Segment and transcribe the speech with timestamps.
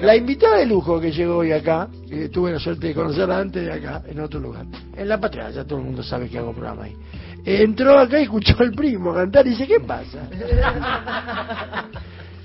[0.00, 3.64] La invitada de lujo que llegó hoy acá, eh, tuve la suerte de conocerla antes
[3.64, 6.52] de acá, en otro lugar, en La Patria, ya todo el mundo sabe que hago
[6.52, 6.94] programa ahí.
[7.44, 10.28] Eh, entró acá y escuchó al primo cantar y dice, ¿qué pasa?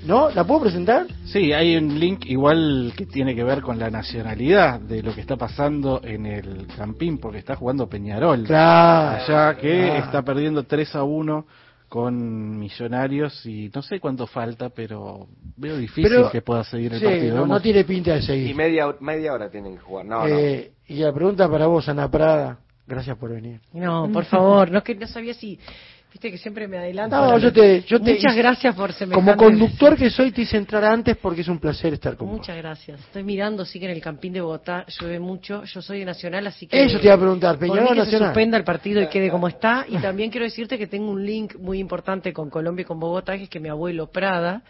[0.06, 0.28] ¿No?
[0.30, 1.06] ¿La puedo presentar?
[1.24, 5.22] Sí, hay un link igual que tiene que ver con la nacionalidad de lo que
[5.22, 8.44] está pasando en el Campín, porque está jugando Peñarol.
[8.44, 9.22] Claro.
[9.22, 10.04] Allá que claro.
[10.04, 11.46] está perdiendo 3 a 1
[11.94, 16.98] con Millonarios y no sé cuánto falta, pero veo difícil Pero- que pueda seguir el
[16.98, 17.36] Sí, partido.
[17.36, 18.56] no, no tiene pinta de Y seguir.
[18.56, 20.04] media, media hora tienen que jugar.
[20.04, 20.26] No, no.
[20.26, 22.58] Eh, y la pregunta para vos, Ana Prada.
[22.84, 23.60] Gracias por venir.
[23.72, 25.56] No, por favor, no es que no sabía si,
[26.14, 27.16] viste que siempre me adelanto.
[27.16, 29.14] No, yo te, yo te- Muchas gracias por semejante.
[29.14, 32.36] Como conductor que soy, te hice entrar antes porque es un placer estar con vos.
[32.38, 33.00] Muchas gracias.
[33.00, 35.64] Estoy mirando, sí que en el Campín de Bogotá llueve mucho.
[35.64, 36.84] Yo soy de Nacional, así que...
[36.84, 38.28] Eso te iba a preguntar, Peñarol mí que se Nacional.
[38.28, 39.86] suspenda el partido y quede como está.
[39.88, 43.36] Y también quiero decirte que tengo un link muy importante con Colombia y con Bogotá,
[43.36, 44.62] que es que mi abuelo Prada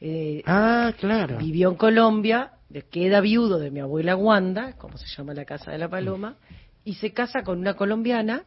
[0.00, 1.36] eh, Ah, claro.
[1.38, 2.52] vivió en Colombia,
[2.92, 6.36] queda viudo de mi abuela Wanda, como se llama la casa de la paloma,
[6.84, 8.42] y se casa con una colombiana.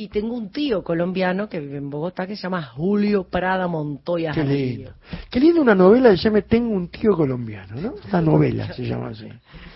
[0.00, 4.30] Y tengo un tío colombiano que vive en Bogotá que se llama Julio Prada Montoya.
[4.30, 4.92] Qué lindo.
[5.28, 7.94] Qué lindo una novela que se llama Tengo un tío colombiano, ¿no?
[8.08, 9.26] Una novela se llama así.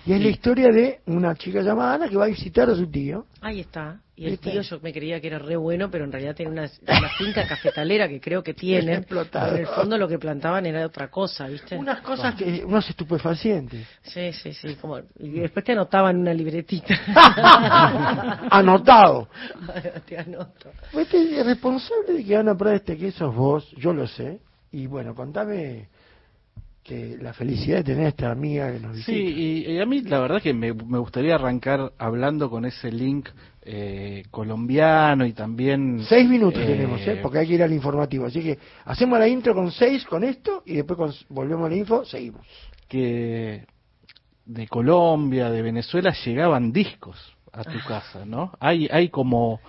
[0.06, 2.86] Y es la historia de una chica llamada Ana que va a visitar a su
[2.86, 3.26] tío.
[3.40, 3.98] Ahí está.
[4.14, 6.70] Y el tío yo me creía que era re bueno, pero en realidad tiene una,
[6.82, 9.04] una finca cafetalera que creo que tienen.
[9.08, 11.76] Pero en el fondo lo que plantaban era otra cosa, ¿viste?
[11.76, 13.86] Unas cosas que, unos estupefacientes.
[14.02, 14.76] Sí, sí, sí.
[14.76, 14.98] Como...
[15.18, 16.94] Y después te anotaban en una libretita.
[18.50, 19.28] Anotado.
[20.06, 20.70] te anoto.
[20.92, 24.40] Este, el responsable de que Ana Prada este que sos vos, yo lo sé.
[24.72, 25.88] Y bueno, contame
[26.82, 29.12] que la felicidad de tener a esta amiga que nos visita.
[29.12, 32.90] Sí, y, y a mí la verdad que me, me gustaría arrancar hablando con ese
[32.90, 33.28] link
[33.64, 36.04] eh, colombiano y también...
[36.08, 37.18] Seis minutos eh, tenemos, ¿eh?
[37.22, 38.26] porque hay que ir al informativo.
[38.26, 41.76] Así que hacemos la intro con seis con esto y después con- volvemos a la
[41.76, 42.46] info, seguimos.
[42.88, 43.64] que
[44.44, 47.16] de Colombia, de Venezuela llegaban discos
[47.52, 48.52] a tu casa, ¿no?
[48.58, 49.60] Hay hay como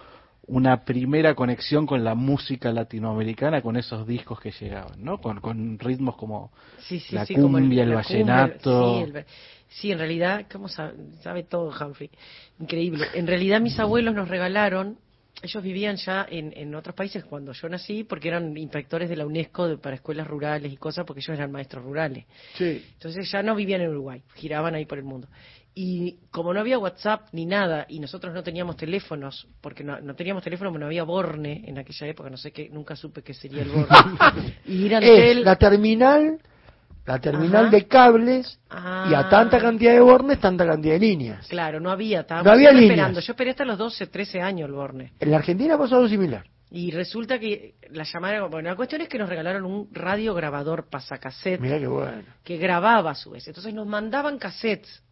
[0.48, 5.20] una primera conexión con la música latinoamericana con esos discos que llegaban, ¿no?
[5.20, 8.96] Con, con ritmos como Sí, sí, la sí, como cumbia, el, la vallenato.
[8.98, 9.26] sí, el-
[9.80, 12.10] sí, en realidad, ¿cómo sabe, sabe todo Humphrey?
[12.60, 13.08] Increíble.
[13.14, 14.98] En realidad mis abuelos nos regalaron,
[15.42, 19.26] ellos vivían ya en, en otros países cuando yo nací, porque eran inspectores de la
[19.26, 22.26] UNESCO de- para escuelas rurales y cosas, porque ellos eran maestros rurales.
[22.56, 22.86] Sí.
[22.94, 25.28] Entonces ya no vivían en Uruguay, giraban ahí por el mundo.
[25.76, 30.16] Y como no había WhatsApp ni nada, y nosotros no teníamos teléfonos, porque no, no
[30.16, 33.34] teníamos teléfono, porque no había Borne en aquella época, no sé qué, nunca supe qué
[33.34, 33.88] sería el Borne.
[34.68, 36.40] y ir Es la terminal,
[37.06, 37.76] la terminal Ajá.
[37.76, 39.20] de cables y Ah.
[39.20, 41.48] a tanta cantidad de bornes, tanta cantidad de líneas.
[41.48, 42.92] Claro, no había, estábamos No había líneas.
[42.92, 43.20] esperando.
[43.20, 45.12] Yo esperé hasta los 12, 13 años el Borne.
[45.20, 46.46] En la Argentina pasó algo similar.
[46.72, 50.90] Y resulta que la llamaron, bueno, la cuestión es que nos regalaron un radio grabador
[50.90, 52.24] pasacassette Mira qué bueno.
[52.44, 53.48] que grababa a su vez.
[53.48, 55.04] Entonces nos mandaban cassettes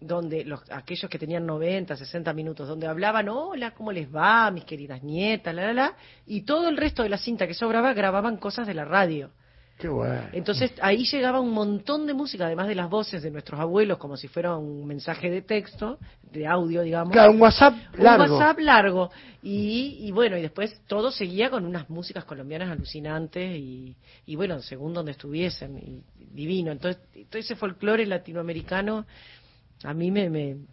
[0.00, 4.64] donde los, aquellos que tenían 90, 60 minutos, donde hablaban, hola, ¿cómo les va, mis
[4.64, 5.94] queridas nietas, la, la, la,
[6.26, 9.30] y todo el resto de la cinta que sobraba grababan cosas de la radio.
[9.80, 10.20] Qué bueno.
[10.32, 14.16] Entonces ahí llegaba un montón de música, además de las voces de nuestros abuelos, como
[14.16, 15.98] si fuera un mensaje de texto,
[16.30, 17.12] de audio, digamos.
[17.12, 18.24] Claro, un WhatsApp largo.
[18.24, 19.10] Un WhatsApp largo.
[19.42, 23.96] Y, y bueno, y después todo seguía con unas músicas colombianas alucinantes y,
[24.26, 26.70] y bueno, según donde estuviesen, y divino.
[26.70, 29.06] Entonces, todo ese folclore latinoamericano
[29.82, 30.66] a mí me, me, me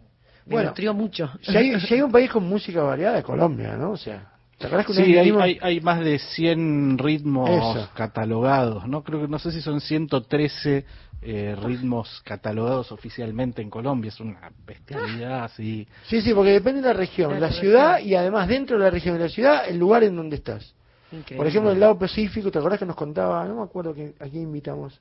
[0.44, 1.30] Bueno, nutrió mucho.
[1.40, 3.92] Si hay, si hay un país con música variada, es Colombia, ¿no?
[3.92, 7.48] O sea, ¿te acuerdas que una Sí, vez hay, hay, hay más de 100 ritmos
[7.50, 7.88] Eso.
[7.94, 9.02] catalogados, ¿no?
[9.02, 10.84] Creo que no sé si son 113
[11.20, 15.86] eh, ritmos catalogados oficialmente en Colombia, es una bestialidad así.
[16.06, 18.10] Sí, sí, porque depende de la región, la la ciudad región.
[18.10, 20.74] y además dentro de la región de la ciudad, el lugar en donde estás.
[21.10, 21.36] Increíble.
[21.38, 24.14] Por ejemplo, en el lado Pacífico, ¿te acordás que nos contaba, no me acuerdo que,
[24.20, 25.00] a quién invitamos,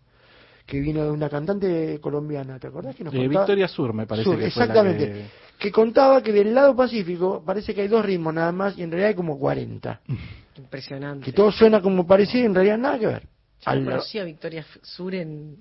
[0.68, 3.46] que vino de una cantante colombiana, ¿te acordás que nos De contaba?
[3.46, 5.12] Victoria Sur, me parece Sur, que fue la exactamente.
[5.12, 8.84] que- que contaba que del lado Pacífico parece que hay dos ritmos nada más y
[8.84, 10.02] en realidad hay como 40.
[10.58, 11.26] Impresionante.
[11.26, 13.22] Que todo suena como parecido y en realidad nada que ver.
[13.24, 15.56] Yo Al- conocí a Victoria Sur en,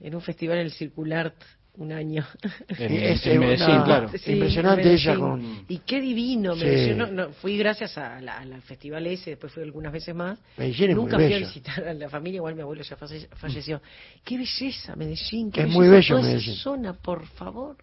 [0.00, 1.34] en un festival en el Circulart
[1.78, 2.24] un año.
[2.68, 4.08] En, Es en Medellín, claro.
[4.16, 5.08] Sí, Impresionante Medellín.
[5.10, 6.64] ella con- Y qué divino, Sí.
[6.64, 6.88] Medellín.
[6.88, 10.38] Yo no- no, fui gracias a al festival ese, después fui algunas veces más.
[10.56, 13.28] Medellín es muy Nunca fui a visitar a la familia, igual mi abuelo ya falle-
[13.36, 13.80] falleció.
[14.24, 15.50] Qué belleza, Medellín.
[15.50, 16.54] Qué Es belleza muy bello toda esa Medellín.
[16.56, 17.76] zona, por favor.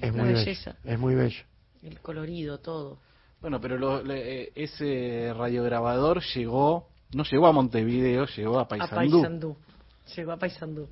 [0.00, 0.44] Es una muy bello.
[0.44, 0.76] belleza.
[0.84, 1.42] Es muy bello.
[1.82, 2.98] El colorido, todo.
[3.40, 8.68] Bueno, pero lo- le- eh, ese radiograbador llegó, no llegó a Montevideo, llegó a A
[8.68, 8.94] Paysandú.
[9.20, 9.56] Paysandú.
[10.16, 10.88] Llegó a Paysandú.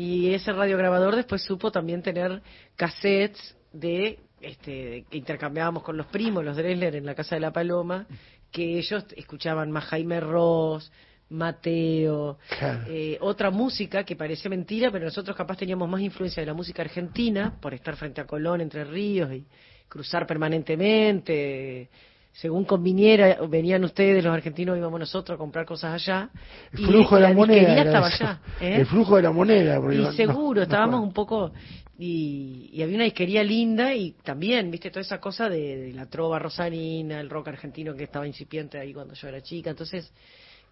[0.00, 2.40] Y ese radiograbador después supo también tener
[2.74, 7.52] cassettes de este que intercambiábamos con los primos, los Dresler, en la casa de la
[7.52, 8.06] Paloma,
[8.50, 10.90] que ellos escuchaban más Jaime Ross,
[11.28, 12.84] Mateo, Claro.
[12.88, 16.80] eh, otra música que parece mentira, pero nosotros capaz teníamos más influencia de la música
[16.80, 19.44] argentina por estar frente a Colón, Entre Ríos y
[19.86, 21.90] cruzar permanentemente.
[22.32, 26.30] Según conviniera, venían ustedes, los argentinos, íbamos nosotros a comprar cosas allá.
[26.72, 27.56] El y flujo de la moneda.
[27.58, 28.40] disquería era estaba allá.
[28.60, 28.74] ¿eh?
[28.80, 29.76] El flujo de la moneda.
[29.92, 31.52] Y no- seguro, no- estábamos un poco.
[31.98, 36.06] Y, y había una disquería linda y también, viste, toda esa cosa de, de la
[36.06, 39.68] trova rosarina, el rock argentino que estaba incipiente ahí cuando yo era chica.
[39.70, 40.10] Entonces,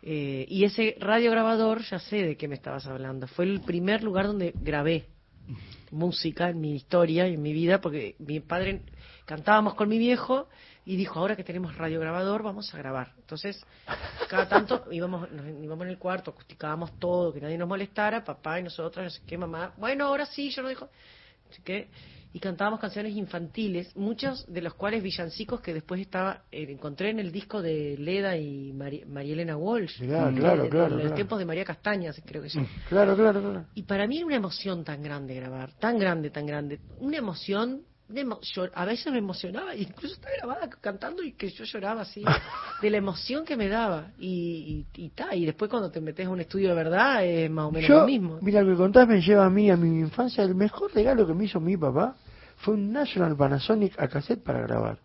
[0.03, 3.27] eh, y ese radiograbador, ya sé de qué me estabas hablando.
[3.27, 5.07] Fue el primer lugar donde grabé
[5.91, 8.83] música en mi historia y en mi vida, porque mi padre
[9.27, 10.49] cantábamos con mi viejo
[10.88, 13.12] y dijo, ahora que tenemos radiograbador, vamos a grabar.
[13.19, 13.62] Entonces,
[14.29, 18.58] cada tanto íbamos, nos íbamos en el cuarto, acusticábamos todo, que nadie nos molestara, papá
[18.58, 20.88] y nosotros, no sé qué, mamá, bueno, ahora sí, yo no dijo,
[22.32, 27.19] y cantábamos canciones infantiles, muchos de los cuales villancicos que después estaba, eh, encontré en
[27.19, 30.00] el disco de Leda y Mari- María Elena Walsh.
[30.00, 31.14] Mirá, claro, de- claro, de los claro.
[31.14, 32.61] tiempos de María Castañas, creo que yo.
[32.88, 33.64] Claro, claro, claro.
[33.75, 36.81] Y para mí era una emoción tan grande grabar, tan grande, tan grande.
[37.00, 37.82] Una emoción,
[38.43, 42.25] yo a veces me emocionaba, incluso está grabada cantando y que yo lloraba así,
[42.83, 44.13] de la emoción que me daba.
[44.19, 47.51] Y, y, y, ta, y después cuando te metes a un estudio de verdad es
[47.51, 48.39] más o menos Yo, lo mismo.
[48.41, 50.43] mira, lo que contás me lleva a mí, a mi infancia.
[50.45, 52.17] El mejor regalo que me hizo mi papá
[52.59, 54.99] fue un National Panasonic a cassette para grabar.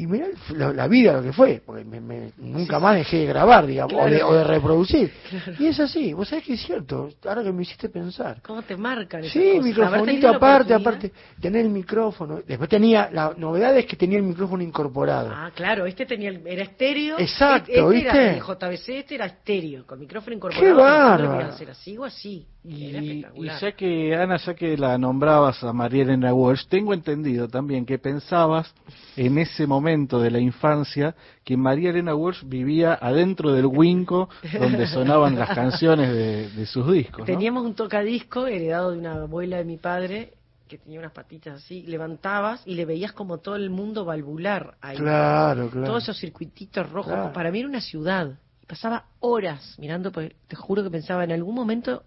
[0.00, 3.26] Y mirá la, la vida lo que fue, porque me- me- nunca más dejé de
[3.26, 5.12] grabar, digamos, o, de, o de reproducir.
[5.58, 8.40] Y es así, vos sabés que es cierto, ahora que me hiciste pensar.
[8.42, 9.64] ¿Cómo te marcan Sí, cosas?
[9.64, 12.40] Microfonito aparte, aparte, tener el micrófono.
[12.46, 15.30] Después tenía, la novedad es que tenía el micrófono incorporado.
[15.30, 17.18] Ah, claro, este tenía el- era estéreo.
[17.18, 18.08] Exacto, este ¿viste?
[18.08, 20.66] Era, el JVC este era estéreo, con micrófono incorporado.
[20.66, 21.52] ¡Qué bárbaro!
[21.58, 22.46] ser así o así.
[22.62, 23.22] Y,
[23.60, 27.98] ya que, Ana, ya que la nombrabas a María Elena Walsh, tengo entendido también que
[27.98, 28.74] pensabas
[29.16, 34.28] en ese momento de la infancia que María Elena Walsh vivía adentro del Winco
[34.58, 37.20] donde sonaban las canciones de, de sus discos.
[37.20, 37.24] ¿no?
[37.24, 40.34] Teníamos un tocadisco heredado de una abuela de mi padre
[40.70, 44.96] que tenía unas patitas así, levantabas y le veías como todo el mundo valvular ahí.
[44.98, 45.86] Claro, claro.
[45.86, 47.12] Todos esos circuititos rojos.
[47.12, 47.32] Claro.
[47.32, 48.38] Para mí era una ciudad.
[48.62, 52.04] Y pasaba horas mirando, porque te juro que pensaba, en algún momento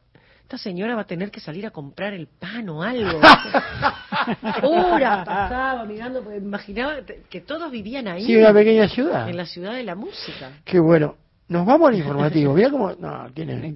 [0.54, 3.20] esta señora va a tener que salir a comprar el pan o algo.
[4.62, 6.98] horas pasaba mirando, porque imaginaba
[7.28, 8.24] que todos vivían ahí.
[8.24, 9.28] Sí, una pequeña ciudad.
[9.28, 10.52] En la ciudad de la música.
[10.64, 11.16] Qué bueno.
[11.48, 12.54] Nos vamos al informativo.
[12.56, 12.92] Mira cómo.
[12.94, 13.74] No, tiene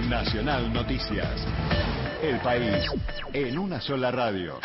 [0.09, 1.45] Nacional Noticias.
[2.23, 2.85] El país
[3.33, 4.59] en una sola radio.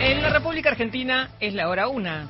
[0.00, 2.26] En la República Argentina es la hora una.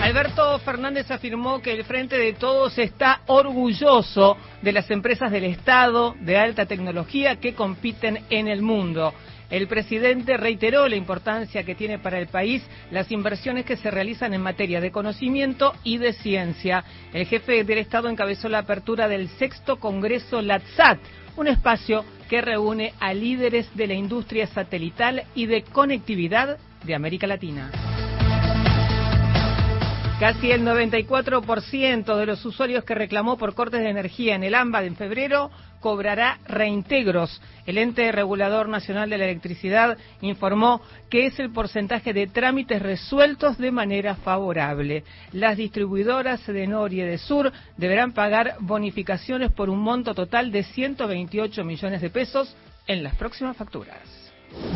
[0.00, 6.14] Alberto Fernández afirmó que el Frente de Todos está orgulloso de las empresas del Estado
[6.20, 9.12] de alta tecnología que compiten en el mundo.
[9.50, 14.34] El presidente reiteró la importancia que tiene para el país las inversiones que se realizan
[14.34, 16.84] en materia de conocimiento y de ciencia.
[17.12, 20.98] El jefe del Estado encabezó la apertura del sexto Congreso LATSAT,
[21.36, 27.26] un espacio que reúne a líderes de la industria satelital y de conectividad de América
[27.26, 27.70] Latina.
[30.18, 34.84] Casi el 94% de los usuarios que reclamó por cortes de energía en el AMBA
[34.84, 37.42] en febrero cobrará reintegros.
[37.66, 40.80] El ente regulador nacional de la electricidad informó
[41.10, 45.04] que es el porcentaje de trámites resueltos de manera favorable.
[45.32, 50.62] Las distribuidoras de Nor y de Sur deberán pagar bonificaciones por un monto total de
[50.62, 52.56] 128 millones de pesos
[52.86, 54.15] en las próximas facturas.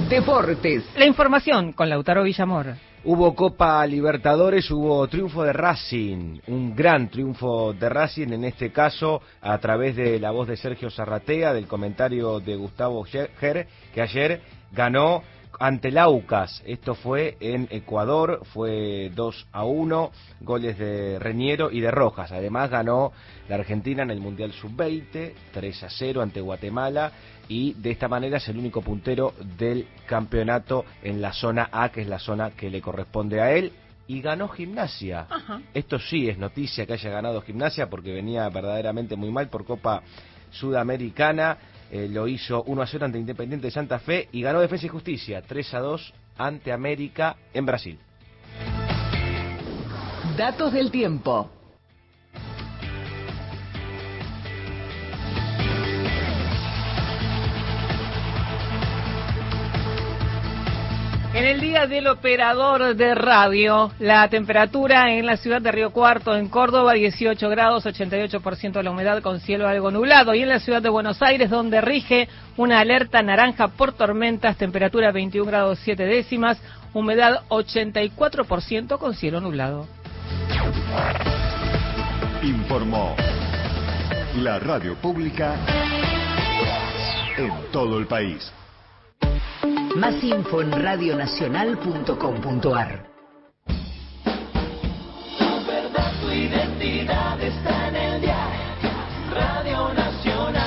[0.09, 0.85] Deportes.
[0.97, 2.75] La información con Lautaro Villamor.
[3.03, 9.23] Hubo Copa Libertadores, hubo triunfo de Racing, un gran triunfo de Racing, en este caso
[9.41, 14.43] a través de la voz de Sergio Zarratea, del comentario de Gustavo Ger, que ayer
[14.71, 15.23] ganó
[15.59, 16.63] ante el Aucas.
[16.67, 20.11] Esto fue en Ecuador, fue 2 a 1,
[20.41, 22.33] goles de Reñero y de Rojas.
[22.33, 23.13] Además ganó
[23.49, 27.13] la Argentina en el Mundial Sub-20, 3 a 0 ante Guatemala
[27.51, 32.03] y de esta manera es el único puntero del campeonato en la zona A, que
[32.03, 33.73] es la zona que le corresponde a él.
[34.07, 35.27] Y ganó gimnasia.
[35.75, 40.03] Esto sí es noticia que haya ganado gimnasia porque venía verdaderamente muy mal por Copa
[40.53, 41.59] Sudamericana.
[41.91, 44.89] Eh, lo hizo 1 a 0 ante Independiente de Santa Fe y ganó Defensa y
[44.89, 47.99] Justicia 3 a 2 ante América en Brasil.
[50.37, 51.51] Datos del tiempo.
[61.41, 66.37] En el día del operador de radio, la temperatura en la ciudad de Río Cuarto,
[66.37, 70.35] en Córdoba, 18 grados, 88% de la humedad con cielo algo nublado.
[70.35, 72.29] Y en la ciudad de Buenos Aires, donde rige
[72.59, 76.61] una alerta naranja por tormentas, temperatura 21 grados 7 décimas,
[76.93, 79.87] humedad 84% con cielo nublado.
[82.43, 83.17] Informó
[84.37, 85.57] la radio pública
[87.39, 88.53] en todo el país.
[89.97, 93.11] Más info en radionacional.com.ar.
[96.21, 98.91] Tu identidad está en el diario
[99.33, 100.61] Radio Nacional.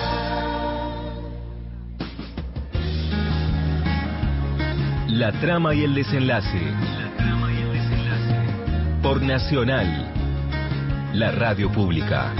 [5.08, 6.60] La trama y el desenlace.
[9.02, 10.12] Por Nacional,
[11.14, 12.34] la radio pública.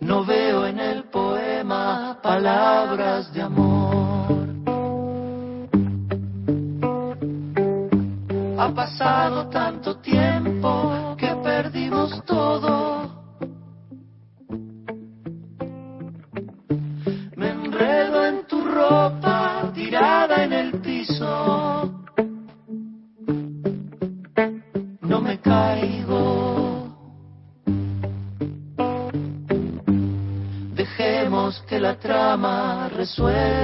[0.00, 3.77] No veo en el poema palabras de amor.
[8.78, 13.10] Pasado tanto tiempo que perdimos todo.
[17.34, 21.92] Me enredo en tu ropa tirada en el piso.
[25.00, 26.94] No me caigo.
[30.76, 33.57] Dejemos que la trama resuelva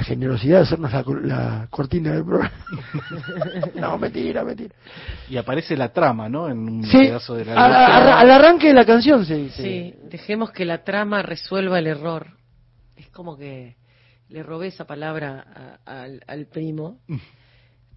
[0.00, 2.52] la generosidad de hacernos la, cor- la cortina del programa.
[3.74, 4.74] no, mentira, mentira.
[5.28, 6.48] Y aparece la trama, ¿no?
[6.48, 9.36] En un Sí, pedazo de la a- a- a- al arranque de la canción se
[9.36, 9.62] dice.
[9.62, 12.28] Sí, dejemos que la trama resuelva el error.
[12.96, 13.76] Es como que
[14.30, 16.98] le robé esa palabra a- al, al primo,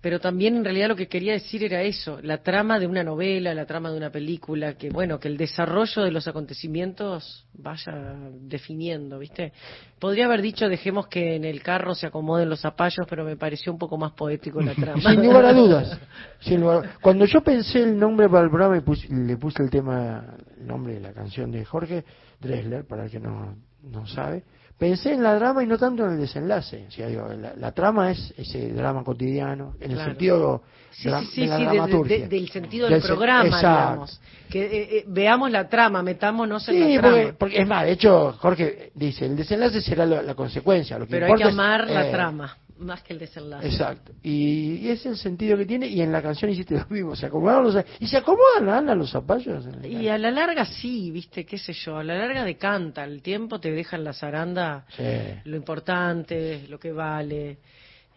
[0.04, 3.54] pero también en realidad lo que quería decir era eso, la trama de una novela,
[3.54, 7.94] la trama de una película, que bueno, que el desarrollo de los acontecimientos vaya
[8.42, 9.54] definiendo, ¿viste?
[10.00, 13.72] Podría haber dicho dejemos que en el carro se acomoden los zapallos, pero me pareció
[13.72, 15.10] un poco más poético la trama.
[15.10, 15.98] Sin lugar a dudas.
[16.42, 20.36] Sin lugar- Cuando yo pensé el nombre para el programa, y le puse el tema,
[20.60, 22.04] el nombre de la canción de Jorge
[22.42, 24.44] Dressler, para el que no, no sabe,
[24.78, 26.86] pensé en la drama y no tanto en el desenlace.
[26.88, 31.22] O sea, digo, la, la trama es ese drama cotidiano, en el sentido Sí, dra-
[31.22, 32.18] sí, sí, de la sí, de- dramaturgia.
[32.20, 34.22] de- del sentido Del programa, digamos.
[34.50, 37.16] Que eh, eh, veamos la trama, metámonos en la trama.
[37.18, 41.00] porque, porque es más, de hecho, Jorge dice, el desenlace será la, la consecuencia.
[41.00, 43.68] Lo que Pero hay que es, amar la eh, trama, más que el desenlace.
[43.68, 44.12] Exacto.
[44.22, 47.26] Y, y es el sentido que tiene, y en la canción hiciste lo mismo, se
[47.26, 49.66] acomodaron los, y se acomodan, Ana, los zapallos.
[49.84, 53.60] Y a la larga sí, viste, qué sé yo, a la larga decanta, el tiempo
[53.60, 55.04] te deja en la zaranda Sí.
[55.46, 57.58] lo importante, lo que vale,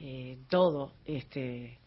[0.00, 1.78] eh, todo, este,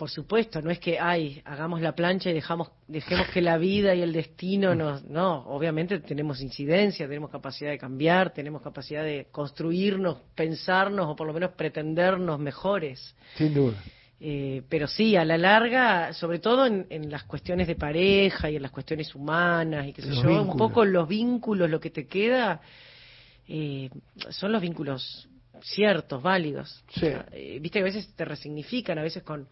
[0.00, 3.94] por supuesto, no es que, ay, hagamos la plancha y dejamos, dejemos que la vida
[3.94, 9.26] y el destino nos, no, obviamente tenemos incidencia, tenemos capacidad de cambiar, tenemos capacidad de
[9.30, 13.14] construirnos, pensarnos o por lo menos pretendernos mejores.
[13.34, 13.76] Sin duda.
[14.18, 18.56] Eh, pero sí, a la larga, sobre todo en, en las cuestiones de pareja y
[18.56, 21.90] en las cuestiones humanas y qué sé Los yo, un poco los vínculos, lo que
[21.90, 22.62] te queda,
[23.46, 23.90] eh,
[24.30, 25.28] son los vínculos
[25.60, 26.82] ciertos, válidos.
[26.88, 27.04] Sí.
[27.04, 29.46] O sea, eh, Viste que a veces te resignifican, a veces con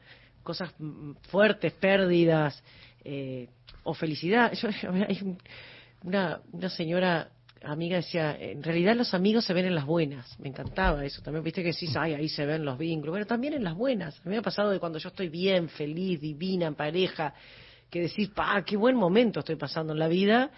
[0.49, 2.65] cosas mm, fuertes, pérdidas
[3.05, 3.49] eh,
[3.85, 4.51] o felicidad.
[4.61, 4.69] Yo,
[5.07, 5.39] hay un-
[6.05, 7.29] una, una señora
[7.63, 10.39] amiga decía, en realidad los amigos se ven en las buenas.
[10.39, 11.21] Me encantaba eso.
[11.23, 13.13] También viste que decís, ay, ahí se ven los vínculos.
[13.13, 14.19] Bueno, también en las buenas.
[14.21, 17.35] A mí me ha pasado de cuando yo estoy bien, feliz, divina, en pareja,
[17.91, 20.51] que decís, pa, qué buen momento estoy pasando en la vida.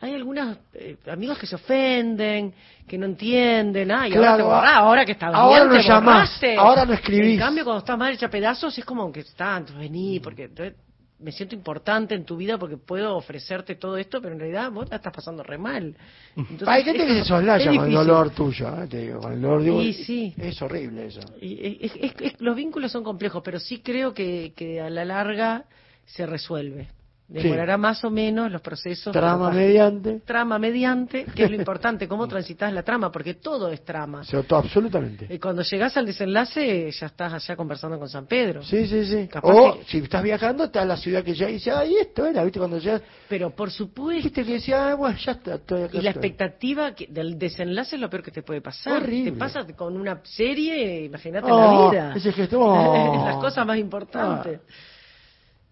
[0.00, 2.54] Hay algunos eh, amigos que se ofenden,
[2.86, 3.90] que no entienden.
[3.90, 7.32] Ay, ahora, te borrás, ahora que estás ahora bien, no te llamás, ahora no escribís.
[7.32, 10.76] En cambio, cuando estás mal hecha pedazos, es como que entonces vení, porque entonces
[11.18, 14.88] me siento importante en tu vida porque puedo ofrecerte todo esto, pero en realidad vos
[14.88, 15.96] la estás pasando re mal.
[16.36, 18.86] Entonces, Hay gente es que se soslaya con el dolor tuyo, ¿eh?
[18.86, 20.34] te digo, con el dolor de Y sí.
[20.36, 21.20] Es horrible eso.
[21.40, 25.64] Y es- los vínculos son complejos, pero sí creo que, que a la larga
[26.06, 26.86] se resuelve.
[27.30, 29.12] Demorará más o menos los procesos.
[29.12, 30.20] Trama mediante.
[30.20, 34.22] Trama mediante, que es lo importante, cómo transitas la trama, porque todo es trama.
[34.32, 35.26] Auto- absolutamente.
[35.28, 38.62] Y cuando llegas al desenlace, ya estás allá conversando con San Pedro.
[38.62, 39.28] Sí, sí, sí.
[39.28, 42.24] Capaz O que- si estás viajando, estás en la ciudad que ya dice, ay, esto
[42.24, 42.58] era, ¿viste?
[42.58, 42.98] Cuando ya.
[43.28, 44.24] Pero por supuesto.
[44.24, 45.98] Viste que decía, ah, bueno, ya está, estoy acá.
[45.98, 46.28] Y la estoy.
[46.30, 49.02] expectativa que- del desenlace es lo peor que te puede pasar.
[49.02, 49.32] Horrible.
[49.32, 52.12] Te pasa con una serie, imagínate Oh, la vida.
[52.16, 53.24] ese gesto, oh.
[53.26, 54.60] Las cosas más importantes.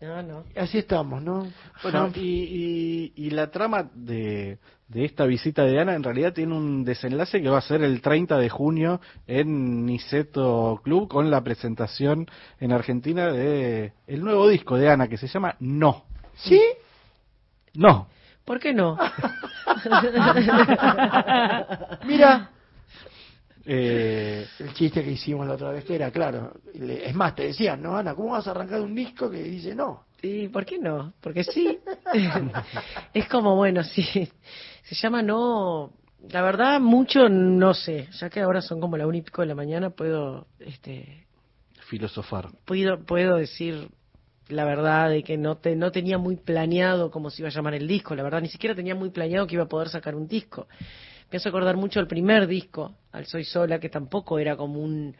[0.00, 0.44] No, no.
[0.54, 1.46] Así estamos, ¿no?
[1.82, 6.54] Bueno, y, y, y la trama de, de esta visita de Ana en realidad tiene
[6.54, 11.42] un desenlace que va a ser el 30 de junio en Niceto Club con la
[11.42, 12.26] presentación
[12.60, 16.04] en Argentina de el nuevo disco de Ana que se llama No.
[16.36, 16.60] ¿Sí?
[17.74, 18.08] No.
[18.44, 18.96] ¿Por qué no?
[22.06, 22.50] Mira.
[23.68, 26.52] Eh, El chiste que hicimos la otra vez que era, claro.
[26.74, 28.14] le- Es más, te decían, ¿no, Ana?
[28.14, 30.04] ¿Cómo vas a arrancar un disco que dice no?
[30.20, 31.12] Sí, ¿por qué no?
[31.20, 31.78] Porque sí.
[33.14, 34.28] es como, bueno, sí.
[34.84, 35.92] Se llama no.
[36.30, 38.08] La verdad, mucho no sé.
[38.20, 41.26] Ya que ahora son como la una y pico de la mañana, puedo, este,
[41.88, 42.48] filosofar.
[42.64, 43.88] puedo, puedo decir
[44.48, 47.74] la verdad de que no, te, no tenía muy planeado cómo se iba a llamar
[47.74, 48.14] el disco.
[48.14, 50.68] La verdad, ni siquiera tenía muy planeado que iba a poder sacar un disco.
[51.30, 55.14] Me hace acordar mucho el primer disco, al Soy Sola, que tampoco era como un,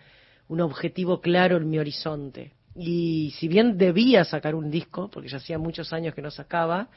[0.49, 2.53] un objetivo claro en mi horizonte.
[2.77, 6.89] Y si bien debía sacar un disco, porque ya hacía muchos años que no sacaba,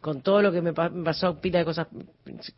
[0.00, 1.88] con todo lo que me, pa- me pasó, pila de cosas,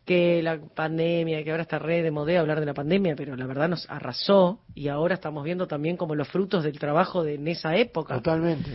[0.05, 3.47] que la pandemia, que ahora está re de modé hablar de la pandemia, pero la
[3.47, 7.47] verdad nos arrasó y ahora estamos viendo también como los frutos del trabajo de en
[7.47, 8.15] esa época.
[8.15, 8.69] Totalmente.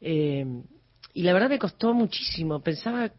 [0.00, 0.46] Eh,
[1.14, 2.60] y la verdad me costó muchísimo.
[2.62, 3.10] Pensaba,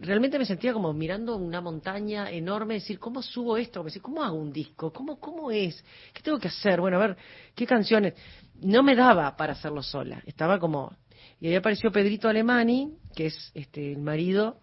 [0.00, 3.82] realmente me sentía como mirando una montaña enorme, decir, ¿cómo subo esto?
[3.84, 4.92] Decir, ¿Cómo hago un disco?
[4.92, 5.84] ¿Cómo, ¿Cómo es?
[6.12, 6.80] ¿Qué tengo que hacer?
[6.80, 7.16] Bueno, a ver,
[7.54, 8.14] ¿qué canciones?
[8.62, 10.22] No me daba para hacerlo sola.
[10.26, 10.96] Estaba como...
[11.40, 14.58] Y ahí apareció Pedrito Alemani, que es este el marido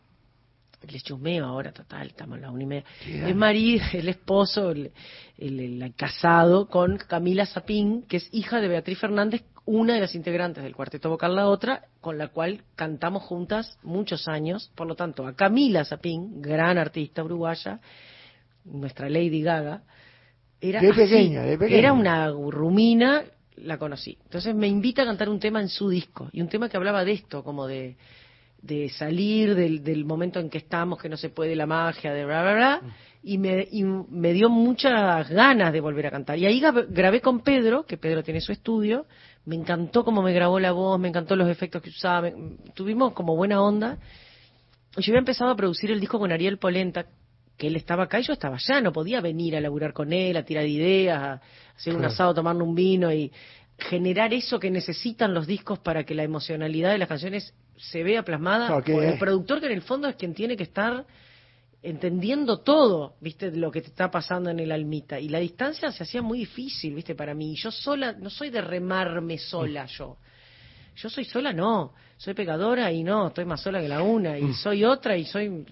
[0.89, 2.83] les chusmeo ahora, total, estamos a la una y media.
[3.29, 4.91] Es marido, el esposo, el,
[5.37, 10.15] el- el casado con Camila Zapín, que es hija de Beatriz Fernández, una de las
[10.15, 14.71] integrantes del Cuarteto Vocal La Otra, con la cual cantamos juntas muchos años.
[14.75, 17.79] Por lo tanto, a Camila Zapín, gran artista uruguaya,
[18.65, 19.83] nuestra Lady Gaga,
[20.59, 21.77] era De así, pequeña, de pequeña.
[21.77, 23.23] era una rumina,
[23.57, 24.17] la conocí.
[24.23, 27.03] Entonces me invita a cantar un tema en su disco, y un tema que hablaba
[27.05, 27.97] de esto, como de
[28.63, 32.25] de salir del, del momento en que estamos, que no se puede la magia, de
[32.25, 32.81] bla, bla, bla,
[33.25, 36.37] y me, y me dio muchas ganas de volver a cantar.
[36.37, 39.05] Y ahí grabé con Pedro, que Pedro tiene su estudio,
[39.45, 42.33] me encantó cómo me grabó la voz, me encantó los efectos que usaba, me-
[42.73, 43.97] tuvimos como buena onda.
[44.97, 47.05] Yo había empezado a producir el disco con Ariel Polenta,
[47.57, 50.35] que él estaba acá y yo estaba allá, no podía venir a laburar con él,
[50.37, 51.41] a tirar ideas, a
[51.75, 52.13] hacer un Claro.
[52.13, 53.31] asado, tomarle un vino y
[53.77, 58.23] generar eso que necesitan los discos para que la emocionalidad de las canciones se vea
[58.23, 61.05] plasmada por el productor que en el fondo es quien tiene que estar
[61.83, 65.19] entendiendo todo, viste, lo que te está pasando en el almita.
[65.19, 67.51] Y la distancia se hacía muy difícil, viste, para mí.
[67.51, 70.17] Y Yo sola, no soy de remarme sola yo.
[70.95, 71.93] Yo soy sola, no.
[72.17, 74.37] Soy pecadora y no, estoy más sola que la una.
[74.37, 75.65] Y soy otra y soy,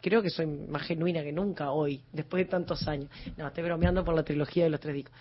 [0.00, 3.10] creo que soy más genuina que nunca hoy, después de tantos años.
[3.36, 5.14] No, estoy bromeando por la trilogía de los tres discos.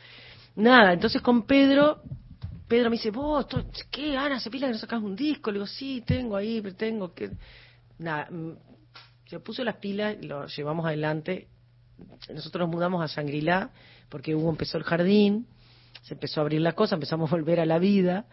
[0.58, 2.02] Nada, entonces con Pedro,
[2.68, 3.48] Pedro me dice, vos,
[3.90, 5.50] ¿qué, Ana, se pila que no sacas un disco?
[5.50, 7.32] Le digo, sí, tengo ahí, pero tengo que...
[7.98, 8.52] Nada, mm,
[9.36, 11.50] se puso las pilas, lo llevamos adelante.
[12.34, 13.72] Nosotros nos mudamos a Shangri-La
[14.08, 15.48] porque Hugo empezó el jardín,
[16.04, 18.28] se empezó a abrir la cosa, empezamos a volver a la vida.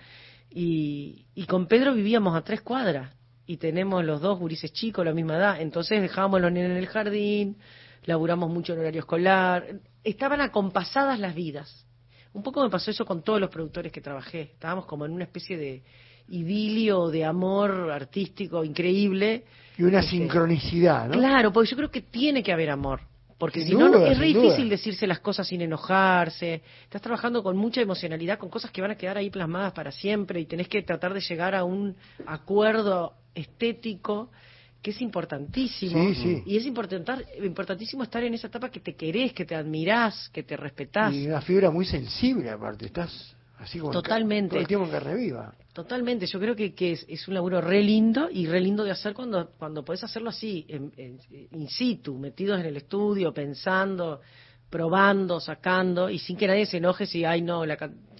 [0.48, 5.12] Y, y con Pedro vivíamos a tres cuadras y tenemos los dos gurises chicos, la
[5.12, 5.60] misma edad.
[5.60, 7.56] Entonces dejábamos los en el jardín,
[8.04, 9.80] laburamos mucho en horario escolar.
[10.04, 11.84] Estaban acompasadas las vidas.
[12.32, 14.42] Un poco me pasó eso con todos los productores que trabajé.
[14.42, 15.82] Estábamos como en una especie de
[16.28, 19.44] idilio, de amor artístico increíble.
[19.78, 21.14] Y una Este, sincronicidad, ¿no?
[21.18, 23.00] Claro, porque yo creo que tiene que haber amor.
[23.38, 24.42] Porque si no, es re duda.
[24.42, 26.62] difícil decirse las cosas sin enojarse.
[26.84, 30.38] Estás trabajando con mucha emocionalidad, con cosas que van a quedar ahí plasmadas para siempre
[30.40, 34.30] y tenés que tratar de llegar a un acuerdo estético
[34.80, 35.92] que es importantísimo.
[36.08, 36.42] Sí, sí.
[36.46, 40.42] Y es importantar- importantísimo estar en esa etapa que te querés, que te admirás, que
[40.44, 41.12] te respetás.
[41.14, 42.86] Y una fibra muy sensible, aparte.
[42.86, 43.92] Estás así como.
[43.92, 44.58] Totalmente.
[44.58, 45.54] El tiempo en carne viva.
[45.72, 48.90] Totalmente, yo creo que, que es, es un laburo re lindo y re lindo de
[48.90, 51.18] hacer cuando, cuando podés hacerlo así, en- en-
[51.52, 54.20] in situ, metidos en el estudio, pensando,
[54.68, 57.76] probando, sacando, y sin que nadie se enoje si, ay no, la,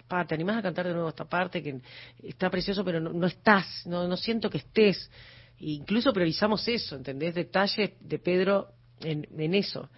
[0.09, 1.81] pa, te animás a cantar de nuevo esta parte que
[2.23, 5.11] está precioso, pero no, no estás, no, no siento que estés.
[5.59, 7.35] E incluso priorizamos eso, ¿entendés?
[7.35, 8.69] Detalles de Pedro
[9.01, 9.89] en, en eso.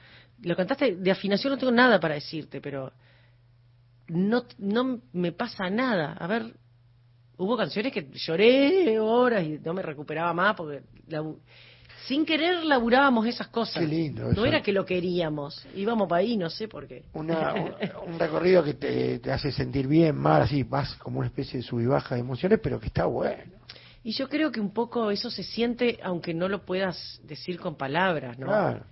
[0.43, 2.93] Lo cantaste, de afinación no tengo nada para decirte, pero
[4.09, 6.13] no, no me pasa nada.
[6.13, 6.55] A ver,
[7.37, 10.83] hubo canciones que lloré horas y no me recuperaba más porque
[12.07, 13.83] sin querer laburábamos esas cosas.
[13.83, 14.45] Qué lindo No eso.
[14.47, 17.05] era que lo queríamos, íbamos para ahí, no sé por qué.
[17.15, 17.55] Una,
[18.05, 21.61] un, un recorrido que te, te hace sentir bien, mal, así, vas como una especie
[21.61, 23.43] de sub y baja de emociones, pero que está bueno.
[24.03, 27.77] Y yo creo que un poco eso se siente aunque no lo puedas decir con
[27.77, 28.47] palabras, ¿no?
[28.49, 28.85] Claro.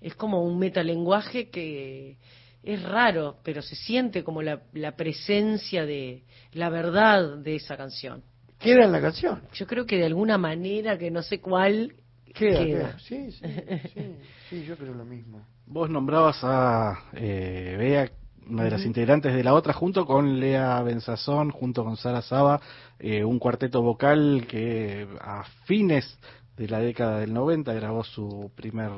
[0.00, 2.18] Es como un metalenguaje que
[2.62, 8.22] es raro, pero se siente como la, la presencia de la verdad de esa canción.
[8.58, 9.42] Queda en la canción.
[9.54, 11.94] Yo creo que de alguna manera, que no sé cuál,
[12.34, 12.64] Queda, queda.
[12.64, 12.98] queda.
[12.98, 13.44] Sí, sí,
[13.94, 14.16] sí,
[14.50, 15.46] sí, yo creo lo mismo.
[15.66, 18.10] Vos nombrabas a eh, Bea,
[18.46, 22.60] una de las integrantes de la otra, junto con Lea Benzazón, junto con Sara Saba,
[22.98, 26.18] eh, un cuarteto vocal que a fines
[26.56, 28.90] de la década del 90 grabó su primer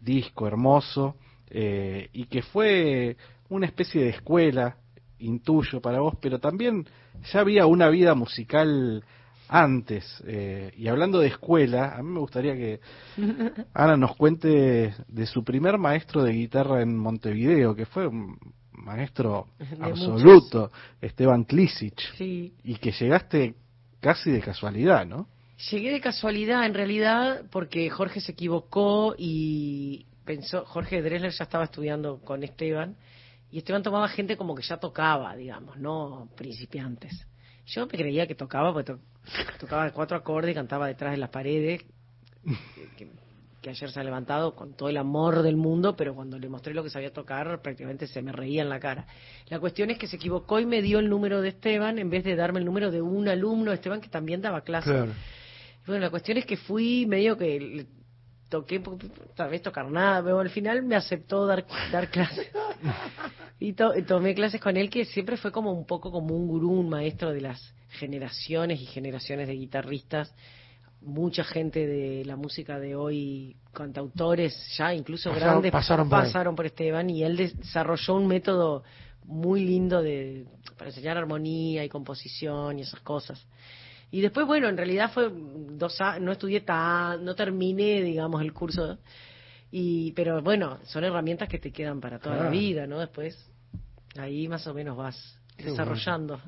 [0.00, 1.16] disco hermoso
[1.50, 3.16] eh, y que fue
[3.48, 4.76] una especie de escuela,
[5.18, 6.84] intuyo para vos, pero también
[7.32, 9.02] ya había una vida musical
[9.48, 10.22] antes.
[10.26, 12.80] eh, y hablando de escuela, a mí me gustaría que
[13.74, 18.36] Ana nos cuente de su primer maestro de guitarra en Montevideo, que fue un
[18.72, 22.52] maestro De absoluto, Esteban Klisic, Sí.
[22.64, 23.54] y que llegaste
[24.00, 25.28] casi de casualidad, ¿no?
[25.70, 31.64] Llegué de casualidad, en realidad, porque Jorge se equivocó y pensó, Jorge Dresler ya estaba
[31.64, 32.96] estudiando con Esteban,
[33.50, 37.26] y Esteban tomaba gente como que ya tocaba, digamos, no principiantes.
[37.66, 38.98] Yo me creía que tocaba, porque to-
[39.58, 41.82] tocaba cuatro acordes y cantaba detrás de las paredes,
[42.96, 43.08] que,
[43.62, 46.74] que ayer se ha levantado con todo el amor del mundo, pero cuando le mostré
[46.74, 49.06] lo que sabía tocar, prácticamente se me reía en la cara.
[49.48, 52.24] La cuestión es que se equivocó y me dio el número de Esteban en vez
[52.24, 54.92] de darme el número de un alumno de Esteban que también daba clases.
[54.92, 55.12] Claro.
[55.86, 57.86] Bueno, la cuestión es que fui medio que le
[58.58, 58.80] toqué,
[59.34, 62.48] tal vez tocar nada, pero al final me aceptó dar, dar clases.
[63.58, 66.70] Y to- tomé clases con él, que siempre fue como un poco como un gurú,
[66.70, 70.32] un maestro de las generaciones y generaciones de guitarristas.
[71.00, 76.56] Mucha gente de la música de hoy, cantautores ya, incluso Pasaron- grandes, pasaron por pasaron
[76.56, 78.82] por Esteban y él desarrolló un método
[79.24, 80.46] muy lindo de
[80.78, 83.44] para enseñar armonía y composición y esas cosas.
[84.14, 88.52] Y después, bueno, en realidad fue dos a- no estudié tan, no terminé, digamos, el
[88.52, 88.96] curso.
[89.72, 93.00] Y, pero bueno, son herramientas que te quedan para toda la vida, ¿no?
[93.00, 93.36] Después,
[94.16, 96.40] ahí más o menos vas Qué desarrollando.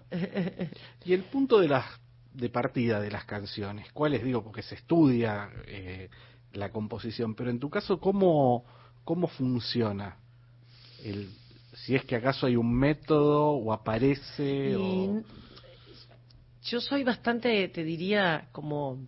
[1.04, 1.84] Y el punto de las
[2.32, 4.44] de partida de las canciones, ¿cuáles digo?
[4.44, 6.08] Porque se estudia eh,
[6.52, 8.64] la composición, pero en tu caso, ¿cómo,
[9.02, 10.18] ¿cómo funciona?
[11.04, 11.30] El,
[11.74, 15.22] si es que acaso hay un método o aparece Y o...
[16.66, 19.06] Yo soy bastante, te diría, como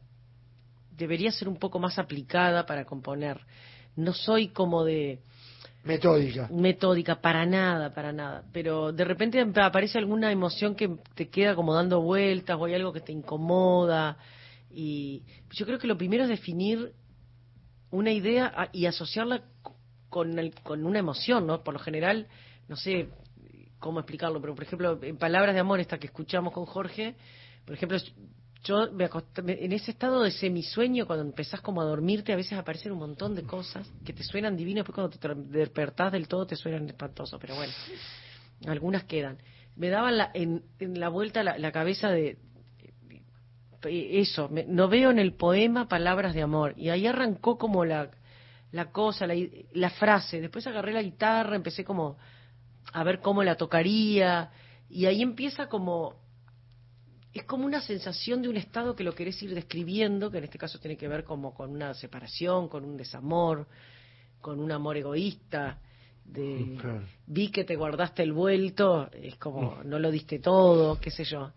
[0.97, 3.41] debería ser un poco más aplicada para componer.
[3.97, 5.21] No soy como de
[5.85, 6.49] Metódica.
[6.53, 8.45] metódica para nada, para nada.
[8.53, 12.93] Pero de repente aparece alguna emoción que te queda como dando vueltas o hay algo
[12.93, 14.19] que te incomoda.
[14.71, 16.93] Y yo creo que lo primero es definir
[17.91, 19.43] una idea a- y asociarla
[20.11, 21.65] con, el- con una emoción, ¿no?
[21.65, 22.29] Por lo general,
[22.69, 23.09] no sé
[23.79, 27.15] cómo explicarlo, pero por ejemplo, en Palabras de Amor, esta que escuchamos con Jorge,
[27.69, 27.99] por ejemplo,
[28.65, 32.55] yo me acosté- en ese estado de semisueño, cuando empezás como a dormirte, a veces
[32.59, 36.47] aparecen un montón de cosas que te suenan divinas, después cuando te despertás del todo
[36.47, 37.73] te suenan espantosos, pero bueno,
[38.67, 39.37] algunas quedan.
[39.77, 42.39] Me daban la, en, la vuelta la, la cabeza de,
[43.85, 46.73] eso, me- no veo en el poema palabras de amor.
[46.79, 48.11] Y ahí arrancó como la,
[48.73, 49.35] la cosa, la,
[49.75, 50.41] la frase.
[50.41, 52.17] Después agarré la guitarra, empecé como
[52.93, 54.51] a ver cómo la tocaría.
[54.91, 56.17] Y ahí empieza como,
[57.35, 60.59] es como una sensación de un estado que lo querés ir describiendo, que en este
[60.59, 63.67] caso tiene que ver como con una separación, con un desamor,
[64.41, 65.79] con un amor egoísta.
[66.25, 67.05] De, Claro.
[67.27, 71.53] vi que te guardaste el vuelto, es como, no lo diste todo, qué sé yo.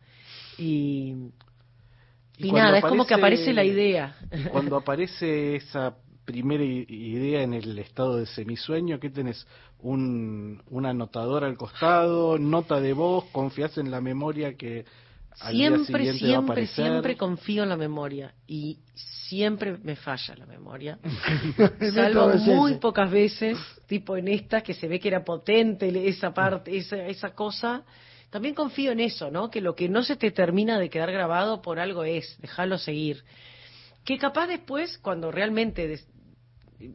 [0.57, 1.13] Y,
[2.38, 4.15] y, nada, es como que aparece la idea.
[4.31, 9.45] y Cuando aparece esa primera idea en el estado de semisueño, ¿qué tenés?
[9.79, 14.86] Un, una anotadora al costado, nota de voz, confías en la memoria que
[15.39, 21.00] al Siempre, siempre, siempre confío en la memoria y siempre me falla la memoria.
[21.94, 26.76] Salvo muy pocas veces, tipo en esta, que se ve que era potente esa parte,
[26.76, 27.84] esa, esa cosa.
[28.30, 29.50] También confío en eso, ¿no?
[29.50, 33.24] Que lo que no se te termina de quedar grabado por algo es, dejarlo seguir.
[34.06, 36.08] Que capaz después, cuando realmente, des-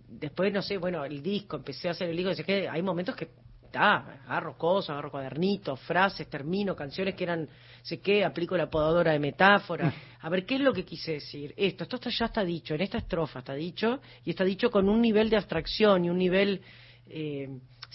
[0.09, 3.15] después, no sé, bueno, el disco, empecé a hacer el disco, sé que hay momentos
[3.15, 3.29] que,
[3.75, 7.49] ah, agarro cosas, agarro cuadernitos, frases, termino, canciones que eran,
[7.83, 11.53] sé qué, aplico la podadora de metáfora, a ver qué es lo que quise decir.
[11.57, 14.89] Esto, esto, está- ya está dicho, en esta estrofa está dicho, y está dicho con
[14.89, 16.61] un nivel de abstracción y un nivel
[17.09, 17.49] eh,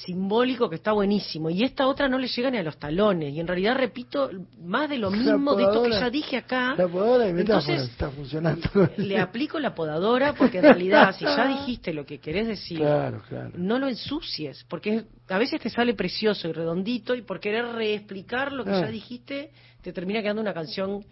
[0.05, 1.49] simbólico que está buenísimo.
[1.49, 4.29] Y esta otra no le llega ni a los talones, y en realidad repito
[4.63, 6.75] más de lo mismo de esto que ya dije acá.
[6.77, 8.67] La podadora metáfora Entonces, está funcionando.
[8.97, 13.21] le aplico la podadora porque en realidad si ya dijiste lo que querés decir, Claro,
[13.27, 13.51] claro.
[13.55, 18.51] no lo ensucies, porque a veces te sale precioso y redondito y por querer reexplicar
[18.51, 18.81] lo que Ah.
[18.81, 21.03] ya dijiste te termina quedando una canción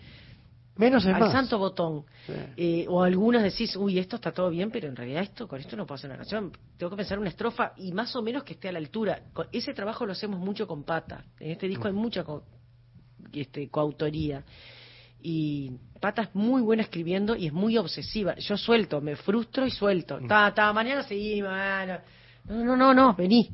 [0.80, 1.32] Menos es al más.
[1.32, 2.06] santo botón.
[2.26, 2.34] Sí.
[2.58, 5.76] Eh, o algunas decís, uy, esto está todo bien, pero en realidad esto con esto
[5.76, 6.52] no puedo hacer una canción.
[6.78, 9.22] Tengo que pensar una estrofa y más o menos que esté a la altura.
[9.52, 11.24] Ese trabajo lo hacemos mucho con Pata.
[11.40, 12.44] En este disco hay mucha co-
[13.34, 14.44] este, coautoría.
[15.22, 18.36] Y Pata es muy buena escribiendo y es muy obsesiva.
[18.36, 20.18] Yo suelto, me frustro y suelto.
[20.28, 21.52] Ta, ta, mañana seguimos.
[22.46, 23.50] No, no, no, no, no, vení.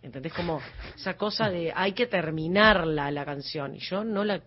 [0.00, 0.32] ¿Entendés?
[0.32, 0.60] Como
[0.94, 3.74] esa cosa de hay que terminarla la canción.
[3.74, 4.40] Y yo no la.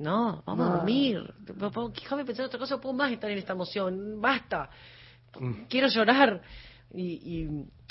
[0.00, 0.76] No, vamos a No.
[0.76, 1.34] dormir.
[1.38, 4.20] Déjame pensar otra cosa, puedo más estar en esta emoción.
[4.20, 4.70] Basta.
[5.68, 6.40] Quiero llorar.
[6.92, 7.02] Y,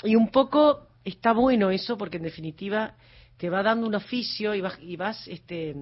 [0.02, 2.94] y, y un poco está bueno eso porque en definitiva
[3.36, 5.74] te va dando un oficio y vas, y vas este,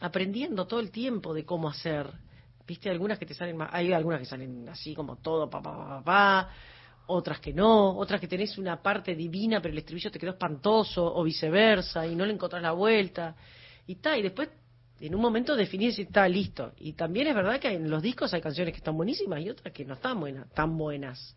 [0.00, 2.06] aprendiendo todo el tiempo de cómo hacer.
[2.66, 5.72] Viste, algunas que te salen más, hay algunas que salen así como todo, pa, pa,
[5.72, 6.50] pa, pa, pa,
[7.06, 11.02] otras que no, otras que tenés una parte divina pero el estribillo te quedó espantoso
[11.14, 13.34] o viceversa y no le encontrás la vuelta.
[13.86, 14.50] Y está, y después
[15.00, 16.72] en un momento definís si está listo.
[16.78, 19.72] Y también es verdad que en los discos hay canciones que están buenísimas y otras
[19.72, 21.36] que no están buenas, tan buenas.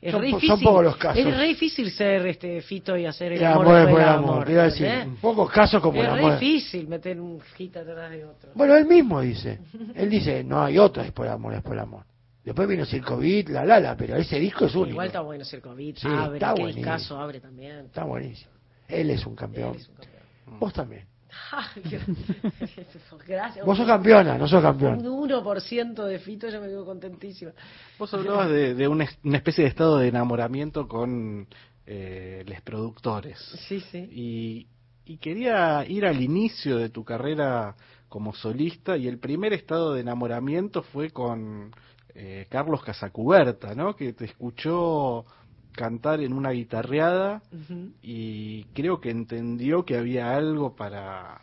[0.00, 1.24] Es Son re pocos los casos.
[1.24, 4.44] es re difícil ser este fito y hacer el El amor, amor del del amor,
[4.44, 5.20] te iba a decir, ¿entendés?
[5.20, 6.38] pocos casos como es el amor.
[6.38, 8.50] difícil meter un hit atrás de otro.
[8.54, 9.60] Bueno, él mismo dice.
[9.94, 12.04] Él dice, no hay otra después del amor, después del amor.
[12.44, 14.90] Después vino Circovit, la la la, pero ese disco es único.
[14.90, 17.86] Igual está bueno ser COVID, Sí, abre, está que el caso abre también.
[17.86, 18.50] Está buenísimo.
[18.86, 19.70] Él es un campeón.
[19.74, 20.58] Él es un campeón.
[20.60, 21.06] Vos también.
[23.26, 23.66] Gracias.
[23.66, 25.06] Vos sos campeona, no sos campeón.
[25.06, 27.52] Un 1% de fito, yo me quedo contentísima.
[27.98, 31.46] Vos hablabas de, de una, una especie de estado de enamoramiento con
[31.86, 33.38] eh, los productores.
[33.68, 33.98] Sí, sí.
[34.10, 34.66] Y,
[35.04, 37.76] y quería ir al inicio de tu carrera
[38.08, 41.72] como solista y el primer estado de enamoramiento fue con
[42.14, 43.96] eh, Carlos Casacuberta, ¿no?
[43.96, 45.24] Que te escuchó
[45.74, 47.42] cantar en una guitarreada
[48.02, 51.40] y creo que entendió que había algo para,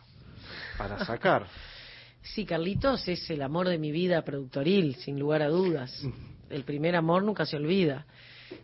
[0.78, 1.46] para sacar.
[2.22, 5.92] Sí, Carlitos es el amor de mi vida productoril, sin lugar a dudas.
[6.50, 8.06] El primer amor nunca se olvida.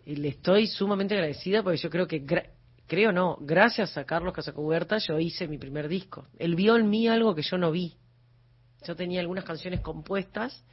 [0.06, 2.24] Y le estoy sumamente agradecida porque yo creo que,
[2.86, 6.26] creo no, gracias a Carlos Casacuberta yo hice mi primer disco.
[6.38, 7.96] Él vio en mí algo que yo no vi.
[8.86, 10.64] Yo tenía algunas canciones compuestas,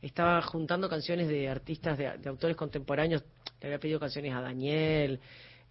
[0.00, 3.24] estaba juntando canciones de artistas, de, de autores contemporáneos,
[3.60, 5.20] le había pedido canciones a Daniel,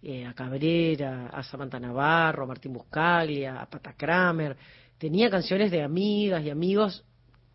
[0.02, 4.56] eh, a Cabrera, a Samantha Navarro, a Martín Buscaglia, a Pata Kramer.
[4.98, 7.04] Tenía canciones de amigas y amigos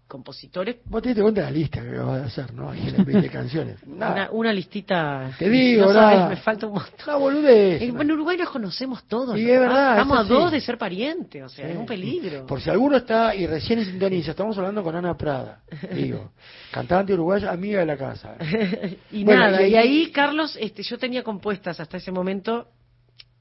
[0.08, 0.78] compositores.
[0.86, 2.70] Vos te diste cuenta de la lista que vas a hacer, ¿no?
[2.70, 3.78] Ahí en 20 canciones.
[3.86, 5.32] Una, una listita.
[5.39, 6.94] Te digo, no sabes, me falta un montón.
[7.08, 7.82] Una boludez.
[7.82, 9.38] En, en Uruguay nos conocemos todos.
[9.39, 9.54] Y ¿no?
[9.54, 11.72] es verdad, Estamos es a dos de ser parientes, o sea, Sí.
[11.72, 12.46] es un peligro.
[12.46, 15.62] Por si alguno está y recién sintoniza, estamos hablando con Ana Prada,
[15.94, 16.32] digo,
[16.72, 18.36] cantante uruguaya, amiga de la casa.
[19.12, 22.68] y Bueno, nada, y y ahí- ahí, Carlos, este, yo tenía compuestas hasta ese momento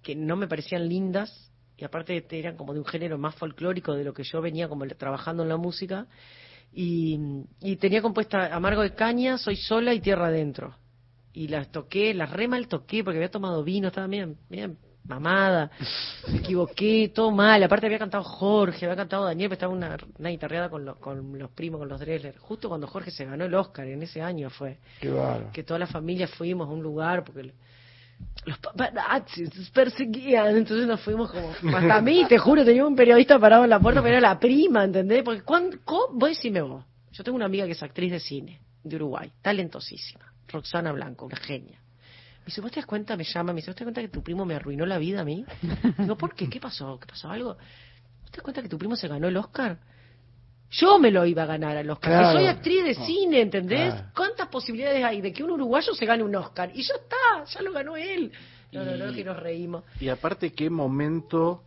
[0.02, 4.04] que no me parecían lindas y aparte eran como de un género más folclórico de
[4.04, 6.06] lo que yo venía como trabajando en la música
[6.72, 7.18] y,
[7.60, 10.74] y tenía compuesta Amargo de Caña, Soy Sola y Tierra Adentro.
[11.34, 15.70] Y las toqué, las re mal toqué porque había tomado vino, estaba bien, bien mamada,
[16.28, 20.28] me equivoqué, todo mal, aparte había cantado Jorge, había cantado Daniel, pero estaba una, una
[20.30, 23.54] guitarreada con los, con los primos, con los Dressler, justo cuando Jorge se ganó el
[23.54, 25.12] Oscar, en ese año fue Qué
[25.52, 27.52] que toda la familia fuimos a un lugar porque
[28.44, 33.38] los paparazzis nos perseguían, entonces nos fuimos como hasta mí, te juro, tenía un periodista
[33.38, 35.22] parado en la puerta, pero era la prima, ¿entendés?
[35.22, 35.78] Porque cuando,
[36.12, 40.32] vos decime vos, yo tengo una amiga que es actriz de cine de Uruguay, talentosísima,
[40.48, 41.78] Roxana Blanco, una genia.
[42.40, 43.16] Me dice, ¿vos te das cuenta?
[43.16, 45.20] Me llama, me dice, ¿vos te das cuenta que tu primo me arruinó la vida
[45.20, 45.44] a mí?
[45.98, 46.48] Digo, ¿por qué?
[46.48, 46.98] ¿Qué pasó?
[46.98, 47.54] ¿Qué pasó algo?
[47.54, 49.78] ¿Vos te das cuenta que tu primo se ganó el Oscar?
[50.72, 52.10] Yo me lo iba a ganar al Oscar.
[52.12, 52.38] que Claro.
[52.38, 53.92] soy actriz de cine, ¿entendés?
[53.92, 54.08] Claro.
[54.16, 56.70] ¿Cuántas posibilidades hay de que un uruguayo se gane un Oscar?
[56.74, 58.32] Y ya está, ya lo ganó él.
[58.72, 59.84] No, no, no, que nos reímos.
[60.00, 61.62] Y aparte, qué momento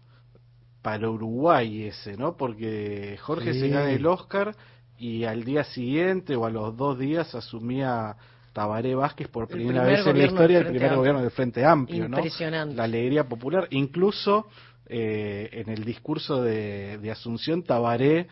[0.81, 2.35] para Uruguay ese, ¿no?
[2.35, 3.59] Porque Jorge Sí.
[3.61, 4.55] se gana el Oscar
[4.97, 8.15] y al día siguiente o a los dos días asumía
[8.53, 10.97] Tabaré Vázquez por primera primer vez en la historia del primer Amplio.
[10.99, 12.17] gobierno del Frente Amplio, ¿no?
[12.17, 12.75] Impresionante.
[12.75, 13.67] La alegría popular.
[13.71, 14.47] Incluso
[14.87, 18.27] eh, en el discurso de, de Asunción, Tabaré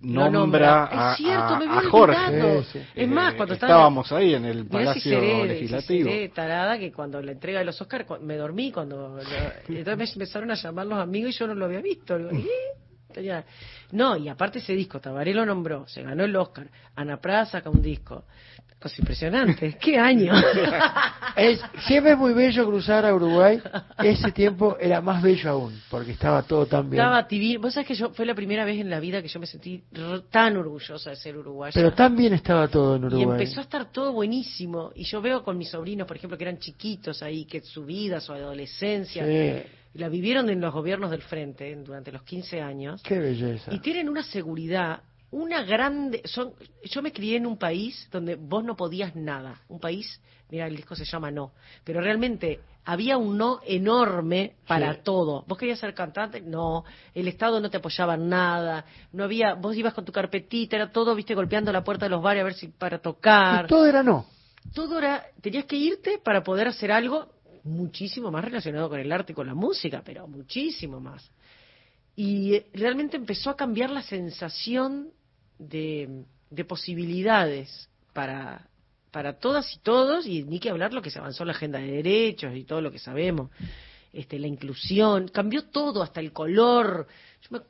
[0.00, 0.84] nombra, nombra.
[0.84, 2.62] a, Es cierto, a- me a Jorge.
[2.62, 2.86] Sí, sí.
[2.94, 6.10] Es más, Eh, cuando estaba- estábamos ahí en el Mirá si Palacio seré, si Legislativo.
[6.10, 9.20] seré tarada que cuando la entrega de los Oscars cu- me dormí cuando lo-
[9.68, 12.46] entonces me empezaron a llamar los amigos y yo no lo había visto Digo, ¿eh?
[13.12, 13.44] Tenía-
[13.92, 17.70] no y aparte ese disco Tabaré lo nombró se ganó el Oscar Ana Prada saca
[17.70, 18.24] un disco
[18.80, 20.32] cosa impresionante qué año
[21.36, 23.60] Es, siempre es muy bello cruzar a Uruguay,
[24.02, 27.00] ese tiempo era más bello aún, porque estaba todo tan bien.
[27.00, 29.38] estaba divino vos sabés que yo fue la primera vez en la vida que yo
[29.38, 29.84] me sentí
[30.30, 33.38] tan orgullosa de ser uruguaya Pero tan bien estaba todo en Y Uruguay.
[33.40, 34.90] empezó a estar todo buenísimo.
[34.96, 38.20] Y yo veo con mis sobrinos, por ejemplo, que eran chiquitos ahí, que su vida,
[38.20, 39.62] su adolescencia, Sí,
[39.94, 43.00] la vivieron en los gobiernos del frente durante los 15 años.
[43.02, 43.72] qué belleza.
[43.72, 46.22] Y tienen una seguridad, una grande...
[46.24, 46.52] Son,
[46.84, 49.60] yo me crié en un país donde vos no podías nada.
[49.68, 51.52] Un país, mira, el disco se llama No.
[51.84, 55.00] Pero realmente había un no enorme para Sí.
[55.04, 55.44] todo.
[55.46, 56.84] Vos querías ser cantante, no.
[57.14, 58.84] El Estado no te apoyaba en nada.
[59.12, 62.22] No había, vos ibas con tu carpetita, era todo, viste, golpeando la puerta de los
[62.22, 64.24] bares a ver si para tocar Y todo era no.
[64.74, 67.28] todo era, tenías que irte para poder hacer algo
[67.64, 71.30] muchísimo más relacionado con el arte y con la música, pero muchísimo más.
[72.20, 75.10] Y eh, realmente empezó a cambiar la sensación
[75.56, 78.66] de, de posibilidades para,
[79.12, 81.78] para todas y todos, y ni que hablar lo que se avanzó en la agenda
[81.78, 83.50] de derechos y todo lo que sabemos,
[84.12, 87.06] este, la inclusión, cambió todo, hasta el color,
[87.50, 87.60] me-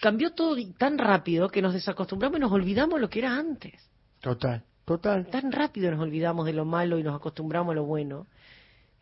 [0.00, 3.74] cambió todo tan rápido que nos desacostumbramos y nos olvidamos lo que era antes
[4.20, 5.28] Total, total.
[5.28, 8.26] tan rápido nos olvidamos de lo malo y nos acostumbramos a lo bueno.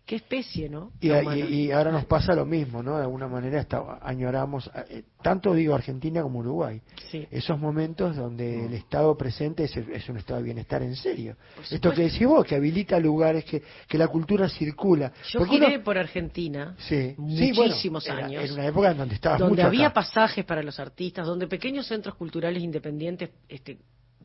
[0.04, 0.90] Qué especie, ¿no?
[1.00, 2.96] Y, ahora nos pasa lo mismo, ¿no?
[2.96, 7.26] De alguna manera está, añoramos, eh, tanto digo Argentina como Uruguay, Sí.
[7.30, 11.36] esos momentos donde el estado presente es, es un estado de bienestar en serio.
[11.70, 15.12] Esto que decís vos, que habilita lugares, que, que la cultura circula.
[15.30, 18.42] Yo Porque giré uno- por Argentina Sí, sí, bueno, muchísimos años.
[18.44, 19.94] Era una época en donde estabas donde mucho había acá.
[19.94, 23.78] pasajes para los artistas, donde pequeños centros culturales independientes este,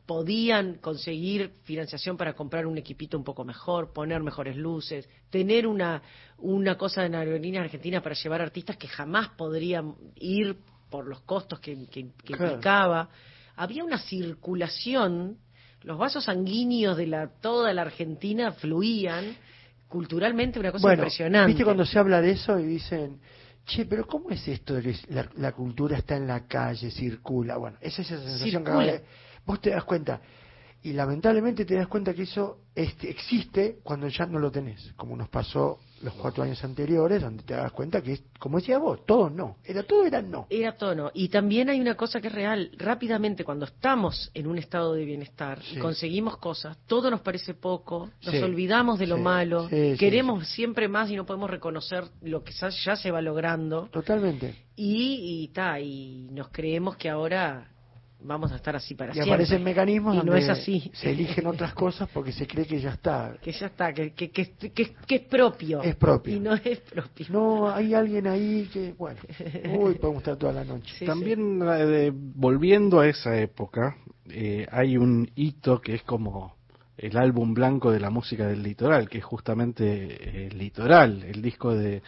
[0.08, 6.00] podían conseguir financiación para comprar un equipito un poco mejor, poner mejores luces, tener una,
[6.38, 10.56] una cosa en aerolíneas argentinas para llevar artistas que jamás podrían ir
[10.88, 12.46] por los costos que, que- que Claro.
[12.52, 13.10] implicaba.
[13.56, 15.36] Había una circulación,
[15.82, 19.36] los vasos sanguíneos de la, toda la Argentina fluían
[19.88, 21.48] culturalmente una cosa bueno, impresionante.
[21.48, 23.20] ¿viste cuando se habla de eso y dicen,
[23.66, 27.58] che, pero ¿cómo es esto de que la, la cultura está en la calle, circula?
[27.58, 28.92] Bueno, esa es esa sensación que Circula.
[28.92, 30.20] de- vos te das cuenta.
[30.80, 35.16] Y lamentablemente te das cuenta que eso este, existe cuando ya no lo tenés, como
[35.16, 39.04] nos pasó los cuatro años anteriores, donde te das cuenta que, es, como decías vos,
[39.04, 40.46] todo no, era todo era no.
[40.48, 41.10] Era tono.
[41.14, 42.70] Y también hay una cosa que es real.
[42.78, 48.10] Rápidamente, cuando estamos en un estado de bienestar y conseguimos cosas, todo nos parece poco,
[48.24, 48.40] nos Sí.
[48.40, 49.22] olvidamos de lo Sí.
[49.22, 49.68] malo,
[49.98, 53.88] queremos siempre más y no podemos reconocer lo que ya, ya se va logrando.
[53.90, 54.54] Totalmente.
[54.76, 57.72] Y, y, ta, y nos creemos que ahora
[58.20, 59.32] vamos a estar así para Y siempre.
[59.34, 60.90] aparecen mecanismos y no donde es así.
[60.94, 63.36] se eligen otras cosas porque se cree que ya está.
[63.40, 65.82] Que ya está, que, que, que, que- que es propio.
[65.82, 66.36] Es propio.
[66.36, 67.26] Y no es propio.
[67.30, 69.20] No, hay alguien ahí que, bueno,
[69.78, 70.94] uy, podemos estar toda la noche.
[70.98, 73.96] Sí, También eh, volviendo a esa época,
[74.28, 76.56] eh, hay un hito que es como
[76.96, 81.40] el álbum blanco de la música del litoral, que es justamente eh, el Litoral, el
[81.40, 82.02] disco de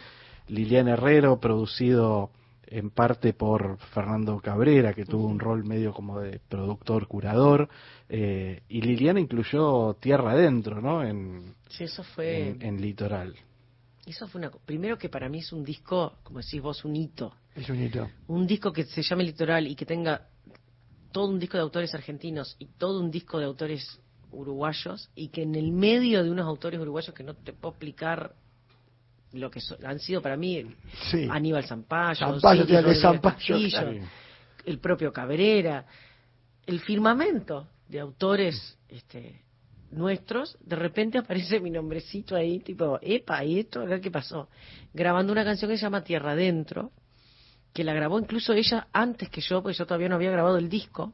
[0.49, 2.29] Liliana Herrero, producido
[2.71, 7.67] en parte por Fernando Cabrera, que tuvo un rol medio como de productor, curador,
[8.07, 11.03] eh, y Liliana incluyó Tierra Adentro, ¿no?
[11.03, 12.49] En, Sí, eso fue.
[12.49, 13.35] en, en Litoral.
[14.05, 14.51] Eso fue una.
[14.51, 17.33] Primero que para mí es un disco, como decís vos, un hito.
[17.55, 18.09] Es un hito.
[18.27, 20.27] Un disco que se llame Litoral y que tenga
[21.11, 23.99] todo un disco de autores argentinos y todo un disco de autores
[24.31, 28.33] uruguayos y que en el medio de unos autores uruguayos que no te puedo explicar
[29.33, 30.65] lo que so- han sido para mí
[31.09, 31.27] Sí.
[31.29, 34.07] Aníbal Zampayo, Zampayo, Silvio tío, de Rodríguez Zampayo, Castillo, claro.
[34.65, 35.85] el propio Cabrera,
[36.65, 39.41] el firmamento de autores este,
[39.91, 43.81] nuestros, de repente aparece mi nombrecito ahí, tipo, epa, ¿y esto?
[43.81, 44.49] Acá, ¿Qué pasó?
[44.93, 46.91] Grabando una canción que se llama Tierra Adentro,
[47.73, 50.69] que la grabó incluso ella antes que yo, porque yo todavía no había grabado el
[50.69, 51.13] disco,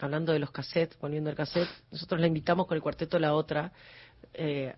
[0.00, 3.72] hablando de los cassettes, poniendo el cassette, nosotros la invitamos con el cuarteto La Otra,
[4.32, 4.74] eh,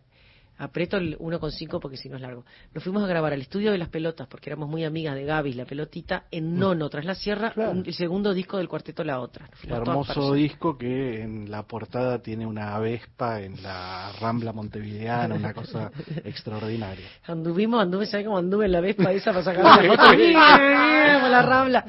[0.59, 2.44] aprieto el 1,5 porque si no es largo.
[2.74, 5.52] Nos fuimos a grabar al estudio de las pelotas, porque éramos muy amigas de Gaby,
[5.54, 9.48] la pelotita, en Nono, tras la sierra, un- el segundo disco del cuarteto La Otra.
[9.68, 15.90] Hermoso disco que en la portada tiene una Vespa en la Rambla Montevideana, una cosa
[16.24, 17.07] extraordinaria.
[17.26, 20.12] Anduvimos, anduve, ¿sabes cómo anduve en la Vespa esa para sacar la foto?
[20.16, 21.84] la Rambla.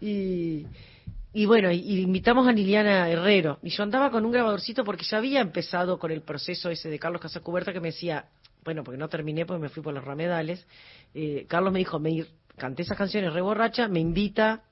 [0.00, 0.64] Y,
[1.38, 3.60] y bueno, y, invitamos a Liliana Herrero.
[3.62, 6.98] Y yo andaba con un grabadorcito porque ya había empezado con el proceso ese de
[6.98, 8.24] Carlos Casacuberta que me decía,
[8.64, 10.66] bueno, porque no terminé porque me fui por los ramedales.
[11.14, 12.26] Eh, Carlos me dijo, me
[12.56, 14.64] canté esas canciones re borracha, me invita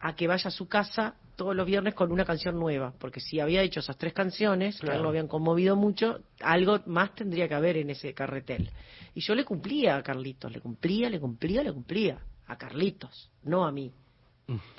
[0.00, 3.38] a que vaya a su casa todos los viernes con una canción nueva, porque si
[3.38, 5.04] había hecho esas tres canciones, que Claro.
[5.04, 8.68] lo habían conmovido mucho, algo más tendría que haber en ese carretel.
[9.14, 12.18] Y yo le cumplía a Carlitos, le cumplía, le cumplía, le cumplía.
[12.48, 13.92] A Carlitos, no a mí.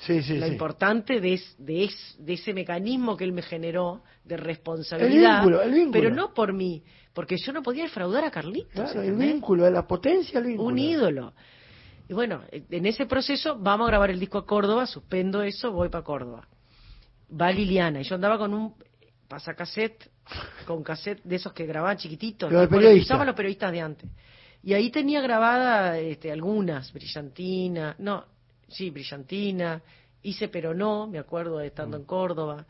[0.00, 0.52] Sí, sí, Lo sí.
[0.52, 5.36] importante de, es- de, es- de ese mecanismo que él me generó de responsabilidad, El
[5.44, 5.92] vínculo, el vínculo.
[5.92, 8.72] pero no por mí, porque yo no podía defraudar a Carlitos.
[8.72, 10.68] Claro, el vínculo, de la potencia del vínculo.
[10.68, 11.34] un ídolo.
[12.08, 15.88] Y bueno, en ese proceso vamos a grabar el disco a Córdoba, suspendo eso, voy
[15.88, 16.48] para Córdoba.
[17.40, 18.74] Va Liliana, y yo andaba con un
[19.28, 20.10] pasacassette,
[20.66, 23.14] con cassette de esos que grababan chiquititos, Lo de tipo que periodista.
[23.14, 24.10] usaban los periodistas de antes.
[24.64, 28.24] Y ahí tenía grabada este, algunas, Brillantina, no,
[28.70, 29.82] sí, Brillantina,
[30.22, 32.00] hice pero no, me acuerdo de estando Mm.
[32.00, 32.66] en Córdoba.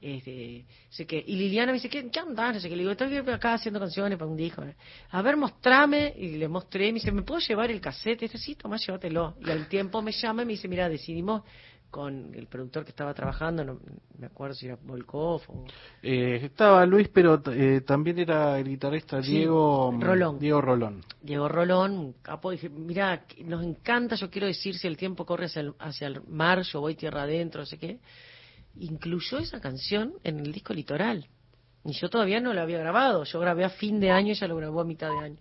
[0.00, 2.54] Este, sé que, y Liliana me dice, ¿qué, qué andás?
[2.54, 2.76] No sé qué.
[2.76, 4.62] Le digo, estoy acá haciendo canciones para un disco.
[5.10, 6.14] A ver, mostrame.
[6.16, 6.86] Y le mostré.
[6.92, 8.22] Me dice, ¿me puedo llevar el cassette?
[8.22, 9.34] Este sí, toma, llévatelo.
[9.44, 11.42] Y al tiempo me llama y me dice, mira, decidimos
[11.90, 13.80] con el productor que estaba trabajando, no
[14.18, 15.64] me acuerdo si era Volkov o...
[16.02, 20.38] Eh, estaba Luis, pero eh, también era el guitarrista Sí, Diego Rolón.
[20.38, 21.04] Diego Rolón.
[21.22, 25.60] Diego Rolón, capo, dije, mira, nos encanta, yo quiero decir, si el tiempo corre hacia
[25.60, 28.00] el, hacia el mar, yo voy tierra adentro, no sé qué.
[28.76, 31.26] Incluyó esa canción en el disco Litoral.
[31.84, 34.56] Y yo todavía no la había grabado, yo grabé a fin de año, ella lo
[34.56, 35.36] grabó a mitad de año.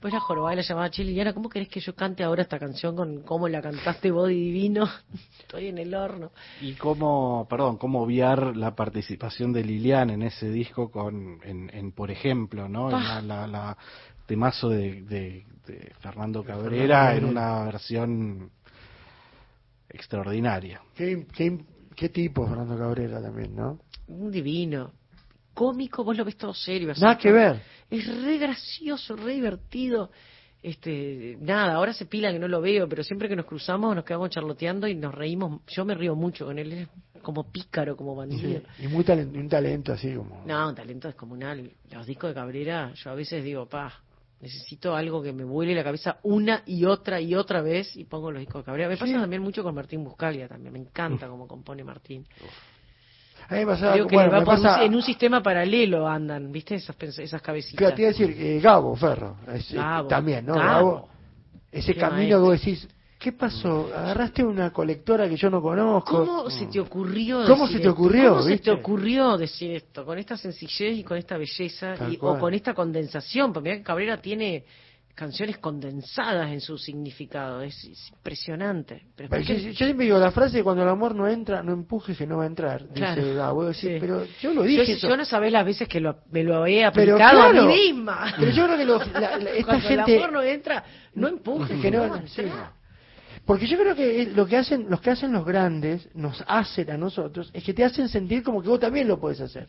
[0.00, 2.96] Pues la jorobada la llamaba Che Liliana, ¿cómo querés que yo cante ahora esta canción
[2.96, 4.88] con cómo la cantaste vos divino?
[5.40, 6.32] Estoy en el horno.
[6.62, 11.92] Y cómo, perdón, cómo obviar la participación de Liliana en ese disco con, en, en,
[11.92, 12.90] por ejemplo, ¿no?
[12.90, 13.76] En la, la, la
[14.24, 18.50] temazo de, de, de Fernando Cabrera en una versión
[19.90, 20.80] extraordinaria.
[20.94, 21.58] ¿Qué, qué,
[21.94, 23.80] qué tipo Fernando Cabrera también, ¿no?
[24.08, 24.92] Un divino.
[25.60, 26.90] Cómico, vos lo ves todo serio.
[26.90, 27.02] así.
[27.02, 27.60] Nada que ver.
[27.90, 30.10] Es re gracioso, re divertido.
[30.62, 34.06] Este, nada, ahora se pila que no lo veo, pero siempre que nos cruzamos nos
[34.06, 35.60] quedamos charloteando y nos reímos.
[35.66, 36.88] Yo me río mucho con él, es
[37.20, 38.62] como pícaro, como bandido.
[38.78, 40.44] Sí, Y muy talento, un talento así como...
[40.46, 41.70] No, un talento descomunal.
[41.92, 43.92] Los discos de Cabrera, yo a veces digo, pa,
[44.40, 48.30] necesito algo que me vuele la cabeza una y otra y otra vez y pongo
[48.30, 48.88] los discos de Cabrera.
[48.88, 52.24] Me pasa también mucho con Martín Buscalia también, me encanta cómo compone Martín.
[53.50, 55.42] A mí me pasaba, Digo que bueno, va me por un- pasa- en un sistema
[55.42, 56.76] paralelo andan, ¿viste?
[56.76, 57.78] Esas, esas cabecitas.
[57.78, 60.54] Claro, te iba a decir, eh, Gabo Ferro, es, eh, Gabo, también, ¿no?
[60.54, 61.08] Gabo.
[61.72, 62.88] ese Qué camino que vos decís,
[63.18, 63.90] ¿qué pasó?
[63.94, 66.24] Agarraste una colectora que yo no conozco.
[66.26, 67.92] ¿Cómo se te ocurrió ¿Cómo decir se te esto?
[67.92, 70.04] ocurrió, ¿Cómo se te ocurrió decir esto?
[70.04, 73.52] Con esta sencillez y con esta belleza y- o con esta condensación.
[73.52, 74.64] Porque Cabrera tiene
[75.20, 77.60] canciones condensadas en su significado.
[77.60, 79.02] Es, es impresionante.
[79.14, 81.72] Pero Pero ¿por Yo, yo siempre digo, la frase cuando el amor no entra, no
[81.72, 82.86] empujes que no va a entrar.
[82.94, 83.68] Claro.
[83.68, 83.96] Dice Sí.
[84.00, 84.86] pero yo lo Yo, dije.
[84.86, 85.08] si- eso.
[85.08, 87.74] yo no sabés las veces que lo- me lo he Pero aplicado a claro, mí
[87.92, 88.34] misma.
[88.38, 90.16] Pero yo creo que lo- la- la- esta Cuando gente...
[90.16, 91.80] el amor no entra, no empujes.
[91.80, 92.72] que no, va a entrar.
[93.44, 96.96] Porque yo creo que lo que hacen, los que hacen los grandes, nos hacen a
[96.96, 99.68] nosotros, es que te hacen sentir como que vos también lo puedes hacer.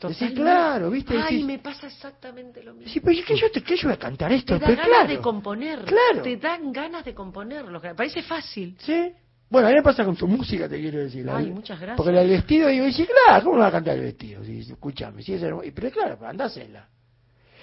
[0.00, 0.40] Decís, Totalmente.
[0.40, 1.14] claro, ¿viste?
[1.16, 2.92] Ay, Decís, me pasa exactamente lo mismo.
[2.92, 4.88] sí, pero que yo, te, que yo voy a cantar esto, te da pero ganas
[4.98, 5.08] claro.
[5.08, 5.78] de componer.
[5.84, 6.22] Claro.
[6.22, 7.80] Te dan ganas de componerlo.
[7.96, 8.76] Parece fácil.
[8.80, 9.12] Sí.
[9.50, 11.28] Bueno, a mí me pasa con tu música, te quiero decir.
[11.30, 11.96] Ay, La- muchas gracias.
[11.96, 14.44] Porque el vestido, digo, sí, claro, ¿cómo no va a cantar el vestido?
[14.44, 15.68] Sí, escúchame, sí, es hermoso.
[15.74, 16.86] Pero claro, andásela.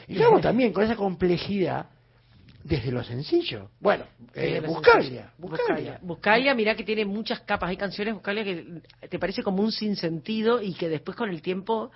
[0.08, 1.86] Y claro, también con esa complejidad
[2.64, 3.70] desde lo sencillo.
[3.80, 5.32] Bueno, eh, Buscalia.
[5.38, 6.00] Buscalia.
[6.02, 7.70] Buscalia, mirá que tiene muchas capas.
[7.70, 11.92] Hay canciones Buscalia que te parece como un sinsentido y que después con el tiempo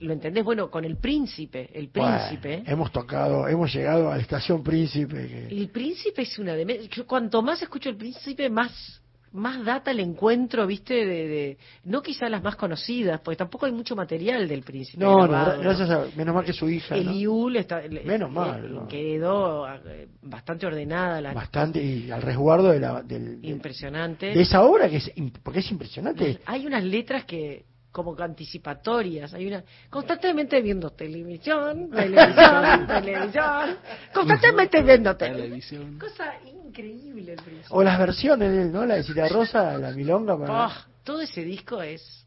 [0.00, 0.44] lo entendés.
[0.44, 2.56] Bueno, con el príncipe, el príncipe.
[2.58, 5.26] Bueno, hemos tocado, hemos llegado a la estación Príncipe.
[5.28, 5.46] Que...
[5.48, 10.00] El príncipe es una de yo cuanto más escucho el príncipe más más data el
[10.00, 14.62] encuentro, viste, de, de- no quizá las más conocidas, porque tampoco hay mucho material del
[14.62, 14.98] príncipe.
[15.04, 17.10] No, no, gracias a, menos mal que su hija, ¿no?
[17.10, 18.88] Eliul está, Menos mal, ¿no?
[18.88, 24.26] quedó eh, bastante ordenada, la, bastante, y al resguardo de, la, del, impresionante.
[24.26, 26.38] de esa obra, que es, porque es impresionante.
[26.46, 27.66] Hay unas letras que
[27.96, 33.76] como que anticipatorias, hay una constantemente viendo televisión, televisión, televisión,
[34.12, 35.98] constantemente viendo televisión.
[35.98, 37.68] Cosa increíble el príncipe.
[37.70, 38.84] O las versiones de él, ¿no?
[38.84, 40.36] La de Cita Rosa, la Milonga.
[40.38, 40.72] para- Oh,
[41.04, 42.26] todo ese disco es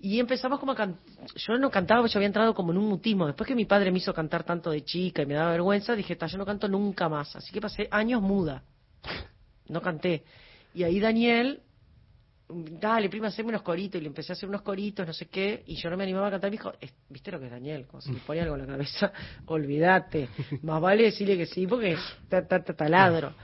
[0.00, 1.02] Y empezamos como a cantar.
[1.34, 3.26] Yo no cantaba, yo había entrado como en un mutismo.
[3.26, 6.14] Después que mi padre me hizo cantar tanto de chica y me daba vergüenza, dije,
[6.14, 7.34] "Ta, yo no canto nunca más.
[7.34, 8.62] Así que pasé años muda.
[9.68, 10.22] No canté.
[10.72, 11.60] Y ahí Daniel,
[12.48, 13.98] dale, prima, haceme unos coritos.
[14.00, 15.64] Y le empecé a hacer unos coritos, no sé qué.
[15.66, 16.50] Y yo no me animaba a cantar.
[16.50, 17.86] Me dijo, "Es- ¿viste lo que es Daniel?
[17.86, 19.12] Como si le pone algo en la cabeza,
[19.46, 20.28] olvídate.
[20.62, 21.96] Más vale decirle que sí, porque
[22.28, 23.34] ta, ta, ta, taladro.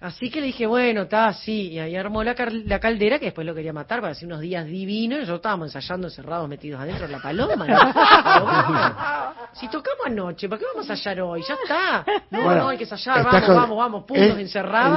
[0.00, 1.70] Así que le dije, bueno, está así.
[1.72, 4.40] Y ahí armó la, car- la caldera, que después lo quería matar para hacer unos
[4.40, 5.20] días divinos.
[5.22, 7.66] Y yo estábamos ensayando encerrados, metidos adentro de la paloma.
[7.66, 9.38] ¿no?
[9.54, 11.42] Si tocamos anoche, ¿para qué vamos a ensayar hoy?
[11.48, 12.04] Ya está.
[12.30, 13.24] No, Bueno, no, hay que ensayar.
[13.24, 14.04] Vamos, con- vamos, vamos.
[14.04, 14.38] Pum, nos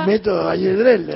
[0.01, 0.49] el- método.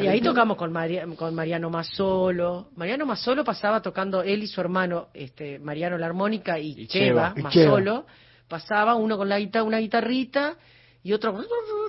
[0.04, 2.70] Y ahí tocamos con, Maria- con Mariano Mazzolo.
[2.76, 7.34] Mariano Mazzolo pasaba tocando él y su hermano, este, Mariano la armónica y, Y Cheva,
[7.36, 7.44] Cheva.
[7.44, 8.06] Mazzolo.
[8.48, 10.56] Pasaba uno con la guita- una guitarrita
[11.06, 11.40] y otro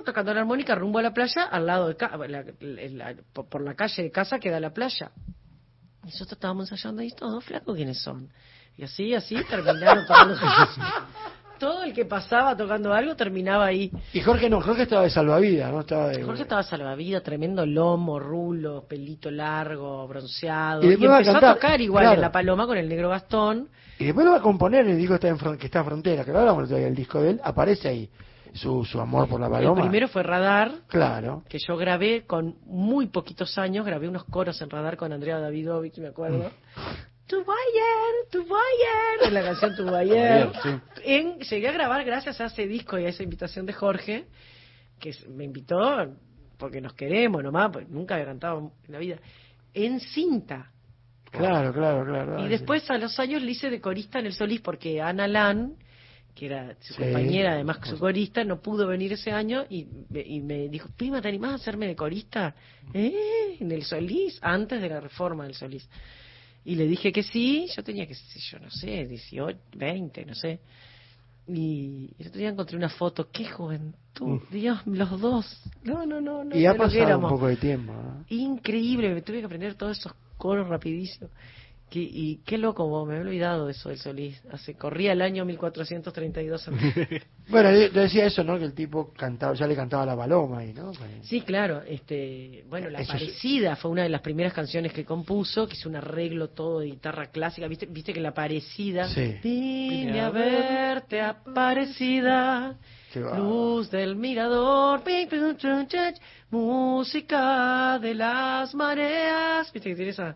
[0.05, 3.73] tocando la armónica rumbo a la playa al lado de ca- la- la- por la
[3.73, 5.11] calle de casa que da a la playa.
[6.03, 8.29] Y nosotros estábamos ensayando ahí, todos flacos, ¿quiénes son?
[8.77, 10.35] Y así, así terminaron tocando.
[11.59, 13.91] Todo el que pasaba tocando algo terminaba ahí.
[14.13, 15.79] Y Jorge no, Jorge estaba de salvavidas, ¿no?
[15.79, 16.21] Estaba de...
[16.21, 20.83] Jorge estaba salvavidas, tremendo lomo, rulo, pelito largo, bronceado.
[20.83, 22.15] Y Y, después va a empezó a, tocar igual claro.
[22.15, 23.69] en La Paloma con el negro Gastón.
[23.97, 25.85] Y después lo va a componer en el disco está en Fron- que está en
[25.85, 28.07] Frontera, que lo hablamos el disco de él, aparece ahí
[28.57, 29.81] su, su amor por la paloma.
[29.81, 31.43] El primero fue Radar, Claro.
[31.47, 35.97] que yo grabé con muy poquitos años, grabé unos coros en Radar con Andrea Davidovich,
[35.99, 36.51] me acuerdo.
[37.27, 40.49] Tu Bayer, tu Bayer, en la canción Tu Bayer.
[40.63, 40.69] Sí.
[41.03, 44.25] En- llegué a grabar gracias a ese disco y a esa invitación de Jorge,
[44.99, 45.77] que me invitó
[46.57, 49.17] porque nos queremos nomás, porque nunca había cantado en la vida,
[49.73, 50.71] en cinta.
[51.29, 52.45] Claro, claro, claro.
[52.45, 55.75] Y después a los años le hice de corista en el Solís porque Ana Lan,
[56.37, 57.01] que era su Sí.
[57.01, 61.19] compañera, además su corista, no pudo venir ese año y, me- y me dijo, prima,
[61.21, 62.53] ¿te animás a hacerme de corista?
[62.93, 63.57] ¿Eh?
[63.59, 65.89] En el Solís, antes de la reforma del Solís.
[66.63, 70.59] Y le dije que sí, yo tenía que, yo no sé, 18, 20, no sé.
[71.47, 75.63] Y el otro día encontré una foto, qué juventud, Dios, los dos.
[75.83, 76.53] No, no, no, no.
[76.55, 76.59] Mm.
[76.59, 77.93] y ha pasado un poco de tiempo.
[77.93, 78.25] ¿no?
[78.29, 81.29] Increíble, me tuve que aprender todos esos coros rapidísimo.
[81.89, 84.41] Qué- y qué loco, vos, me he olvidado de eso del Solís.
[84.51, 86.69] Hace, corría el año 1432.
[87.49, 88.57] Bueno, decía eso, ¿no?
[88.59, 90.91] Que el tipo cantaba, ya le cantaba la paloma ahí, ¿no?
[91.21, 91.81] Sí, claro.
[91.87, 93.13] Este, bueno, La Eso.
[93.13, 96.87] Parecida fue una de las primeras canciones que compuso, que hizo un arreglo todo de
[96.87, 97.65] guitarra clásica.
[97.69, 99.07] ¿Viste, viste que La Parecida?
[99.07, 99.37] Sí.
[99.41, 102.75] Vine a verte, Aparecida.
[103.15, 106.13] Luz del mirador, ping, ping, chun, chun,
[106.51, 109.71] música de las mareas.
[109.71, 110.35] Viste que tiene esa.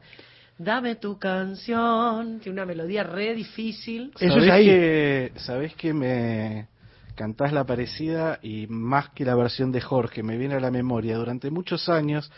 [0.64, 2.40] Dame tu canción.
[2.40, 4.12] Tiene una melodía re difícil.
[4.20, 4.66] Eso ¿Sabés es ahí.
[4.66, 6.68] Que, ¿Sabés que me
[7.16, 10.22] cantás la parecida y más que la versión de Jorge?
[10.24, 12.32] Me viene a la memoria durante muchos años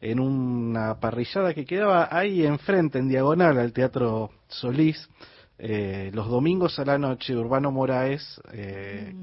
[0.00, 5.08] en una parrillada que quedaba ahí enfrente, en diagonal al Teatro Solís.
[5.58, 9.14] eh, los domingos a la noche, Urbano Moraes eh,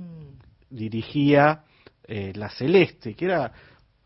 [0.69, 1.63] dirigía
[2.07, 3.51] eh, La Celeste, que era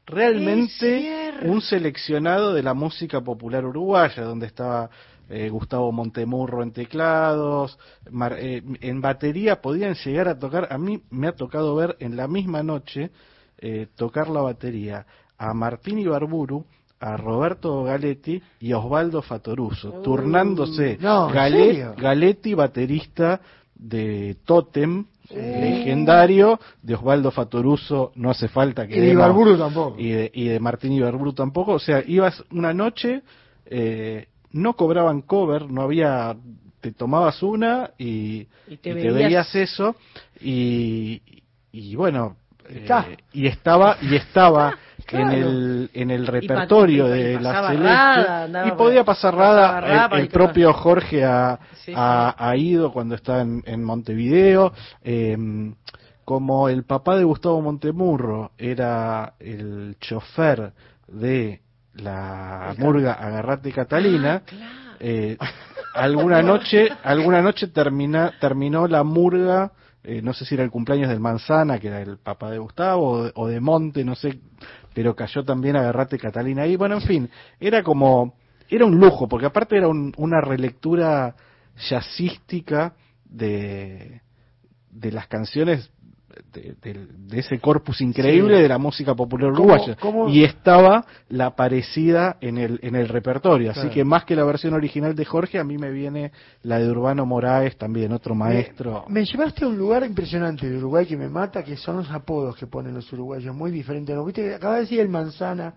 [0.07, 4.89] realmente un seleccionado de la música popular uruguaya, donde estaba
[5.29, 7.77] eh, Gustavo Montemurro en teclados,
[8.09, 12.15] Mar- eh, en batería podían llegar a tocar, a mí me ha tocado ver en
[12.15, 13.11] la misma noche
[13.59, 15.05] eh, tocar la batería
[15.37, 16.65] a Martín Ibarburu,
[16.99, 21.93] a Roberto Galetti y a Osvaldo Fatoruso, turnándose no, ¿en Gale- serio?
[21.97, 23.39] Galetti, baterista
[23.77, 25.05] de Totem,
[25.61, 29.99] legendario, de Osvaldo Fatoruso, no hace falta que Y de Ibarburu tampoco.
[29.99, 31.73] y de, y de Martín Ibarburu tampoco.
[31.73, 33.21] O sea, ibas una noche,
[33.65, 36.35] eh, no cobraban cover, no había,
[36.81, 39.95] te tomabas una y, Y te y veías- veías eso
[40.41, 41.21] y,
[41.71, 42.37] y bueno,
[42.69, 45.31] eh, y estaba y estaba Claro.
[45.31, 50.19] en el en el repertorio y de la Celeste Rada, y podía pasar Rada Rada,
[50.19, 55.37] el, propio Jorge ha, Sí, ha- ha ido cuando está en, en Montevideo eh,
[56.25, 60.73] como el papá de Gustavo Montemurro era el chofer
[61.07, 61.61] de
[61.93, 64.41] la murga Agarrate Catalina,
[64.99, 65.37] eh,
[65.95, 69.71] alguna noche, alguna noche termina, terminó la murga,
[70.03, 73.09] eh, no sé si era el cumpleaños del Manzana, que era el papá de Gustavo,
[73.09, 74.39] o de, o de Monte, no sé,
[74.97, 76.75] pero cayó también Agarrate Catalina ahí.
[76.75, 77.29] Bueno, en fin,
[77.59, 78.33] era como,
[78.67, 81.35] era un lujo, porque aparte era un- una relectura
[81.87, 84.21] jazzística de,
[84.89, 85.91] de las canciones
[86.57, 88.61] de, de- de ese corpus increíble Sí.
[88.63, 93.07] de la música popular ¿Cómo- uruguaya cómo- y estaba la parecida en el en el
[93.07, 93.93] repertorio así Claro.
[93.93, 96.31] que más que la versión original de Jorge a mí me viene
[96.63, 101.05] la de Urbano Moraes también otro maestro Me llevaste a un lugar impresionante de Uruguay
[101.05, 104.15] que me mata, que son los apodos que ponen los uruguayos, muy diferentes.
[104.15, 104.25] ¿no?
[104.25, 105.73] Viste, acaba de decir el manzana,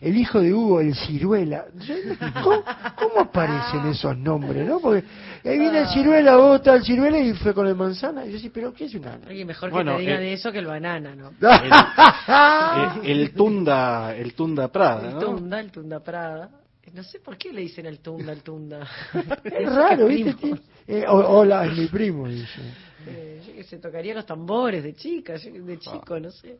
[0.00, 1.64] el hijo de Hugo, el ciruela.
[2.42, 2.62] ¿Cómo,
[2.98, 4.80] cómo aparecen esos nombres, no?
[4.80, 5.04] Porque
[5.44, 8.26] ahí viene el ciruela, vos está el ciruela y fue con el manzana.
[8.26, 9.18] Y yo sí, pero ¿qué es una?
[9.28, 11.30] Oye, mejor Bueno, que te diga eh, de eso que el banana, ¿no?
[13.02, 15.18] el, el Tunda el Tunda Prada El.
[15.18, 16.50] Tunda, el Tunda Prada.
[16.92, 18.86] No sé por qué le dicen el Tunda, el Tunda.
[19.44, 20.34] Es raro, ¿viste?
[20.40, 20.54] Sí.
[20.86, 22.60] Eh, o- hola, es mi primo, dice.
[23.06, 26.58] Eh, yo que se tocaría los tambores de chica, de chico, no sé.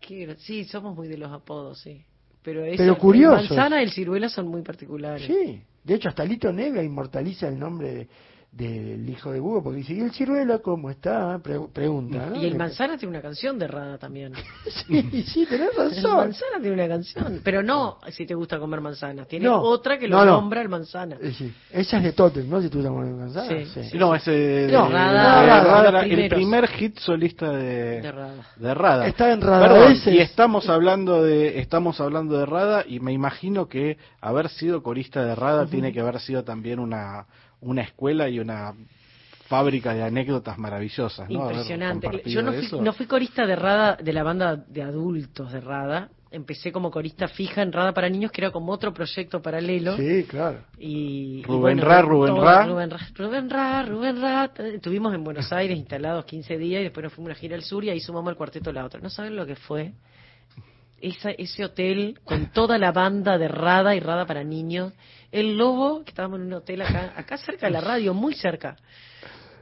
[0.00, 2.04] Qué- sí, somos muy de los apodos, sí.
[2.46, 3.50] Pero, eso, Pero curiosos.
[3.50, 5.26] El manzana y el ciruela son muy particulares.
[5.26, 8.08] Sí, de hecho hasta Lito Nega inmortaliza el nombre de-
[8.52, 11.38] del hijo de Hugo porque dice, ¿y el ciruela cómo está?
[11.40, 12.36] Pre- pregunta, ¿no?
[12.40, 14.32] Y el manzana tiene una canción de Rada también.
[14.86, 16.16] Sí, sí, tenés El razón.
[16.16, 19.28] manzana tiene una canción, pero no si te gusta comer manzanas.
[19.28, 20.30] Tiene No, otra que lo no, no.
[20.32, 21.16] nombra el manzana.
[21.20, 21.52] Eh, sí.
[21.70, 22.62] Esa es de Totem, ¿no?
[22.62, 23.48] Si tú estás cansada.
[23.48, 23.98] Sí, sí.
[23.98, 28.46] no ese de- No, de- Rada, Rada, Rada, el primer hit solista de, De Rada.
[28.56, 29.06] de Rada.
[29.08, 30.14] Está en Perdón, Radaeses.
[30.14, 35.24] y estamos hablando de estamos hablando de Rada y me imagino que haber sido corista
[35.24, 37.26] de Rada tiene que haber sido también una
[37.60, 38.74] una escuela y una
[39.48, 42.22] fábrica de anécdotas maravillosas, Impresionante.
[42.26, 42.82] Yo no fui, eso.
[42.82, 46.10] no fui corista de Rada, de la banda de adultos de Rada.
[46.30, 49.96] Empecé como corista fija en Rada para niños, que era como otro proyecto paralelo.
[49.96, 50.58] Sí, claro.
[50.78, 52.66] Y, y Rubén bueno, Ra, Rubén todo, Ra.
[52.66, 54.50] Rubén Ra, Rubén Ra, Rubén Ra.
[54.74, 57.62] Estuvimos en Buenos Aires instalados 15 días y después nos fuimos a una gira al
[57.62, 59.00] sur y ahí sumamos el cuarteto la otra.
[59.00, 59.92] ¿No saben lo que fue?
[61.00, 64.92] Esa, ese hotel con toda la banda de Rada y Rada para niños.
[65.32, 68.76] El Lobo, que estábamos en un hotel acá, acá cerca de la radio, muy cerca.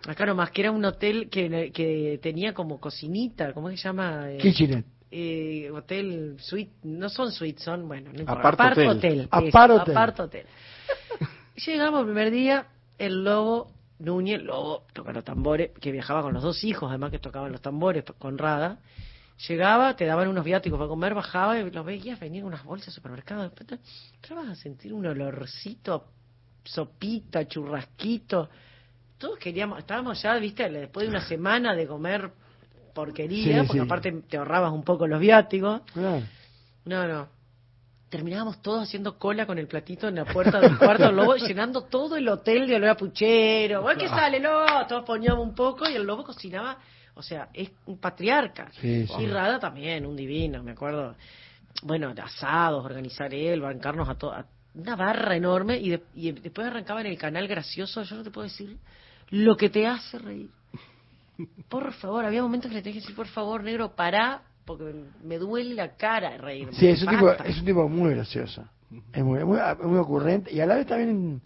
[0.07, 4.31] Acá nomás, que era un hotel que, que tenía como cocinita, ¿cómo se llama?
[4.31, 4.85] Eh, Kitchener.
[5.11, 8.23] eh, hotel, suite, no son suites, son, bueno, no.
[8.31, 8.89] Apart Apart hotel.
[8.89, 9.29] hotel.
[9.31, 9.97] Apart eso, hotel.
[9.97, 10.47] apart hotel.
[11.67, 12.67] Llegamos el primer día,
[12.99, 17.19] el lobo, Núñez, lobo, toca los tambores, que viajaba con los dos hijos, además que
[17.21, 18.79] tocaban los tambores con Rada.
[19.49, 22.93] Llegaba, te daban unos viáticos para comer, bajaba y los veías, venían unas bolsas de
[22.93, 23.43] supermercado.
[23.43, 23.79] Después te-
[24.17, 26.07] entrabas a sentir un olorcito,
[26.65, 28.49] sopita, churrasquito.
[29.19, 32.31] Todos queríamos, estábamos ya, viste, después de una semana de comer
[32.95, 33.85] porquería, Sí, porque sí.
[33.87, 35.81] aparte te ahorrabas un poco los viáticos.
[35.93, 36.23] Claro.
[36.85, 37.29] No, no.
[38.11, 41.83] terminábamos todos haciendo cola con el platito en la puerta del cuarto del lobo, llenando
[41.83, 43.83] todo el hotel de olor a puchero.
[43.83, 44.65] ¿Vos qué sale, lobo?
[44.89, 46.79] Todos poníamos un poco y el lobo cocinaba.
[47.15, 48.71] O sea, es un patriarca.
[48.81, 49.13] Sí, sí.
[49.23, 51.15] Y Rada también, un divino, me acuerdo.
[51.83, 54.45] Bueno, asados, organizar él, bancarnos a todos.
[54.75, 58.03] Una barra enorme y, de- y después arrancaba en el canal gracioso.
[58.03, 58.77] Yo no te puedo decir
[59.31, 60.51] lo que te hace reír.
[61.69, 64.93] Por favor, había momentos que le tenía que decir, por favor, negro, pará, porque
[65.23, 66.73] me duele la cara de reírme.
[66.75, 68.65] Sí, es un, tipo, es un tipo muy gracioso.
[69.13, 71.41] Es muy, muy, muy ocurrente y a la vez también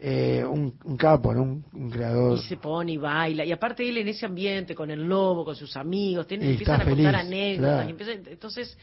[0.00, 1.42] eh, un, un capo, ¿no?
[1.42, 2.38] un, un creador.
[2.38, 3.44] Y se pone y baila.
[3.44, 6.80] Y aparte él en ese ambiente, con el lobo, con sus amigos, tiene- Y empiezan
[6.80, 7.72] a contar anécdotas.
[7.74, 7.88] claro.
[7.88, 8.78] y empieza- entonces,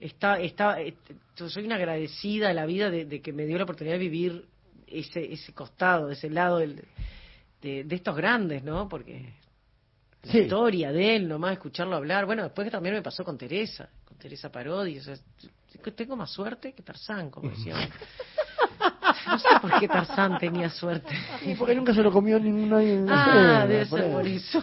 [0.00, 0.78] está, está,
[1.34, 4.46] soy una agradecida a la vida de, de que me dio la oportunidad de vivir
[4.86, 6.82] ese, ese costado, ese lado del-
[7.60, 8.88] de, de estos grandes, ¿no?
[8.88, 9.32] Porque
[10.22, 10.38] la Sí.
[10.40, 12.24] historia de él, nomás escucharlo hablar.
[12.24, 14.98] Bueno, después que también me pasó con Teresa, con Teresa Parodi.
[14.98, 15.14] O sea,
[15.94, 17.76] tengo más suerte que Tarzán, como decía.
[19.26, 21.14] No sé por qué Tarzán tenía suerte.
[21.42, 24.12] Sí, porque nunca se lo comió ninguno Ah, debe ser eso.
[24.12, 24.62] por eso.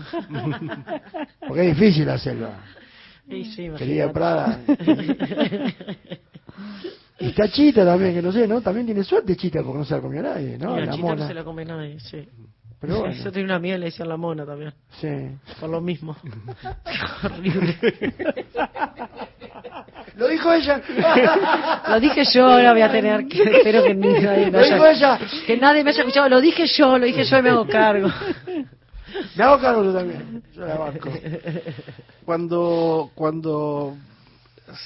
[1.48, 2.50] Porque es difícil la selva.
[3.30, 4.12] Sí, sí, Querida.
[4.12, 4.60] Prada.
[7.20, 8.62] Y está Chita también, que no sé, ¿no?
[8.62, 10.76] También tiene suerte Chita porque no se la comió nadie, ¿no?
[10.76, 12.28] Y la la chita no se la come nadie, sí.
[12.82, 13.14] Pero bueno.
[13.14, 15.08] Yo tenía una amiga le decían la mona también, Sí.
[15.60, 16.18] por lo mismo.
[17.24, 17.78] Horrible.
[20.18, 20.82] Lo dijo ella.
[21.88, 23.42] Lo dije yo, ahora voy a tener que...
[23.44, 25.16] Espero que ni nadie me Lo dijo haya...
[25.16, 25.28] ella.
[25.48, 26.28] Que nadie me haya escuchado.
[26.30, 28.10] Lo dije yo, lo dije yo y me hago cargo.
[29.36, 30.44] Me hago cargo yo también.
[30.54, 31.10] Yo la banco.
[32.26, 33.96] Cuando, cuando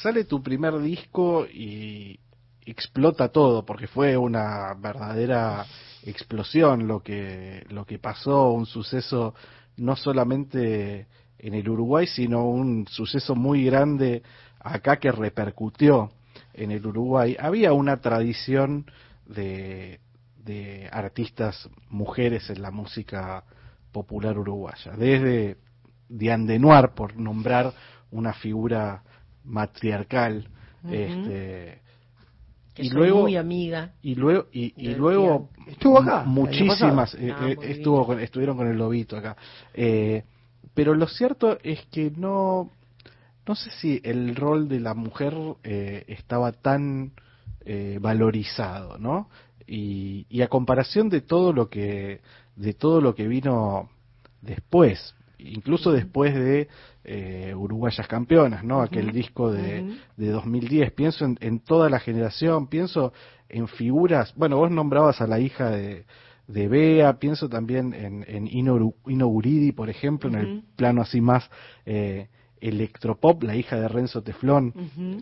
[0.04, 2.20] sale tu primer disco y
[2.66, 5.66] explota todo, porque fue una verdadera
[6.06, 9.34] explosión lo que, lo que pasó, un suceso
[9.78, 14.24] no solamente en el Uruguay, sino un suceso muy grande
[14.60, 16.12] acá que repercutió
[16.54, 17.36] en el Uruguay.
[17.40, 18.86] Había una tradición
[19.26, 20.00] de,
[20.38, 23.44] de artistas mujeres en la música
[23.92, 25.58] popular uruguaya, desde
[26.10, 27.74] Diane de Noir, por nombrar
[28.12, 29.04] una figura
[29.44, 30.50] matriarcal,
[30.90, 31.82] este,
[32.76, 33.94] Que y soy luego muy amiga.
[34.04, 38.68] y luego y, y luego Estuvo acá, muchísimas eh, Ah, eh, estuvo con- estuvieron con
[38.68, 39.36] el lobito acá.
[39.74, 40.24] Eh,
[40.74, 42.70] pero lo cierto es que no
[43.48, 47.14] no sé si el rol de la mujer eh, estaba tan
[47.64, 49.30] eh, valorizado no
[49.66, 52.22] y, y a comparación de todo lo que
[52.56, 53.90] de todo lo que vino
[54.42, 56.68] después incluso después de
[57.06, 58.82] eh, Uruguayas Campeonas, ¿no?
[58.82, 59.94] Aquel disco de, Ujú.
[60.18, 60.92] de 2010.
[60.94, 63.14] Pienso en, en toda la generación, pienso
[63.50, 66.06] en figuras, bueno, vos nombrabas a la hija de,
[66.48, 71.22] de Bea, pienso también en, en Ino, Ino Guridi, por ejemplo, en el plano así
[71.22, 71.50] más
[71.86, 72.28] eh,
[72.60, 74.74] electropop, la hija de Renzo Teflón,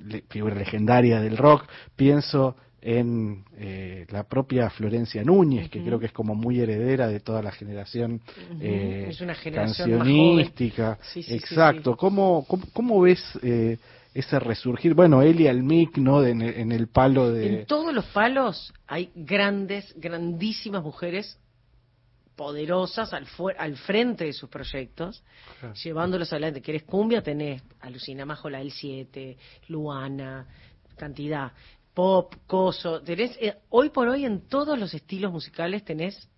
[0.08, 1.66] le- figura legendaria del rock,
[1.96, 2.56] pienso
[2.86, 7.42] en eh, la propia Florencia Núñez, que creo que es como muy heredera de toda
[7.42, 8.22] la generación
[8.52, 8.60] Ujú.
[8.62, 11.00] eh, Es una generación más cancionística.
[11.14, 11.92] Sí, sí, Exacto.
[11.94, 11.98] sí.
[11.98, 13.78] ¿Cómo, cómo, cómo ves eh,
[14.14, 14.94] ese resurgir?
[14.96, 16.20] Bueno, Elia Almic, ¿no?
[16.22, 17.62] De- en, el- en el palo de...
[17.62, 21.40] En todos los palos hay grandes, grandísimas mujeres
[22.36, 25.24] poderosas al, fue- al frente de sus proyectos,
[25.84, 26.62] llevándolos adelante.
[26.62, 27.22] ¿Querés cumbia?
[27.22, 30.48] Tenés a Lucina Majola del 7, Luana,
[30.98, 31.52] cantidad,
[31.94, 33.02] pop, coso.
[33.02, 36.30] Tenés, eh, hoy por hoy en todos los estilos musicales tenés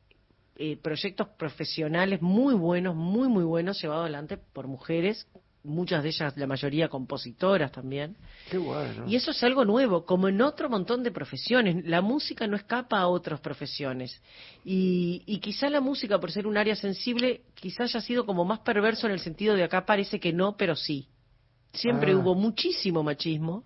[0.57, 5.27] eh, proyectos profesionales muy buenos, muy, muy buenos, llevados adelante por mujeres,
[5.63, 8.15] muchas de ellas, la mayoría compositoras también.
[8.51, 9.05] Qué bueno.
[9.07, 11.83] Y eso es algo nuevo, como en otro montón de profesiones.
[11.85, 14.21] La música no escapa a otras profesiones.
[14.63, 18.59] Y, y quizá la música, por ser un área sensible, quizá haya sido como más
[18.59, 21.07] perverso en el sentido de acá parece que no, pero sí.
[21.73, 22.17] Siempre Ah.
[22.17, 23.65] hubo muchísimo machismo,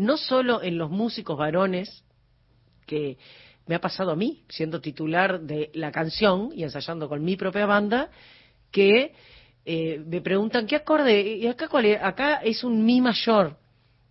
[0.00, 2.04] no solo en los músicos varones,
[2.86, 3.18] que
[3.66, 7.66] me ha pasado a mí, siendo titular de la canción y ensayando con mi propia
[7.66, 8.10] banda,
[8.70, 9.12] que
[9.64, 11.36] eh, me preguntan, ¿qué acorde?
[11.36, 12.02] ¿Y acá cuál es?
[12.02, 13.56] Acá es un mi mayor.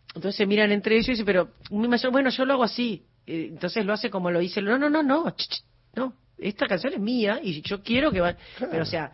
[0.09, 2.63] Entonces se miran entre ellos y dicen, pero un mi mayor, bueno, yo lo hago
[2.63, 3.03] así.
[3.25, 4.61] Eh, Entonces lo hace como lo dice.
[4.61, 5.63] No, no, no, no, ch, ch,
[5.95, 6.13] no.
[6.37, 8.37] Esta canción es mía y yo quiero que va.
[8.59, 9.11] Pero o sea,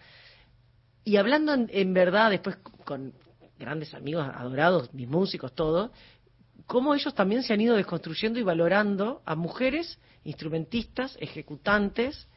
[1.05, 3.13] y hablando en, en verdad después con
[3.57, 5.91] grandes amigos adorados, mis músicos, todo,
[6.66, 12.28] cómo ellos también se han ido desconstruyendo y valorando a mujeres instrumentistas, ejecutantes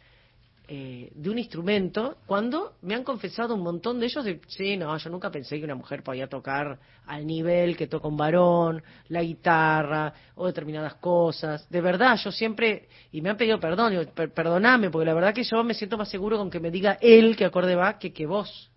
[0.70, 4.95] eh, de un instrumento, cuando me han confesado un montón de ellos de, sí, no,
[4.99, 9.22] yo nunca pensé que una mujer podía tocar al nivel que toca un varón, la
[9.22, 11.66] guitarra o determinadas cosas.
[11.70, 15.33] De verdad, yo siempre, y me han pedido perdón, digo, "Per- perdoname, porque la verdad
[15.33, 18.12] que yo me siento más seguro con que me diga él que acorde va que
[18.12, 18.70] que vos.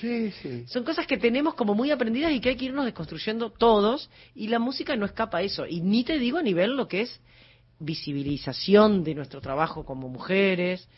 [0.00, 0.64] Sí, sí.
[0.66, 4.48] Son cosas que tenemos como muy aprendidas y que hay que irnos desconstruyendo todos y
[4.48, 5.66] la música no escapa a eso.
[5.66, 7.20] Y ni te digo a nivel lo que es
[7.78, 10.88] visibilización de nuestro trabajo como mujeres.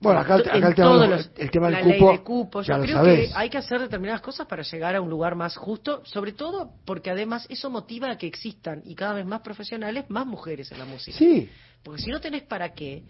[0.00, 2.62] Bueno, acá, el, tema, los- el tema del la cupo, ley de cupo.
[2.62, 6.02] Yo creo que hay que hacer determinadas cosas para llegar a un lugar más justo,
[6.04, 10.26] sobre todo porque además eso motiva a que existan y cada vez más profesionales, más
[10.26, 11.16] mujeres en la música.
[11.16, 11.48] Sí,
[11.84, 13.04] Porque si no tenés para qué.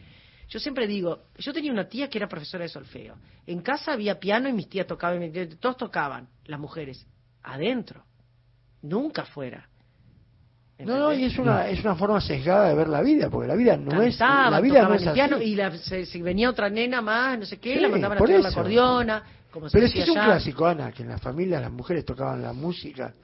[0.48, 3.16] Yo siempre digo, yo tenía una tía que era profesora de solfeo.
[3.46, 7.06] En casa había piano y mis tías tocaban, y todos tocaban, las mujeres,
[7.42, 8.04] adentro,
[8.82, 9.68] nunca fuera.
[10.78, 13.54] no, no, y es una, es una forma sesgada de ver la vida, porque la
[13.54, 15.14] vida no es, Cantaban, la vida no es el así.
[15.14, 18.18] piano y la- se- si venía otra nena más, no sé qué, Sí, la mandaban
[18.18, 18.58] a tocar la eso.
[18.60, 19.22] acordeona,
[19.52, 22.04] como se Pero sí decía es un clásico, Ana, que en las familias las mujeres
[22.04, 23.14] tocaban la música.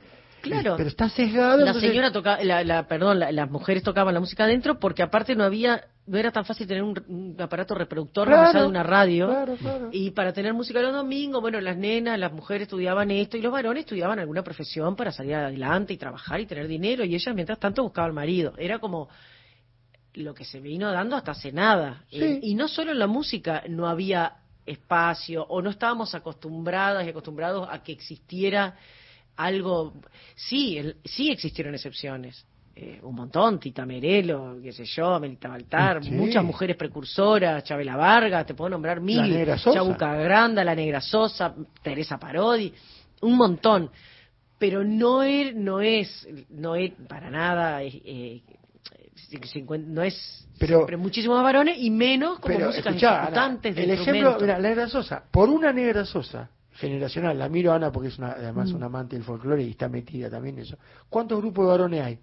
[0.40, 0.76] Claro.
[0.76, 1.56] Pero está sesgado.
[1.56, 5.02] La entonces- señora tocaba, la, la- perdón, la- las mujeres tocaban la música adentro porque
[5.02, 8.62] aparte no había, no era tan fácil tener un, un aparato reproductor Claro, más allá
[8.64, 9.26] de una radio.
[9.28, 9.88] claro, claro.
[9.92, 13.52] Y para tener música los domingos, bueno, las nenas, las mujeres estudiaban esto y los
[13.52, 17.59] varones estudiaban alguna profesión para salir adelante y trabajar y tener dinero y ellas mientras
[17.61, 18.54] tanto buscaban marido.
[18.59, 19.09] Era como
[20.14, 22.04] lo que se vino dando hasta hace nada.
[22.11, 22.22] Sí.
[22.22, 24.32] Eh, y no solo en la música no había
[24.66, 28.76] espacio o no estábamos acostumbradas y acostumbrados a que existiera
[29.36, 29.94] algo.
[30.34, 32.44] Sí, el- sí existieron excepciones.
[32.81, 36.12] Eh, un montón, Tita Merelo, qué sé yo, Melita Baltar, Sí.
[36.12, 39.18] muchas mujeres precursoras, Chabela Vargas, te puedo nombrar mil.
[39.57, 41.53] Chabuca Granda, La Negra Sosa,
[41.83, 42.72] Teresa Parodi,
[43.22, 43.91] un montón.
[44.61, 48.43] Pero no es, no es, no es para nada, eh,
[49.87, 53.83] no es Pero- siempre muchísimos varones y menos como Pero músicas escuchá, Ana, ejecutantes de
[53.83, 54.43] el ejemplo, instrumentos.
[54.43, 58.33] mira, la negra Sosa, por una negra Sosa generacional, la miro Ana porque es una,
[58.33, 58.76] además Mm.
[58.76, 60.79] una amante del folclore y está metida también en eso.
[61.09, 62.18] ¿Cuántos grupos de varones hay?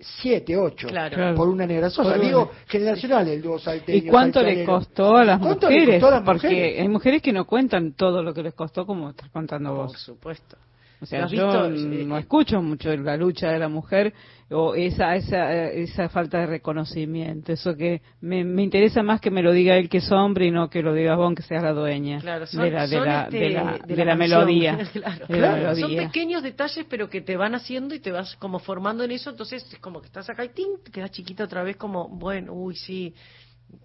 [0.00, 1.34] Siete, ocho, Claro.
[1.34, 2.14] Por una negra Sosa.
[2.14, 2.50] Por Digo, una.
[2.66, 3.98] generacional, el dúo salteño.
[3.98, 5.94] ¿Y cuánto le costó a las ¿Cuánto le mujeres?
[6.00, 6.80] costó a las Porque mujeres?
[6.80, 10.00] hay mujeres que no cuentan todo lo que les costó como estás contando Por vos.
[10.00, 10.56] supuesto.
[11.02, 14.12] O sea, Eh, no eh, escucho mucho la lucha de la mujer
[14.50, 17.52] o esa esa eh, esa falta de reconocimiento.
[17.52, 20.50] Eso que me, me interesa más que me lo diga él que es hombre y
[20.50, 23.06] no que lo digas vos que seas la dueña Claro, son, de la de son,
[23.06, 24.78] la, este, de la, de melodía.
[25.26, 25.74] Claro.
[25.76, 29.30] Son pequeños detalles, pero que te van haciendo y te vas como formando en eso.
[29.30, 30.82] Entonces, es como que estás acá y ¡ting!
[30.84, 33.14] te quedas chiquita otra vez, como, bueno, uy, sí,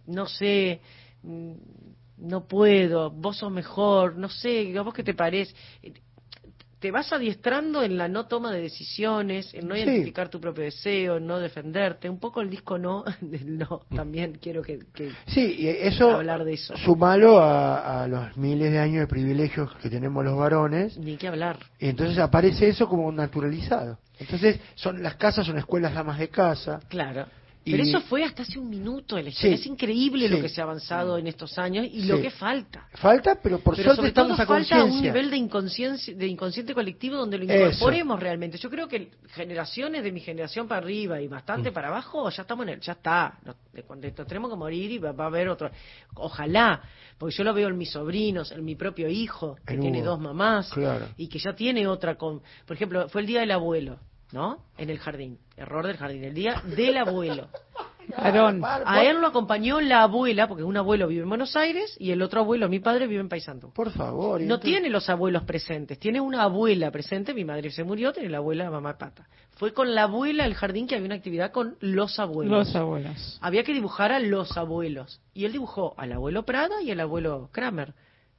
[0.07, 0.82] no sé,
[1.24, 1.53] mm,
[2.18, 5.53] no puedo, vos sos mejor, no sé, ¿a vos qué te parece?
[6.86, 9.82] Te vas adiestrando en la no toma de decisiones, en no Sí.
[9.82, 12.08] identificar tu propio deseo, en no defenderte.
[12.08, 16.44] Un poco el disco no, del no, también quiero que, que Sí, y eso, hablar
[16.44, 16.78] de eso.
[16.78, 21.28] sumalo a, a los miles de años de privilegios que tenemos los varones, Ni que
[21.28, 21.58] hablar.
[21.80, 23.98] y entonces aparece eso como naturalizado.
[24.20, 26.82] Entonces, son las casas son escuelas damas de casa.
[26.88, 27.26] Claro.
[27.68, 29.57] Y- Pero eso fue hasta hace un minuto de la historia.
[29.57, 29.61] Sí.
[29.63, 32.88] Es increíble lo que se ha avanzado en estos años y lo que falta.
[32.93, 36.28] Falta, pero por Pero suerte sobre estamos todo a falta un nivel de inconsciencia, de
[36.28, 37.66] inconsciente colectivo donde lo Eso.
[37.70, 38.59] incorporemos realmente.
[38.59, 41.32] Yo creo que generaciones de mi generación para arriba y Mm.
[41.32, 43.39] bastante para abajo, ya estamos en el, ya está.
[43.43, 43.55] Nos,
[43.88, 45.72] cuando tenemos que morir y va, va a haber otro.
[46.13, 46.82] Ojalá,
[47.18, 50.11] porque yo lo veo en mis sobrinos, en mi propio hijo, que En tiene Hugo.
[50.11, 51.07] dos mamás Claro.
[51.18, 53.97] y que ya tiene otra con, por ejemplo, fue el día del abuelo,
[54.32, 54.60] ¿no?
[54.78, 57.48] En el jardín, error del jardín, el día del abuelo.
[58.08, 58.62] Varón.
[58.64, 62.22] A él lo acompañó la abuela, porque un abuelo vive en Buenos Aires y el
[62.22, 63.72] otro abuelo, mi padre, vive en Paysandú.
[63.74, 64.40] Por favor.
[64.40, 68.30] No entonces- tiene los abuelos presentes, tiene una abuela presente, mi madre se murió, tiene
[68.30, 69.28] la abuela mamá pata.
[69.56, 72.68] Fue con la abuela al jardín que había una actividad con los abuelos.
[72.68, 73.40] Los abuelos.
[73.42, 75.22] Había que dibujar a los abuelos.
[75.34, 77.94] Y él dibujó al abuelo Prada y al abuelo Kramer.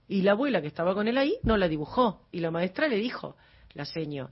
[0.08, 2.20] Y la abuela que estaba con él ahí no la dibujó.
[2.30, 3.34] Y la maestra le dijo,
[3.72, 4.30] la seño,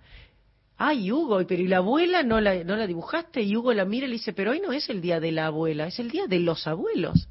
[0.76, 3.42] ay Hugo, pero ¿y la abuela no la, no la dibujaste?
[3.42, 5.46] Y Hugo la mira y le dice, pero hoy no es el día de la
[5.46, 7.28] abuela, es el día de los abuelos.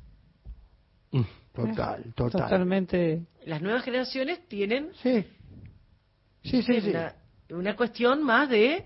[1.53, 2.41] Total, total.
[2.43, 3.21] Totalmente.
[3.45, 5.23] Las nuevas generaciones tienen Sí.
[6.43, 6.89] Sí, sí, sí.
[6.89, 7.13] una,
[7.51, 8.85] una cuestión más de,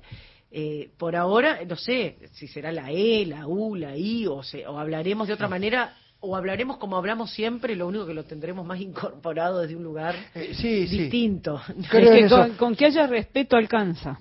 [0.52, 4.68] eh, por ahora, no sé si será la E, la U, la I, o, se,
[4.68, 8.66] o hablaremos de otra manera, o hablaremos como hablamos siempre, lo único que lo tendremos
[8.66, 10.98] más incorporado desde un lugar Eh, sí, sí.
[11.00, 11.60] distinto.
[11.90, 12.38] Creo Es en que eso.
[12.38, 14.20] con, con que haya respeto alcanza.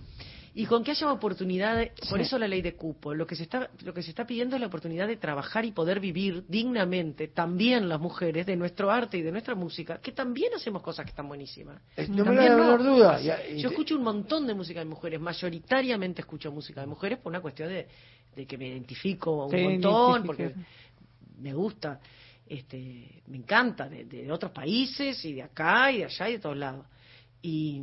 [0.58, 3.68] Y con que haya oportunidades, por eso la ley de cupo, lo que se está
[3.84, 7.90] lo que se está pidiendo es la oportunidad de trabajar y poder vivir dignamente también
[7.90, 11.28] las mujeres de nuestro arte y de nuestra música, que también hacemos cosas que están
[11.28, 11.82] buenísimas.
[11.94, 12.56] Eh, no me la no.
[12.56, 13.20] menor duda.
[13.20, 17.42] Yo escucho un montón de música de mujeres, mayoritariamente escucho música de mujeres por una
[17.42, 17.86] cuestión de,
[18.34, 20.54] de que me identifico un Te montón, porque
[21.38, 22.00] me gusta,
[22.46, 26.38] este, me encanta, de, de otros países y de acá y de allá y de
[26.38, 26.86] todos lados.
[27.42, 27.82] Y,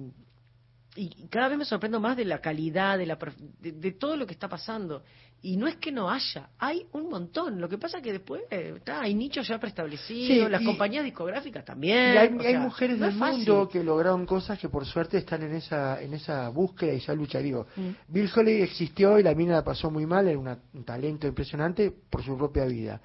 [0.95, 3.17] y cada vez me sorprendo más de la calidad, de, la,
[3.59, 5.03] de, de todo lo que está pasando.
[5.41, 7.59] Y no es que no haya, hay un montón.
[7.59, 10.65] Lo que pasa es que después eh, está, hay nichos ya preestablecidos, Sí, las y-
[10.65, 12.17] compañías discográficas Y también.
[12.17, 15.41] hay, o hay sea, mujeres no del mundo que lograron cosas que por suerte están
[15.43, 17.39] en esa en esa búsqueda y esa lucha.
[17.39, 17.89] Digo, Mm.
[18.07, 21.91] Bill Holly existió y la mina la pasó muy mal, era una- un talento impresionante
[22.09, 23.01] por su propia vida.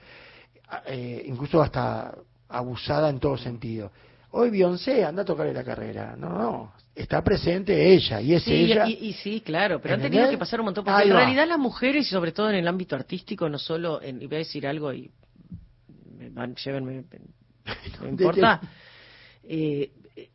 [0.68, 2.14] A- eh, incluso hasta
[2.50, 3.90] abusada en todo sentido.
[4.30, 6.14] Hoy Beyoncé anda a tocarle la carrera.
[6.16, 6.72] No, no.
[6.94, 8.86] Está presente ella y es Sí, ella.
[8.86, 10.84] y, y sí, claro, pero han tenido que pasar un montón.
[10.84, 11.20] Porque Ahí en va.
[11.20, 14.36] realidad las mujeres, y sobre todo en el ámbito artístico, no solo, en, y voy
[14.36, 15.10] a decir algo y
[16.18, 17.04] me van, llévenme,
[18.02, 18.60] no importa,
[19.44, 20.28] eh, eh,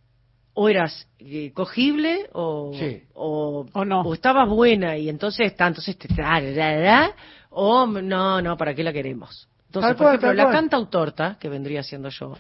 [0.54, 3.04] o eras eh, cogible o, Sí.
[3.14, 4.02] o, O no.
[4.02, 7.16] o estabas buena y entonces está, entonces te da, da, da,
[7.50, 9.50] o no, no, ¿para qué la queremos?
[9.74, 10.56] Entonces, Tal por cual, ejemplo, la cual.
[10.56, 12.38] cantautorta, que vendría siendo yo,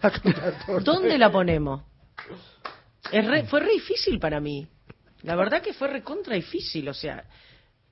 [0.84, 1.82] ¿Dónde la ponemos?
[3.12, 4.68] Es re- fue re difícil para mí.
[5.24, 6.88] La verdad que fue recontra difícil.
[6.90, 7.24] O sea,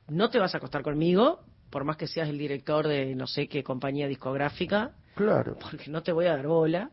[0.09, 1.39] no te vas a acostar conmigo,
[1.71, 5.57] por más que seas el director de no sé qué compañía discográfica, Claro.
[5.59, 6.91] porque no te voy a dar bola.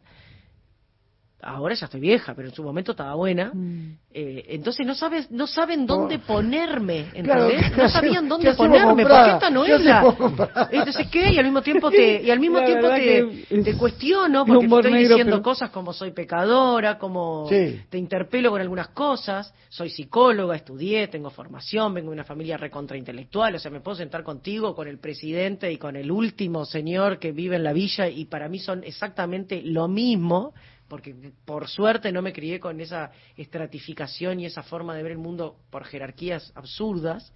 [1.40, 3.52] Ahora ya estoy vieja, pero en su momento estaba buena.
[3.54, 3.96] Mm.
[4.12, 6.26] Eh, entonces no sabes, no saben dónde Oh.
[6.26, 7.70] ponerme, Claro, ¿entendés?
[7.70, 10.02] ¿qué no sabían dónde ponerme, porque esta no ¿Qué es la.
[10.72, 13.64] Entonces qué, y al mismo tiempo te, y al mismo La tiempo te, que es
[13.64, 17.82] te cuestiono porque te estoy negro, diciendo pero- cosas como soy pecadora, como Sí.
[17.88, 22.96] te interpelo con algunas cosas, soy psicóloga, estudié, tengo formación, vengo de una familia recontra
[22.96, 27.20] intelectual, o sea, me puedo sentar contigo con el presidente y con el último señor
[27.20, 30.52] que vive en la villa y para mí son exactamente lo mismo,
[30.88, 31.14] porque
[31.44, 35.56] por suerte no me crié con esa estratificación y esa forma de ver el mundo
[35.70, 37.32] por jerarquías absurdas,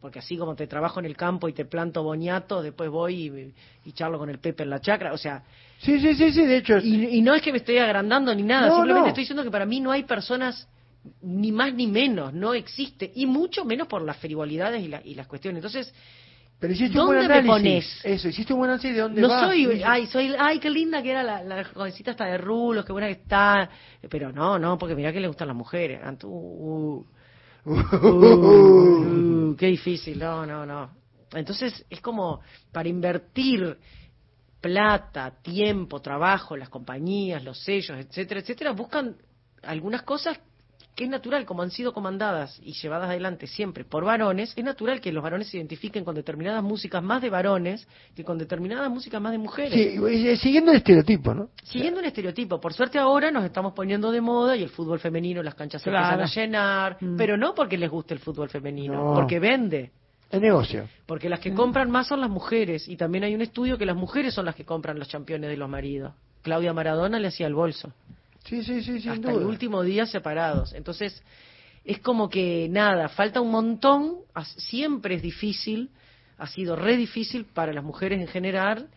[0.00, 3.14] porque así como te trabajo en el campo y te planto boñato, después voy
[3.84, 5.42] y, y charlo con el Pepe en la chacra, o sea,
[5.78, 6.78] Sí, sí, sí, sí, de hecho.
[6.78, 9.08] y, y no es que me estoy agrandando ni nada, No, simplemente no.
[9.08, 10.66] estoy diciendo que para mí no hay personas
[11.20, 15.14] ni más ni menos, no existe, y mucho menos por las frivolidades y, la- y
[15.14, 15.58] las cuestiones.
[15.62, 15.92] Entonces,
[16.60, 18.00] Pero hiciste un buen ¿dónde me análisis.
[18.00, 18.00] pones?
[18.04, 19.48] Eso, hiciste un buen análisis de dónde no vas.
[19.48, 22.92] soy, ay, soy, ay, qué linda que era la, la jovencita esta de rulos, qué
[22.92, 23.68] buena que está,
[24.08, 26.00] pero no, no, porque mirá que le gustan las mujeres.
[26.02, 27.04] Antu- uh,
[27.66, 30.90] uh, qué difícil, no, no, no.
[31.32, 32.40] Entonces es como
[32.72, 33.76] para invertir
[34.60, 39.16] plata, tiempo, trabajo, las compañías, los sellos, etcétera, etcétera, buscan
[39.62, 40.38] algunas cosas
[40.94, 45.00] que es natural, como han sido comandadas y llevadas adelante siempre por varones, es natural
[45.00, 49.20] que los varones se identifiquen con determinadas músicas más de varones que con determinadas músicas
[49.20, 49.72] más de mujeres.
[49.72, 51.48] Sí, y- siguiendo el estereotipo, ¿no?
[51.64, 52.60] Siguiendo un estereotipo.
[52.60, 55.90] Por suerte ahora nos estamos poniendo de moda y el fútbol femenino, las canchas se
[55.90, 56.22] Claro.
[56.22, 57.16] empiezan a llenar, Mm.
[57.16, 59.14] pero no porque les guste el fútbol femenino, No.
[59.14, 59.90] porque vende.
[60.30, 60.88] El negocio.
[61.06, 63.94] Porque las que compran más son las mujeres y también hay un estudio que las
[63.96, 66.12] mujeres son las que compran los campeones de los maridos.
[66.42, 67.92] Claudia Maradona le hacía el bolso.
[68.44, 69.42] Sí, sí, sí, sin hasta duda.
[69.42, 70.72] el último día separados.
[70.74, 71.22] Entonces,
[71.84, 74.18] es como que nada, falta un montón,
[74.56, 75.90] siempre es difícil,
[76.38, 78.88] ha sido re difícil para las mujeres en general.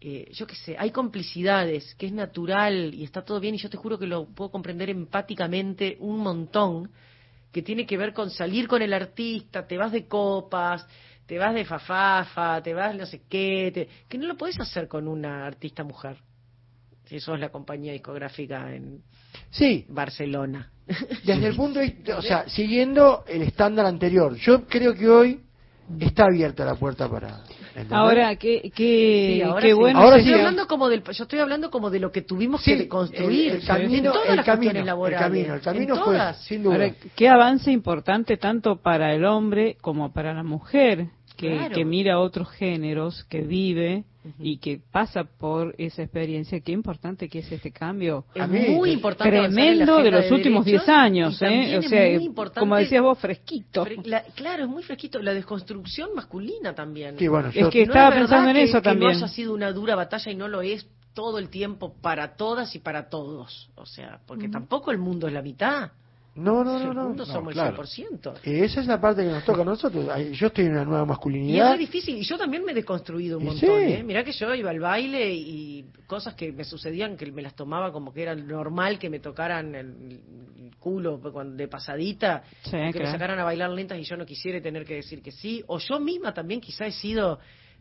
[0.00, 3.70] Eh, yo qué sé, hay complicidades, que es natural y está todo bien, y yo
[3.70, 6.90] te juro que lo puedo comprender empáticamente un montón,
[7.52, 10.86] que tiene que ver con salir con el artista, te vas de copas,
[11.26, 14.88] te vas de fafafa, te vas no sé qué, te- que no lo podés hacer
[14.88, 16.16] con una artista mujer.
[17.12, 19.02] Si sos la compañía discográfica en
[19.50, 20.70] Sí, Barcelona.
[21.26, 25.40] desde el punto de vista, o sea, siguiendo el estándar anterior, yo creo que hoy
[26.00, 27.40] está abierta la puerta para...
[27.68, 27.92] ¿entendés?
[27.92, 29.72] Ahora, qué, qué, Sí, ahora qué sí.
[29.74, 32.62] bueno Ahora estoy sí, hablando como del, yo estoy hablando como de lo que tuvimos
[32.62, 35.20] Sí, que construir el- el camino- en todas el las camino, cuestiones el laborales.
[35.20, 36.74] camino, el camino fue, sin duda.
[36.76, 41.08] Ahora, qué avance importante tanto para el hombre como para la mujer,
[41.42, 41.74] que, Claro.
[41.74, 44.04] que mira otros géneros, que vive
[44.38, 46.60] y que pasa por esa experiencia.
[46.60, 48.24] Qué importante que es este cambio.
[48.34, 51.76] Es mí, muy importante Tremendo de los últimos derechos 10 años, ¿eh?
[51.76, 53.84] O es sea, muy importante- como decías vos, fresquito.
[53.84, 55.20] Fre- la- claro, es muy fresquito.
[55.20, 57.18] La desconstrucción masculina también.
[57.18, 59.10] Sí, bueno, Es que No estaba es pensando en que- eso que también.
[59.12, 62.74] no haya sido una dura batalla y no lo es todo el tiempo para todas
[62.76, 63.70] y para todos.
[63.74, 65.90] O sea, porque tampoco el mundo es la mitad.
[66.34, 67.26] No, no, no, no.
[67.26, 67.82] somos claro.
[67.82, 68.40] el 100%.
[68.44, 70.06] Eh, Esa es la parte que nos toca a nosotros.
[70.32, 71.68] Yo estoy en una nueva Y es masculinidad.
[71.70, 73.92] muy difícil, y yo también me he desconstruido un Y montón, sí.
[73.92, 74.02] ¿eh?
[74.02, 77.92] Mirá que yo iba al baile y cosas que me sucedían que me las tomaba
[77.92, 79.86] como que era normal que me tocaran el,
[80.58, 84.24] el culo cuando- de pasadita, Sí, que me sacaran a bailar lentas y yo no
[84.24, 87.38] quisiera tener que decir que sí, o yo misma también quizá he sido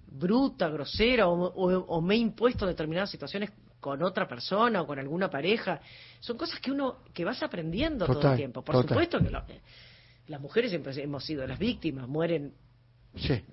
[0.07, 3.49] bruta, grosera, o, o- o me he impuesto determinadas situaciones
[3.81, 5.81] con otra persona o con alguna pareja.
[6.21, 8.61] Son cosas que uno, que vas aprendiendo todo el tiempo.
[8.63, 8.89] Por total.
[8.89, 9.43] supuesto que lo-
[10.27, 12.53] las mujeres siempre hemos sido las víctimas, mueren
[13.15, 13.43] Sí.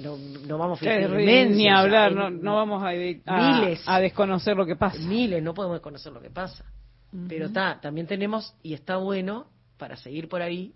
[0.00, 1.08] no, no vamos a fingir
[1.50, 3.80] ni o sea, hablar, no, no vamos a, a- miles.
[3.86, 4.98] a desconocer lo que pasa.
[4.98, 6.64] miles, no podemos conocer lo que pasa.
[7.28, 9.46] Pero está, también tenemos, y está bueno,
[9.78, 10.74] para seguir por ahí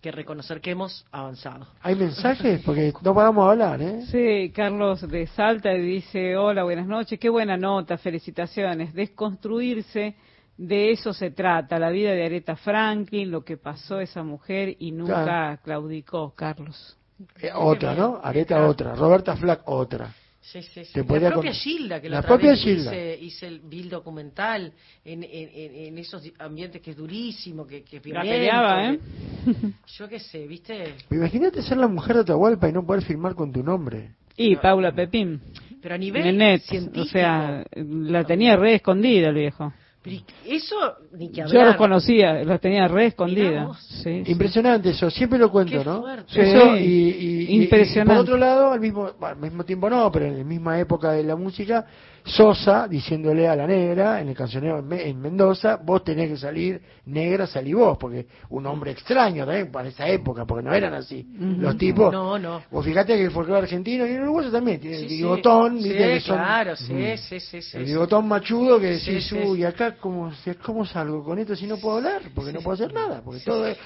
[0.00, 1.66] que reconocer que hemos avanzado.
[1.82, 2.62] ¿Hay mensajes?
[2.64, 4.02] Porque no paramos de hablar, ¿eh?
[4.10, 8.94] Sí, Carlos de Salta dice, hola, buenas noches, qué buena nota, felicitaciones.
[8.94, 10.14] Desconstruirse,
[10.56, 14.76] de eso se trata, la vida de Aretha Franklin, lo que pasó a esa mujer
[14.78, 15.58] y nunca Claro.
[15.62, 16.96] claudicó, Carlos.
[17.40, 18.18] Eh, otra, ¿no?
[18.22, 18.94] Areta otra.
[18.94, 20.14] Roberta Flack otra.
[20.42, 20.98] Sí, sí, sí.
[20.98, 22.90] La propia con- Gilda, que la, La otra propia vez Gilda.
[22.94, 24.72] hice, hice el Bill documental
[25.04, 28.98] en, en, esos ambientes que es durísimo, que, que La peleaba, ¿eh?
[29.44, 30.94] que- Yo qué sé, ¿viste?
[31.10, 34.12] Imagínate ser la mujer de Atahualpa y no poder firmar con tu nombre.
[34.36, 35.40] Y Paula Pepín.
[35.82, 37.02] Pero a nivel Nenet, científico.
[37.02, 39.72] o sea, la tenía re escondida el viejo.
[40.02, 40.24] Pero y-
[40.56, 40.76] eso
[41.12, 43.14] ni que Yo los conocía, los tenía re.
[43.18, 44.22] Sí, sí.
[44.32, 46.00] Impresionante eso, siempre lo cuento, Qué ¿no?
[46.00, 46.40] fuerte.
[46.42, 46.82] Eso Sí.
[46.84, 48.12] y, Impresionante.
[48.12, 51.12] y por otro lado, al mismo, al mismo tiempo no, pero en la misma época
[51.12, 51.84] de la música,
[52.30, 56.36] Sosa diciéndole a la negra en el cancionero en, Me- en Mendoza, vos tenés que
[56.36, 60.94] salir negra, salí vos, porque un hombre extraño también para esa época, porque no eran
[60.94, 61.26] así.
[61.58, 62.62] Los tipos, No, no.
[62.70, 65.16] vos fíjate que el folclore argentino y el uruguayo también tiene Sí, el sí.
[65.16, 67.16] bigotón, Sí, que son- claro, sí, Mm.
[67.16, 67.92] sí, sí, sí, el sí.
[67.92, 69.36] bigotón machudo que Sí, decís, sí.
[69.36, 70.30] uy, acá cómo,
[70.62, 73.46] cómo salgo con esto si no puedo hablar, porque no puedo hacer nada, porque Sí,
[73.46, 73.72] todo sí.
[73.72, 73.78] es...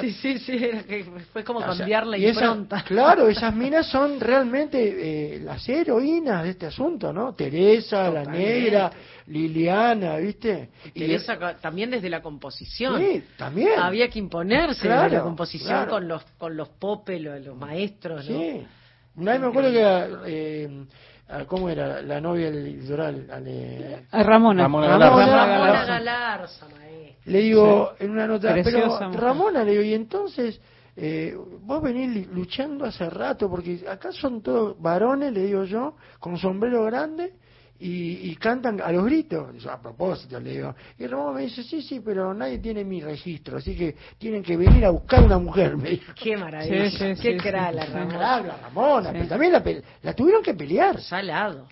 [0.00, 2.82] Sí, sí, sí, sí, era que fue como O sea, cambiar la y esa- impronta.
[2.84, 7.34] claro, esas minas son realmente eh, las heroínas de este asunto, ¿no?
[7.34, 8.90] Teresa, la negra,
[9.26, 10.70] Liliana, ¿viste?
[10.94, 13.00] Y- Teresa también desde la composición.
[13.00, 13.78] Sí, también.
[13.78, 15.90] Había que imponerse Claro, desde la composición claro.
[15.90, 18.38] con los con los popes, los, los maestros, ¿no?
[18.38, 18.66] Sí.
[19.16, 20.84] Una vez me acuerdo que, eh,
[21.28, 22.00] ah, ¿cómo era?
[22.02, 23.26] La novia del litoral.
[23.30, 24.62] ale- A Ramona.
[24.62, 25.46] Ramona Ramona Galarza.
[25.56, 26.66] Ramona Galarza.
[27.24, 29.20] Le digo en una nota, Preciosa pero.
[29.22, 30.60] Ramona, le digo, y entonces
[30.96, 36.36] eh, vos venís luchando hace rato, porque acá son todos varones, le digo yo, con
[36.36, 37.32] sombrero grande
[37.78, 39.56] y, y cantan a los gritos.
[39.56, 40.74] Yo, a propósito, le digo.
[40.98, 44.56] Y Ramona me dice, sí, sí, pero nadie tiene mi registro, así que tienen que
[44.56, 46.12] venir a buscar una mujer, me dijo.
[46.14, 46.90] Qué maravilla.
[46.90, 47.92] Sí, sí, Qué sí, cra sí, la sí.
[47.92, 49.12] Ramona.
[49.12, 49.64] Pero también la,
[50.02, 51.00] la tuvieron que pelear.
[51.00, 51.66] Salado.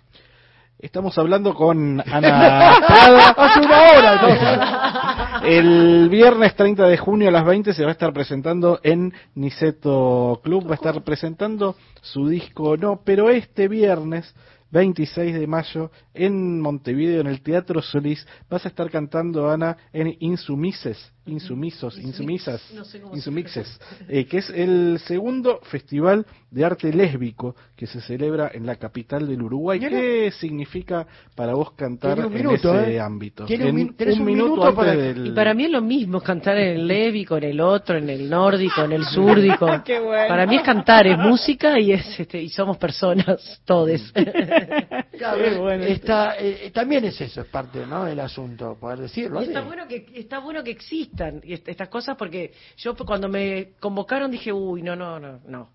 [0.83, 2.70] Estamos hablando con Ana.
[3.37, 5.41] Hace una hora.
[5.45, 10.41] El viernes 30 de junio a las 20 se va a estar presentando en Niceto
[10.43, 14.35] Club, va a estar presentando su disco No, pero este viernes
[14.70, 20.16] 26 de mayo en Montevideo, en el Teatro Solís, vas a estar cantando, Ana, en
[20.20, 27.55] Insumises, Insumisos, Insumisas, No sé Insumixes, eh, que es el segundo festival de arte lésbico
[27.76, 29.78] que se celebra en la capital del Uruguay.
[29.81, 33.01] ¿Qué significa para vos cantar en ese ¿eh?
[33.01, 33.45] ámbito?
[33.45, 35.26] Un En un minuto, minuto para- del...
[35.28, 38.28] Y para mí es lo mismo cantar en el lévico, en el otro, en el
[38.28, 39.66] nórdico, en el súrdico.
[39.85, 40.28] Qué bueno.
[40.28, 44.12] Para mí es cantar, es música y es este, y somos personas, todes.
[45.59, 45.85] Bueno.
[45.85, 48.07] está, eh, también es eso, es parte ¿no?
[48.07, 49.41] del asunto, poder decirlo.
[49.41, 50.70] Está bueno que está bueno que
[51.43, 55.71] est- estas cosas porque yo cuando me convocaron dije uy no no no no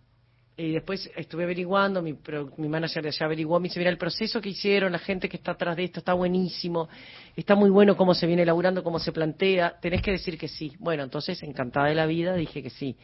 [0.58, 4.40] y después estuve averiguando mi pro- mi manager ya averiguó me dice mira el proceso
[4.40, 6.88] que hicieron la gente que está atrás de esto está buenísimo
[7.36, 10.74] está muy bueno cómo se viene elaborando cómo se plantea tenés que decir que sí
[10.80, 12.96] bueno entonces encantada de la vida dije que sí.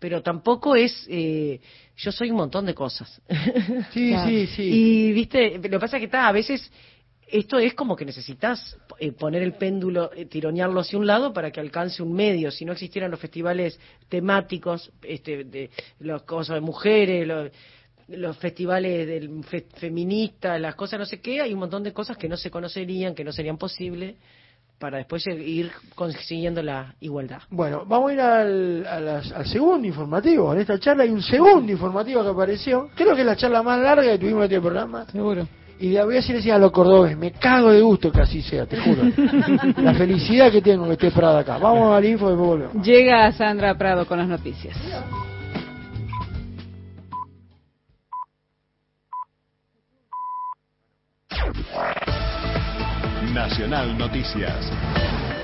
[0.00, 1.60] Pero tampoco es eh,
[1.96, 3.20] yo soy un montón de cosas.
[3.92, 4.62] Sí, sí, sí.
[4.62, 6.70] y viste, lo que pasa es que está, a veces
[7.30, 11.50] esto es como que necesitas eh, poner el péndulo, eh, tironearlo hacia un lado para
[11.50, 12.50] que alcance un medio.
[12.50, 15.70] Si no existieran los festivales temáticos, este, de
[16.00, 17.50] los cosas de mujeres, los,
[18.08, 22.16] los festivales del fe- feministas, las cosas no sé qué, hay un montón de cosas
[22.16, 24.16] que no se conocerían, que no serían posibles
[24.78, 27.42] para después ir consiguiendo la igualdad.
[27.50, 30.52] Bueno, vamos a ir al, a las- al segundo informativo.
[30.54, 32.88] En esta charla hay un segundo informativo que apareció.
[32.94, 35.04] Creo que es la charla más larga que tuvimos en este programa.
[35.10, 35.48] Seguro.
[35.80, 38.42] Y le voy a decir así a los cordobeses, me cago de gusto que así
[38.42, 39.02] sea, te juro.
[39.82, 41.58] la felicidad que tengo que esté Prada acá.
[41.58, 42.84] Vamos al info y después volvemos.
[42.84, 44.76] Llega Sandra Prado con las noticias.
[53.32, 54.72] Nacional Noticias.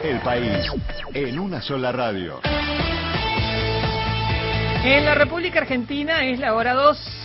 [0.02, 0.68] El país
[1.14, 2.40] en una sola radio.
[4.84, 7.23] En la República Argentina es la hora 2.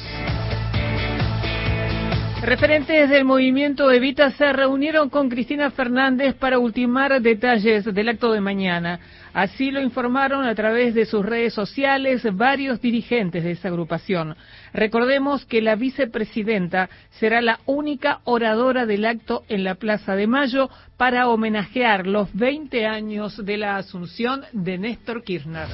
[2.42, 8.40] Referentes del movimiento Evita se reunieron con Cristina Fernández para ultimar detalles del acto de
[8.40, 9.02] mañana.
[9.34, 14.38] Así lo informaron a través de sus redes sociales varios dirigentes de esa agrupación.
[14.74, 16.90] Recordemos que la vicepresidenta
[17.20, 22.86] será la única oradora del acto en la Plaza de Mayo para homenajear los 20
[22.86, 25.68] años de la asunción de Néstor Kirchner.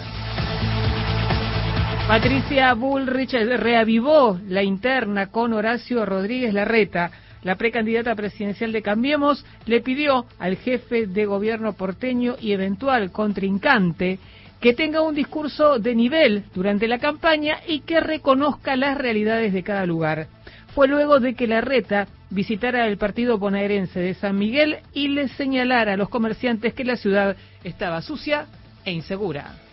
[2.07, 7.09] Patricia Bullrich reavivó la interna con Horacio Rodríguez Larreta.
[7.41, 14.19] La precandidata presidencial de Cambiemos le pidió al jefe de gobierno porteño y eventual contrincante
[14.61, 19.63] que tenga un discurso de nivel durante la campaña y que reconozca las realidades de
[19.63, 20.27] cada lugar.
[20.75, 25.27] Fue luego de que la reta visitara el partido bonaerense de San Miguel y le
[25.29, 28.45] señalara a los comerciantes que la ciudad estaba sucia
[28.85, 29.64] e insegura.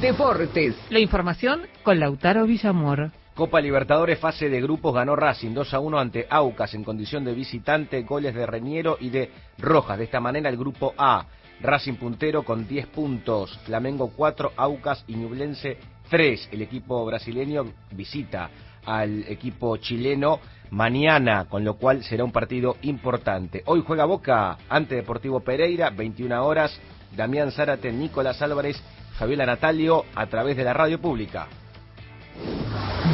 [0.00, 0.76] Deportes.
[0.90, 3.10] La información con Lautaro Villamor.
[3.34, 7.34] Copa Libertadores fase de grupos ganó Racing 2 a 1 ante Aucas en condición de
[7.34, 9.98] visitante, goles de Reñero y de Rojas.
[9.98, 11.26] De esta manera el grupo A,
[11.60, 16.50] Racing puntero con 10 puntos, Flamengo 4, Aucas y Ñublense 3.
[16.52, 18.50] El equipo brasileño visita
[18.86, 20.40] al equipo chileno
[20.70, 23.62] mañana, con lo cual será un partido importante.
[23.66, 26.78] Hoy juega Boca ante Deportivo Pereira, 21 horas,
[27.16, 28.82] Damián Zárate, Nicolás Álvarez,
[29.18, 31.46] Fabiola Natalio a través de la radio pública.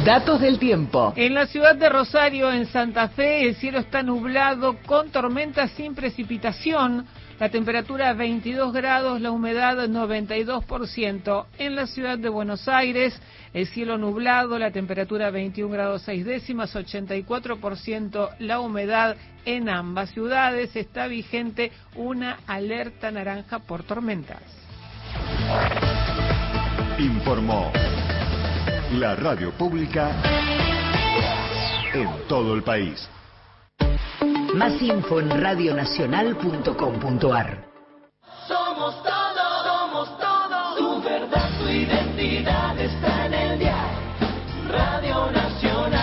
[0.05, 1.13] Datos del tiempo.
[1.15, 5.93] En la ciudad de Rosario, en Santa Fe, el cielo está nublado con tormentas sin
[5.93, 7.05] precipitación.
[7.39, 11.45] La temperatura 22 grados, la humedad 92%.
[11.59, 13.19] En la ciudad de Buenos Aires,
[13.53, 18.29] el cielo nublado, la temperatura 21 grados 6 décimas, 84%.
[18.39, 24.60] La humedad en ambas ciudades está vigente una alerta naranja por tormentas.
[26.97, 27.71] Informó
[28.93, 30.11] la radio pública
[31.93, 33.07] en todo el país.
[34.55, 37.65] Más info en radionacional.com.ar.
[38.47, 40.75] Somos todo, somos todo.
[40.77, 43.97] Tu verdad, tu identidad está en el diario.
[44.69, 46.01] Radio Nacional.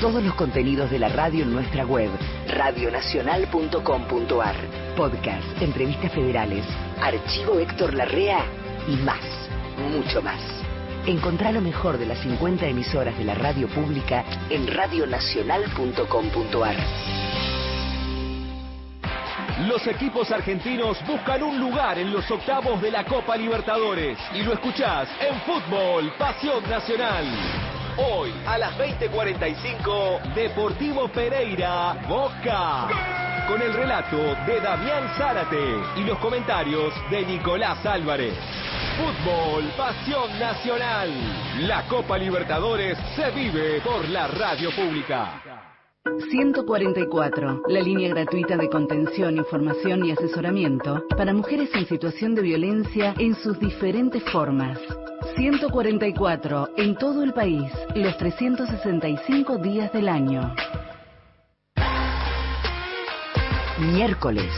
[0.00, 2.08] Todos los contenidos de la radio en nuestra web,
[2.48, 4.54] radionacional.com.ar.
[4.96, 6.64] Podcast, entrevistas federales,
[7.00, 8.44] archivo Héctor Larrea
[8.86, 9.20] y más,
[9.90, 10.40] mucho más.
[11.06, 16.76] Encontrá lo mejor de las 50 emisoras de la radio pública en radionacional.com.ar.
[19.68, 24.52] Los equipos argentinos buscan un lugar en los octavos de la Copa Libertadores y lo
[24.52, 27.26] escuchás en Fútbol Pasión Nacional.
[27.96, 32.88] Hoy a las 20:45 Deportivo Pereira Boca.
[33.46, 34.16] Con el relato
[34.46, 38.34] de Damián Zárate y los comentarios de Nicolás Álvarez.
[38.96, 41.10] Fútbol Pasión Nacional.
[41.60, 45.53] La Copa Libertadores se vive por la radio pública.
[46.04, 53.14] 144, la línea gratuita de contención, información y asesoramiento para mujeres en situación de violencia
[53.18, 54.78] en sus diferentes formas.
[55.34, 60.54] 144, en todo el país, los 365 días del año.
[63.78, 64.52] Miércoles.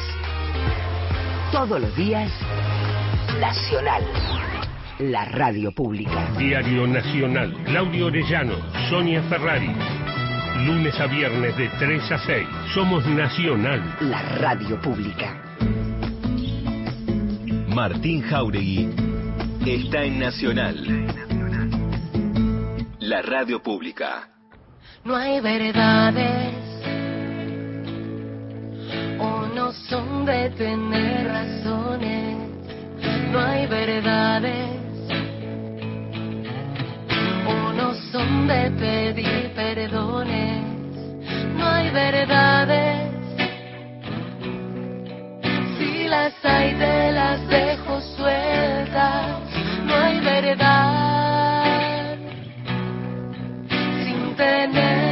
[1.53, 2.33] Todos los días,
[3.41, 4.03] Nacional.
[4.99, 6.29] La radio pública.
[6.37, 7.55] Diario Nacional.
[7.67, 8.57] Claudio Orellano,
[8.91, 9.71] Sonia Ferrari.
[10.65, 12.49] Lunes a viernes de 3 a 6.
[12.73, 13.83] Somos Nacional.
[14.01, 15.37] La radio pública.
[17.69, 18.89] Martín Jauregui
[19.67, 20.77] está en Nacional.
[23.01, 24.31] La radio pública.
[25.05, 26.55] No hay verdades
[29.19, 32.37] o no son de tener razones.
[33.31, 34.86] No hay verdades
[37.77, 40.65] no son de pedir perdones.
[41.57, 43.11] No hay verdades.
[45.79, 49.41] Si las hay, te las dejo sueltas.
[49.85, 52.17] No hay verdad
[54.05, 55.06] sin tenerte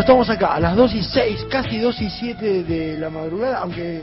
[0.00, 4.02] Estamos acá a las 2 y 6, casi 2 y 7 de la madrugada, aunque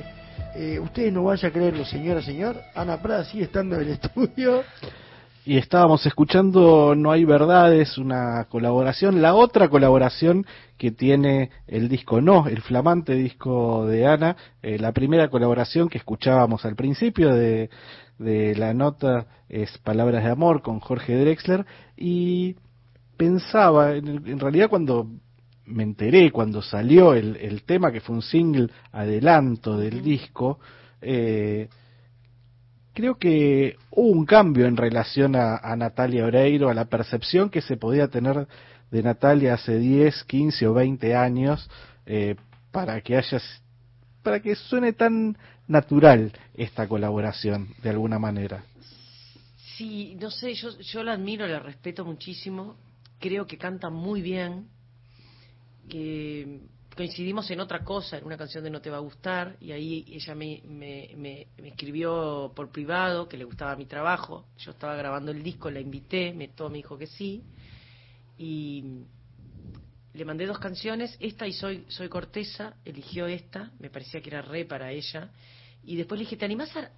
[0.56, 2.56] eh, ustedes no vayan a creerlo, señora, señor.
[2.76, 4.61] Ana Prada sigue estando en el estudio.
[5.44, 10.45] Y estábamos escuchando No hay verdades, una colaboración, la otra colaboración
[10.78, 15.98] que tiene el disco No, el flamante disco de Ana, eh, la primera colaboración que
[15.98, 17.72] escuchábamos al principio de,
[18.19, 21.65] de la nota es Palabras de Amor con Jorge Drexler
[21.98, 22.56] y
[23.18, 25.07] pensaba, en, en realidad cuando
[25.68, 30.60] me enteré, cuando salió el, el tema que fue un single adelanto del disco,
[31.02, 31.68] eh,
[32.94, 37.61] creo que hubo un cambio en relación a, a, Natalia Oreiro, a la percepción que
[37.61, 38.48] se podía tener
[38.89, 41.69] de Natalia hace 10, 15 o 20 años,
[42.06, 42.35] eh,
[42.72, 43.39] para que haya,
[44.23, 45.38] para que suene tan
[45.68, 48.64] natural esta colaboración, de alguna manera.
[49.76, 52.77] Sí, no sé, yo, yo la admiro, la respeto muchísimo,
[53.19, 54.69] creo que canta muy bien,
[55.89, 56.61] que
[56.95, 60.03] coincidimos en otra cosa, en una canción de No te va a gustar, y ahí
[60.09, 64.47] ella me, me, me, me, escribió por privado que le gustaba mi trabajo.
[64.57, 67.43] Yo estaba grabando el disco, la invité, me, todo me dijo que sí,
[68.38, 69.03] y
[70.14, 74.41] le mandé dos canciones, esta y Soy, Soy Corteza, eligió esta, me parecía que era
[74.41, 75.30] re para ella,
[75.84, 76.91] y después le dije, ¿te animás a,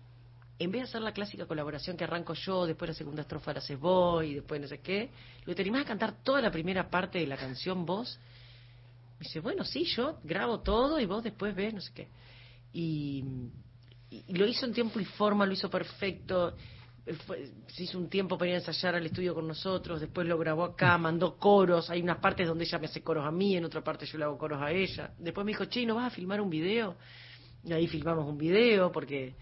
[0.58, 3.60] en vez de hacer la clásica colaboración que arranco yo, después la segunda estrofa la
[3.60, 5.10] haces vos, y después no sé qué,
[5.46, 8.18] te animás a cantar toda la primera parte de la canción vos?
[9.20, 12.08] Me dice, bueno, sí, yo grabo todo y vos después ves, no sé qué.
[12.72, 13.24] Y,
[14.10, 16.56] y lo hizo en tiempo y forma, lo hizo perfecto.
[17.26, 20.38] Fue, se hizo un tiempo para ir a ensayar al estudio con nosotros, después lo
[20.38, 23.66] grabó acá, mandó coros, hay unas partes donde ella me hace coros a mí, en
[23.66, 25.14] otra parte yo le hago coros a ella.
[25.18, 26.96] Después me dijo, che, ¿no vas a filmar un video?
[27.64, 29.34] Y ahí filmamos un video porque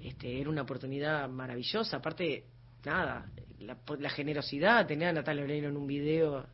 [0.00, 1.98] este, era una oportunidad maravillosa.
[1.98, 2.46] Aparte,
[2.84, 3.30] nada,
[3.60, 6.46] la, la generosidad, tener a Natalia Oreiro en un video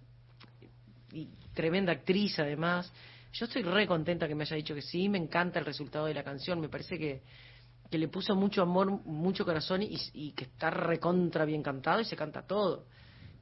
[1.13, 2.93] y tremenda actriz además.
[3.33, 6.15] Yo estoy re contenta que me haya dicho que sí, me encanta el resultado de
[6.15, 7.23] la canción, me parece que,
[7.91, 12.05] que le puso mucho amor, mucho corazón y, y, que está recontra bien cantado y
[12.05, 12.87] se canta todo.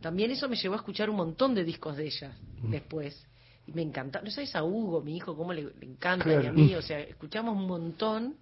[0.00, 2.70] También eso me llevó a escuchar un montón de discos de ella mm.
[2.70, 3.26] después.
[3.66, 6.42] Y me encanta, no sabes a Hugo, mi hijo, cómo le, le encanta claro.
[6.42, 8.36] y a mí, o sea, escuchamos un montón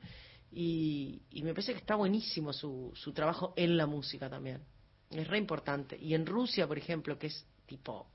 [0.52, 4.62] y, y me parece que está buenísimo su, su trabajo en la música también.
[5.10, 5.98] Es re importante.
[6.00, 8.06] Y en Rusia, por ejemplo, que es tipo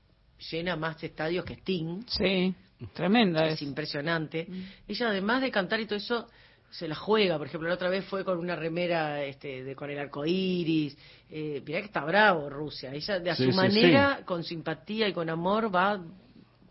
[0.50, 2.02] llena más estadios que Sting.
[2.06, 2.54] Sí,
[2.92, 3.46] tremenda.
[3.46, 3.62] Es, es.
[3.62, 4.46] impresionante.
[4.48, 4.62] Mm.
[4.88, 6.28] Ella, además de cantar y todo eso,
[6.70, 7.38] se la juega.
[7.38, 10.96] Por ejemplo, la otra vez fue con una remera este, de, con el arco iris.
[11.30, 12.92] Eh, mirá que está bravo Rusia.
[12.92, 14.24] Ella, de a sí, su sí, manera, sí.
[14.24, 16.02] con simpatía y con amor, va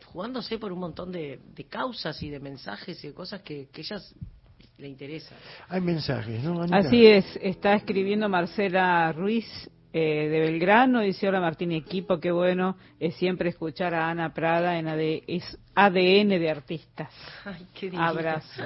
[0.05, 3.81] jugándose por un montón de, de causas y de mensajes y de cosas que, que
[3.81, 4.13] ellas
[4.77, 5.37] le interesan.
[5.69, 6.61] Hay mensajes, ¿no?
[6.61, 6.77] Anita?
[6.77, 7.25] Así es.
[7.39, 9.45] Está escribiendo Marcela Ruiz
[9.93, 14.77] eh, de Belgrano, dice hola Martín Equipo, qué bueno es siempre escuchar a Ana Prada
[14.77, 17.09] en AD, es ADN de artistas.
[17.43, 18.63] Ay, qué Abrazo.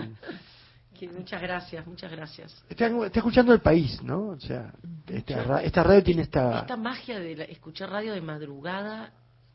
[0.98, 2.64] Que, muchas gracias, muchas gracias.
[2.70, 4.28] Está, está, escuchando el país, ¿no?
[4.30, 4.72] O sea,
[5.08, 6.60] esta, esta radio tiene esta...
[6.60, 9.12] Esta magia de la, escuchar radio de madrugada.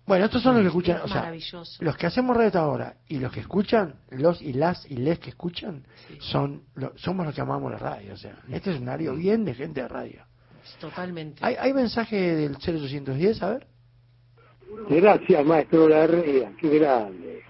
[0.07, 1.33] Bueno, estos son los que escuchan, o sea,
[1.81, 5.31] los que hacemos radio ahora y los que escuchan, los y las y les que
[5.31, 6.19] escuchan, sí.
[6.21, 8.15] son lo, somos los que amamos la radio.
[8.15, 10.25] O sea, este es un área bien de gente de radio.
[10.79, 11.39] Totalmente.
[11.45, 13.43] ¿Hay, hay mensaje del 0810?
[13.43, 13.67] A ver.
[14.89, 17.43] Gracias, maestro Larrea, qué grande.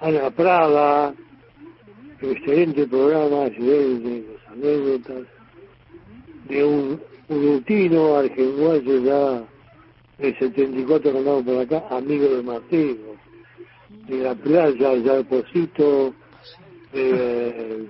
[0.00, 1.14] Ana Prada,
[2.20, 5.26] excelente programa, excelente las anécdotas
[6.48, 9.44] de un, un rutino argentino ya
[10.18, 13.16] del 74 que andamos por acá, amigo de Mateo,
[14.08, 16.14] de la playa, ya de Posito,
[16.92, 17.88] de,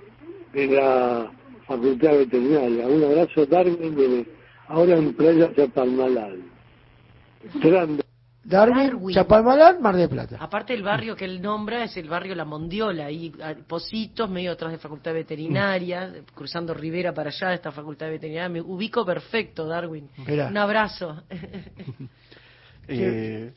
[0.53, 1.31] de la
[1.67, 2.87] Facultad Veterinaria.
[2.87, 4.27] Un abrazo, Darwin, de
[4.73, 6.43] ahora en Playa Chapalmalal.
[7.55, 8.03] Grande.
[8.45, 10.37] Darwin, Darwin, Chapalmalal, Mar de Plata.
[10.41, 13.33] Aparte el barrio que él nombra es el barrio La Mondiola, ahí
[13.69, 16.35] Positos, medio atrás de Facultad Veterinaria, mm.
[16.35, 18.49] cruzando Rivera para allá de esta Facultad Veterinaria.
[18.49, 20.09] Me ubico perfecto, Darwin.
[20.27, 20.49] Mirá.
[20.49, 21.23] Un abrazo.
[22.89, 23.53] eh,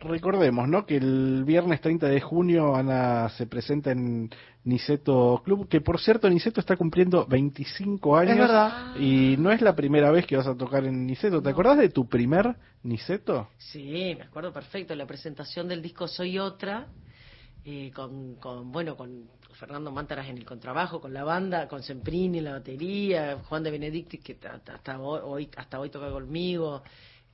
[0.00, 0.86] recordemos, ¿no?
[0.86, 4.30] Que el viernes 30 de junio Ana se presenta en
[4.64, 8.32] Niceto Club, que por cierto Niceto está cumpliendo 25 años.
[8.32, 8.96] Es verdad.
[8.96, 11.40] Y no es la primera vez que vas a tocar en Niceto.
[11.40, 11.50] ¿Te no.
[11.50, 13.48] acordás de tu primer Niceto?
[13.58, 14.94] Sí, me acuerdo perfecto.
[14.94, 16.86] La presentación del disco Soy Otra,
[17.64, 22.38] eh, con, con, bueno, con Fernando Mántaras en el contrabajo, con la banda, con Semprini
[22.38, 26.82] en la batería, Juan de Benedicti, que hasta hoy, hasta hoy toca conmigo,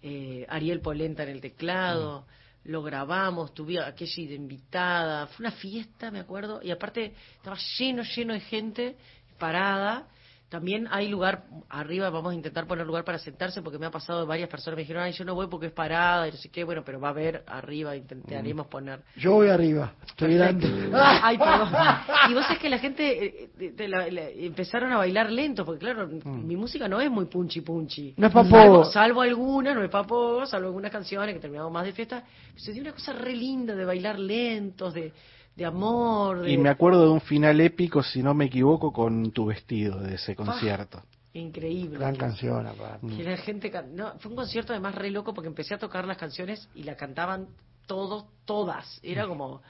[0.01, 2.23] eh, Ariel Polenta en el teclado.
[2.23, 7.15] Mm lo grabamos, tuve a Kelly de invitada, fue una fiesta, me acuerdo, y aparte
[7.37, 8.97] estaba lleno, lleno de gente
[9.39, 10.07] parada,
[10.55, 14.25] también hay lugar arriba, vamos a intentar poner lugar para sentarse porque me ha pasado
[14.25, 16.63] varias personas me dijeron, ay, yo no voy porque es parada y no sé qué,
[16.63, 19.01] bueno, pero va a haber arriba, intentaremos poner.
[19.17, 20.69] Yo voy arriba, estoy grande.
[20.95, 21.71] Ay, perdón.
[22.31, 25.65] Y vos es que la gente eh, de- de la- la- empezaron a bailar lento,
[25.65, 28.15] porque claro, mi música no es muy punchi punchi.
[28.17, 28.85] No es pa' salvo, poco.
[28.93, 32.23] salvo algunas, no es pa' poco, salvo algunas canciones que terminamos más de fiesta.
[32.55, 35.13] Se dio una cosa re linda de bailar lentos, de,
[35.57, 36.51] de amor, de...
[36.53, 40.15] Y me acuerdo de un final épico, si no me equivoco, con tu vestido de
[40.17, 41.03] ese concierto.
[41.33, 41.99] Increíble.
[41.99, 43.09] Gran canción, aparte.
[43.09, 46.07] Que la gente can- no, fue un concierto además re loco porque empecé a tocar
[46.07, 47.49] las canciones y la cantaban
[47.87, 49.01] todos, todas.
[49.03, 49.61] Era como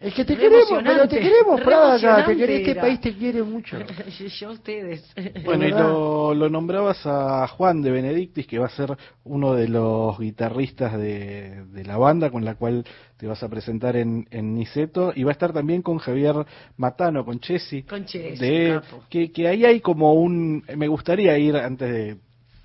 [0.00, 2.80] Es que te Re queremos, pero te queremos, acá, te querés, este era.
[2.80, 3.76] país te quiere mucho.
[4.40, 5.04] yo a ustedes.
[5.44, 9.68] Bueno, y lo, lo nombrabas a Juan de Benedictis, que va a ser uno de
[9.68, 12.84] los guitarristas de, de la banda con la cual
[13.18, 16.34] te vas a presentar en, en Niceto, y va a estar también con Javier
[16.78, 17.82] Matano, con Chesi.
[17.82, 20.64] Con Chesi, de, que, que ahí hay como un...
[20.76, 22.16] Me gustaría ir antes de...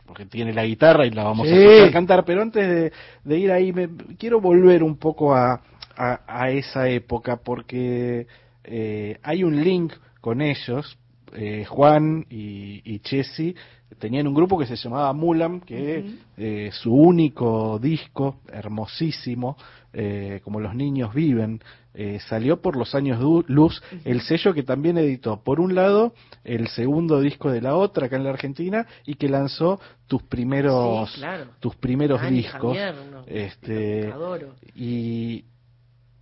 [0.05, 1.79] Porque tiene la guitarra y la vamos Sí.
[1.79, 2.91] a cantar, pero antes de,
[3.23, 3.89] de ir ahí, me,
[4.19, 5.59] quiero volver un poco a,
[5.95, 8.27] a, a esa época, porque
[8.63, 10.97] eh, hay un link con ellos,
[11.33, 13.55] eh, Juan y, y Chesi
[13.99, 16.05] tenían un grupo que se llamaba Mulam, que
[16.37, 19.57] eh, su único disco, hermosísimo,
[19.93, 21.61] eh, como los niños viven,
[21.93, 26.13] eh, salió por los años luz, el sello que también editó, por un lado,
[26.43, 31.11] el segundo disco de la otra acá en la Argentina, y que lanzó tus primeros,
[31.13, 31.45] Sí, claro.
[31.59, 32.77] tus primeros discos.
[32.77, 34.55] Javier, no, este, adoro.
[34.75, 35.45] y,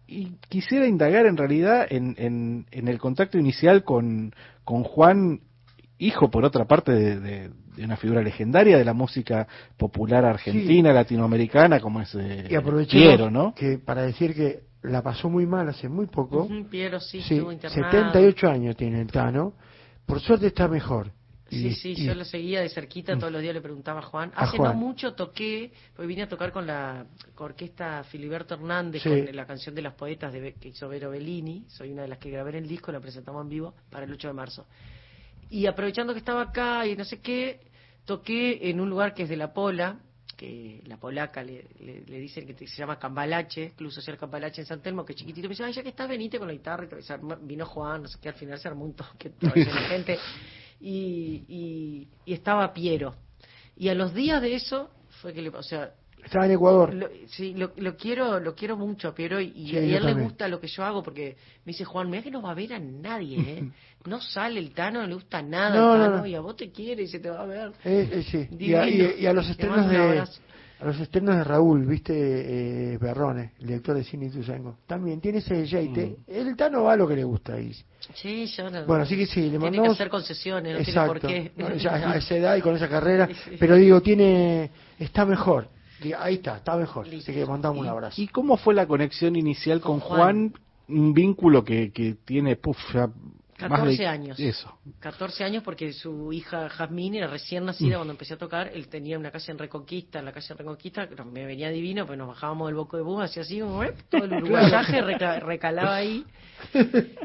[0.07, 5.39] y quisiera indagar en realidad en, en, en el contacto inicial con, con Juan,
[5.97, 9.47] hijo por otra parte de, de- de una figura legendaria de la música
[9.77, 13.55] popular argentina, latinoamericana, como es eh, Y Piero, ¿no?
[13.55, 16.43] que para decir que la pasó muy mal hace muy poco.
[16.43, 17.91] Ujú, Piero sí, Sí, estuvo internado.
[18.11, 19.53] 78 años tiene el Tano.
[20.05, 21.11] Por suerte está mejor.
[21.53, 24.03] Sí, Y- sí, y- yo lo seguía de cerquita, todos los días le preguntaba a
[24.03, 24.31] Juan.
[24.35, 24.71] A Hace Juan.
[24.73, 27.05] no mucho toqué, porque vine a tocar con la
[27.37, 29.09] orquesta Filiberto Hernández, Sí.
[29.09, 31.65] con la canción de las poetas de, que hizo Vero Bellini.
[31.67, 34.11] Soy una de las que grabé en el disco, la presentamos en vivo para el
[34.11, 34.65] 8 de marzo.
[35.49, 37.59] Y aprovechando que estaba acá y no sé qué,
[38.05, 39.99] toqué en un lugar que es de La Pola,
[40.35, 44.67] que la polaca le, le, le dicen que se llama Cambalache, Club Social Cambalache en
[44.67, 45.47] San Telmo, que es chiquitito.
[45.47, 46.87] Me dice, ay, ya que estás, venite con la guitarra.
[46.99, 50.17] Y vino Juan, no sé qué, al final se armó un toque, de gente.
[50.85, 53.15] Y, y, y estaba Piero.
[53.77, 54.89] Y a los días de eso
[55.21, 55.93] fue que le, o sea,
[56.23, 56.93] Estaba en Ecuador.
[56.93, 60.05] lo, sí, lo, lo quiero, lo quiero mucho a Piero y, y Sí, a él
[60.05, 61.35] le gusta lo que yo hago porque
[61.65, 63.71] me dice Juan, mira que no va a ver a nadie, ¿eh?
[64.05, 66.25] No sale el Tano, no le gusta nada No, no, Tano no.
[66.25, 67.71] y a vos te quiere y se te va a ver.
[67.85, 68.47] Eh, eh, sí.
[68.59, 70.23] Y a, y- y a los estrenos de.
[70.83, 74.77] A los estrenos de Raúl, viste, eh, Berrone, el director de cine Ituzaingó.
[74.85, 76.17] También tiene ese jeite.
[76.27, 77.73] El Tano va a lo que le gusta ahí.
[78.15, 79.91] Sí, yo no- Bueno, así que sí, le Tiene que mandamos.
[79.95, 81.27] hacer concesiones, no Exacto.
[81.27, 81.73] tiene por qué.
[81.73, 83.27] No, ya a esa edad y con esa carrera.
[83.45, 83.55] Sí.
[83.59, 84.71] Pero digo, tiene.
[84.99, 85.69] Está mejor.
[86.19, 87.07] Ahí está, está mejor.
[87.07, 88.21] Así que mandamos un abrazo.
[88.21, 90.49] ¿Y cómo fue la conexión inicial con, Con Juan?
[90.49, 90.53] Juan.
[90.89, 93.09] Un vínculo que, que tiene, puf, ya
[93.57, 94.39] 14 de años.
[94.39, 94.77] Eso.
[94.99, 97.65] 14 años porque su hija Jazmín era recién Mm.
[97.67, 98.67] nacida cuando empecé a tocar.
[98.73, 102.17] Él tenía una casa en Reconquista, en la calle Reconquista, que me venía divino, pues
[102.17, 103.95] nos bajábamos del boco de bus, hacía así, ¡uep!
[104.09, 106.25] todo el uruguayaje reca- recalaba ahí,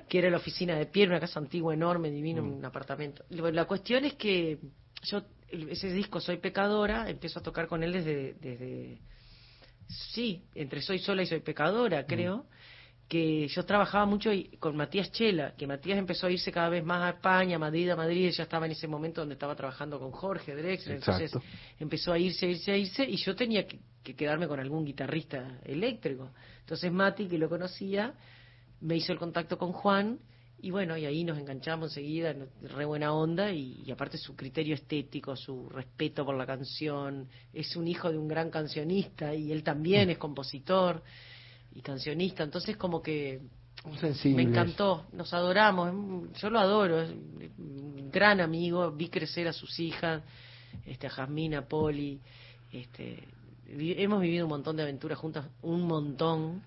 [0.09, 2.53] que era la oficina de Pierre, una casa antigua, enorme, divino, Mm.
[2.59, 3.25] un apartamento.
[3.31, 4.59] La cuestión es que
[5.05, 8.99] yo, ese disco Soy Pecadora, empiezo a tocar con él desde, desde
[9.89, 12.47] sí, entre Soy Sola y Soy Pecadora, creo
[13.09, 17.03] que yo trabajaba mucho con Matías Chela, que Matías empezó a irse cada vez más
[17.03, 20.11] a España, a Madrid, a Madrid, ya estaba en ese momento donde estaba trabajando con
[20.11, 21.33] Jorge Drexler, entonces
[21.79, 24.85] empezó a irse, a irse, a irse, y yo tenía que, que quedarme con algún
[24.85, 26.33] guitarrista eléctrico.
[26.61, 28.13] Entonces Mati, que lo conocía,
[28.83, 30.19] me hizo el contacto con Juan,
[30.61, 34.75] y bueno, y ahí nos enganchamos enseguida, re buena onda, y, y aparte su criterio
[34.75, 39.63] estético, su respeto por la canción, es un hijo de un gran cancionista, y él
[39.63, 41.03] también es compositor
[41.73, 43.41] y cancionista, entonces como que
[44.35, 49.79] me encantó, nos adoramos, yo lo adoro, es un gran amigo, vi crecer a sus
[49.79, 50.23] hijas,
[50.87, 52.21] este, a Jazmín, a Poli,
[52.73, 53.23] este,
[53.67, 56.63] vi- hemos vivido un montón de aventuras juntas, un montón,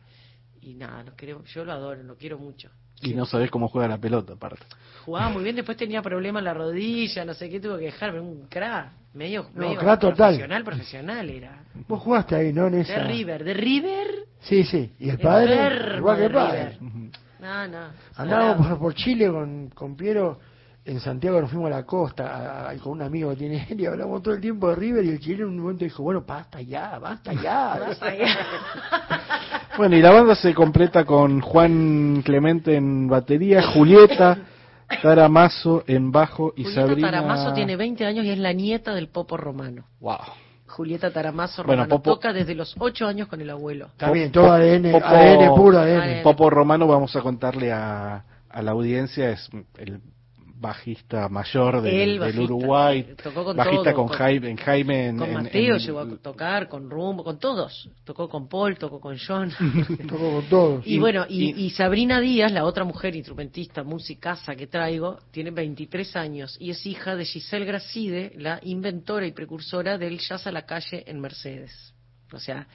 [0.62, 2.70] y nada, nos queremos, yo lo adoro, lo quiero mucho.
[3.02, 4.64] Y no sabés cómo juega la pelota, aparte.
[5.06, 8.20] Jugaba muy bien, después tenía problemas en la rodilla, no sé qué, tuvo que dejarme
[8.20, 10.16] un crack, medio, No, medio crack total.
[10.36, 11.64] profesional, profesional era.
[11.88, 12.68] Vos jugaste ahí, ¿no?
[12.68, 12.94] En esa...
[13.00, 14.08] De River, de River,
[14.42, 14.92] Sí, sí.
[15.00, 16.78] Y el padre, igual que el padre.
[16.80, 17.12] River.
[17.40, 17.88] No, no.
[18.16, 20.40] Andábamos por, por Chile con, con Piero,
[20.86, 22.26] en Santiago nos fuimos a la costa,
[22.68, 25.06] a- a- con un amigo que tiene él, y hablamos todo el tiempo de River,
[25.06, 27.78] y el chileno en un momento dijo, bueno, basta ya, basta ya.
[27.88, 28.28] Basta ya.
[29.78, 34.38] Bueno, y la banda se completa con Juan Clemente en batería, Julieta
[35.02, 37.12] Taramazo en bajo y Julieta Sabrina.
[37.12, 39.86] Taramazo tiene 20 años y es la nieta del Popo Romano.
[40.00, 40.18] Wow.
[40.68, 43.88] Julieta Taramazo Bueno, Romano Popo- toca desde los 8 años con el abuelo.
[43.88, 46.24] Está bien, todo ADN, ADN puro, ADN.
[46.24, 50.00] Popo Romano, vamos a contarle a, a la audiencia, es el
[50.62, 54.58] bajista mayor de- El del bajista, Uruguay, tocó con bajista todo, con, con- Jaime, en
[54.58, 57.90] Jaime en, Con en- Mateo en- llegó a tocar, con Rumbo, con todos.
[58.06, 59.52] Tocó con Paul, tocó con John.
[60.08, 60.88] Tocó con todos.
[60.88, 66.16] Y bueno, y, y Sabrina Díaz, la otra mujer instrumentista, musicasa que traigo, tiene 23
[66.16, 70.66] años y es hija de Giselle Gracide, la inventora y precursora del jazz a la
[70.66, 71.94] calle en Mercedes.
[72.34, 72.66] O sea,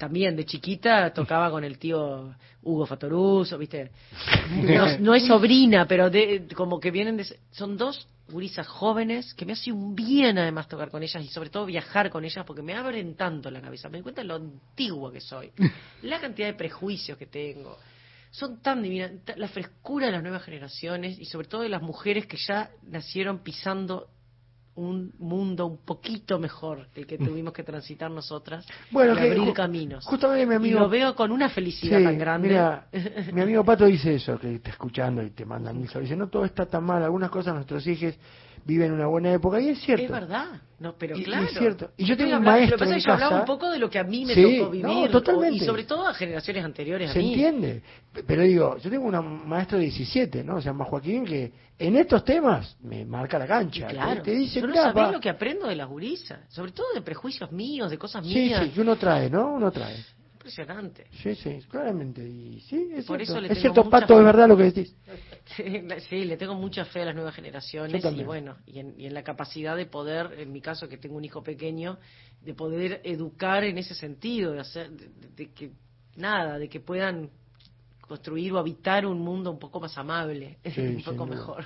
[0.00, 3.90] también de chiquita tocaba con el tío Hugo Fatoruso, ¿viste?
[4.50, 7.26] No, no es sobrina, pero de, como que vienen de...
[7.50, 11.50] Son dos gurisas jóvenes que me hace un bien además tocar con ellas y sobre
[11.50, 13.90] todo viajar con ellas porque me abren tanto la cabeza.
[13.90, 15.52] Me doy cuenta de lo antigua que soy.
[16.02, 17.76] La cantidad de prejuicios que tengo.
[18.30, 19.12] Son tan divinas.
[19.36, 23.40] La frescura de las nuevas generaciones y sobre todo de las mujeres que ya nacieron
[23.40, 24.08] pisando
[24.80, 29.48] un mundo un poquito mejor del que tuvimos que transitar nosotras Bueno, y que abrir
[29.48, 30.04] ju- caminos.
[30.06, 32.48] justamente mi amigo- Y lo veo con una felicidad Sí, tan grande.
[32.48, 32.86] Mira,
[33.32, 35.88] mi amigo Pato dice eso, que está escuchando y te manda mil.
[36.00, 38.14] Dice, no todo está tan mal, algunas cosas nuestros hijos
[38.64, 40.04] viven una buena época, y es cierto.
[40.04, 40.46] Es verdad,
[40.78, 41.44] no, pero Y- y claro.
[41.46, 41.90] es cierto.
[41.96, 43.70] Y yo tengo un maestro Lo que pasa en es que yo hablaba un poco
[43.70, 45.10] de lo que a mí me Sí, tocó no, vivir.
[45.10, 45.56] totalmente.
[45.56, 47.28] Y sobre todo a generaciones anteriores a Se mí.
[47.32, 47.82] entiende.
[48.26, 50.60] Pero digo, yo tengo un maestro de 17, ¿no?
[50.60, 53.86] Se llama Joaquín, que en estos temas me marca la cancha.
[53.86, 54.22] Claro.
[54.22, 55.12] Te dice, yo no "Mirá, sabés pa".
[55.12, 56.40] lo que aprendo de las gurisas.
[56.48, 58.62] Sobre todo de prejuicios míos, de cosas Sí, mías.
[58.64, 59.52] sí, que uno trae, ¿no?
[59.54, 59.96] Uno trae.
[60.40, 61.06] Impresionante.
[61.22, 62.26] Sí, sí, claramente.
[62.26, 63.32] Y sí, es Por cierto.
[63.34, 64.20] eso le es cierto, Pato, fe.
[64.20, 64.96] es verdad lo que decís.
[66.08, 69.12] Sí, le tengo mucha fe a las nuevas generaciones y bueno, y en, y en
[69.12, 71.98] la capacidad de poder, en mi caso que tengo un hijo pequeño,
[72.40, 75.72] de poder educar en ese sentido, de hacer, de, de- de que
[76.16, 77.28] nada, de que puedan
[78.00, 81.64] construir o habitar un mundo un poco más amable, Sí, un poco mejor.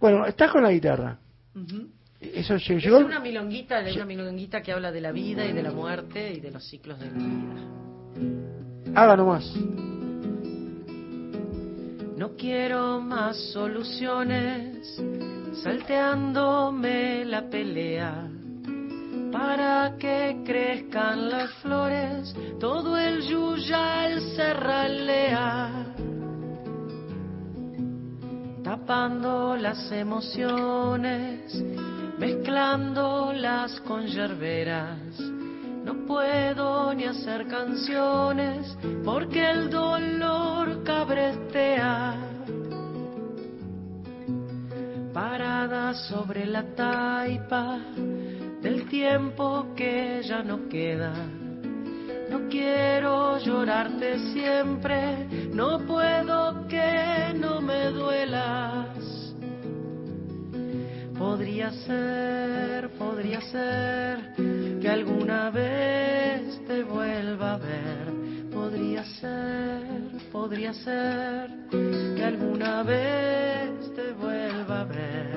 [0.00, 1.18] Bueno, estás con la guitarra.
[1.54, 1.88] Ujú.
[2.34, 5.70] Eso Es una milonguita, es una milonguita que habla de la vida y de la
[5.70, 7.74] muerte y de los ciclos de la vida.
[8.94, 9.52] Haga nomás.
[12.16, 15.02] No quiero más soluciones,
[15.62, 18.30] salteándome la pelea.
[19.32, 25.86] Para que crezcan las flores, todo el yuyal se ralea.
[28.62, 31.64] Tapando las emociones,
[32.18, 34.98] mezclándolas con yerberas.
[35.84, 42.16] No puedo ni hacer canciones porque el dolor cabrestea.
[45.12, 47.78] Parada sobre la taipa
[48.62, 51.12] del tiempo que ya no queda.
[52.30, 59.03] No quiero llorarte siempre, no puedo que no me duelas.
[61.34, 64.36] Podría ser, podría ser
[64.80, 68.12] que alguna vez te vuelva a ver.
[68.52, 69.82] Podría ser,
[70.30, 75.34] podría ser que alguna vez te vuelva a ver.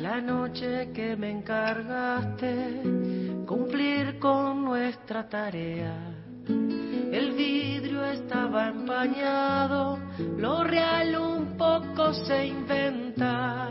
[0.00, 2.80] La noche que me encargaste
[3.44, 6.15] cumplir con nuestra tarea.
[6.48, 9.98] El vidrio estaba empañado,
[10.38, 13.68] lo real un poco se inventa.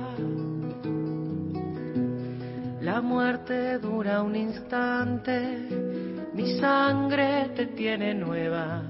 [2.81, 5.67] La muerte dura un instante,
[6.33, 8.83] mi sangre te tiene nueva.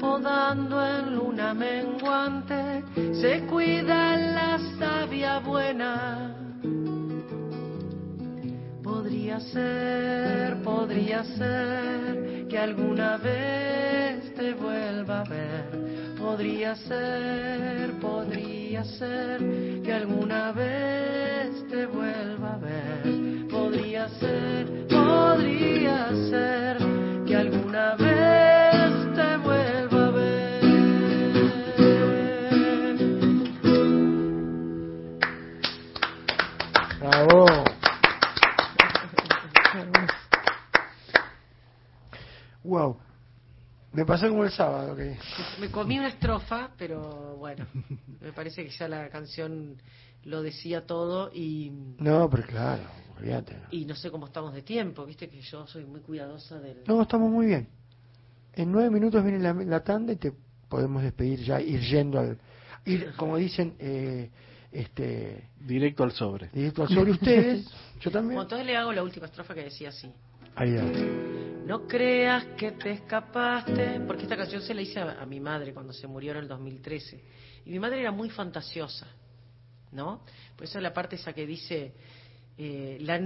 [0.00, 2.82] Podando en luna menguante,
[3.20, 6.41] se cuida la savia buena.
[9.02, 16.14] Podría ser, podría ser que alguna vez te vuelva a ver.
[16.16, 19.40] Podría ser, podría ser
[19.82, 23.48] que alguna vez te vuelva a ver.
[23.50, 26.78] Podría ser, podría ser
[27.26, 30.52] que alguna vez te vuelva a ver.
[42.82, 42.96] Wow.
[43.92, 45.16] Me pasó como el sábado que
[45.60, 47.66] Me comí una estrofa, pero bueno,
[48.20, 49.76] me parece que ya la canción
[50.24, 52.82] lo decía todo y, No, pero claro,
[53.18, 53.56] olvídate.
[53.70, 56.82] y no sé cómo estamos de tiempo, viste que yo soy muy cuidadosa del...
[56.86, 57.68] No, estamos muy bien.
[58.54, 60.32] En nueve minutos viene la, la tanda y te
[60.68, 62.38] podemos despedir ya, ir yendo al...
[62.86, 64.30] Ir, como dicen, eh,
[64.70, 65.50] este...
[65.60, 66.48] Directo al sobre.
[66.48, 67.66] Directo al sobre ustedes,
[68.00, 68.36] yo también.
[68.36, 70.10] Bueno, entonces le hago la última estrofa que decía así.
[70.54, 71.51] Ahí dale.
[71.66, 75.92] No creas que te escapaste, porque esta canción se la hice a, mi madre cuando
[75.92, 77.24] se murió en el 2013.
[77.64, 79.06] Y mi madre era muy fantasiosa,
[79.92, 80.24] ¿no?
[80.56, 81.94] Por eso la parte esa que dice,
[82.58, 83.18] eh, la,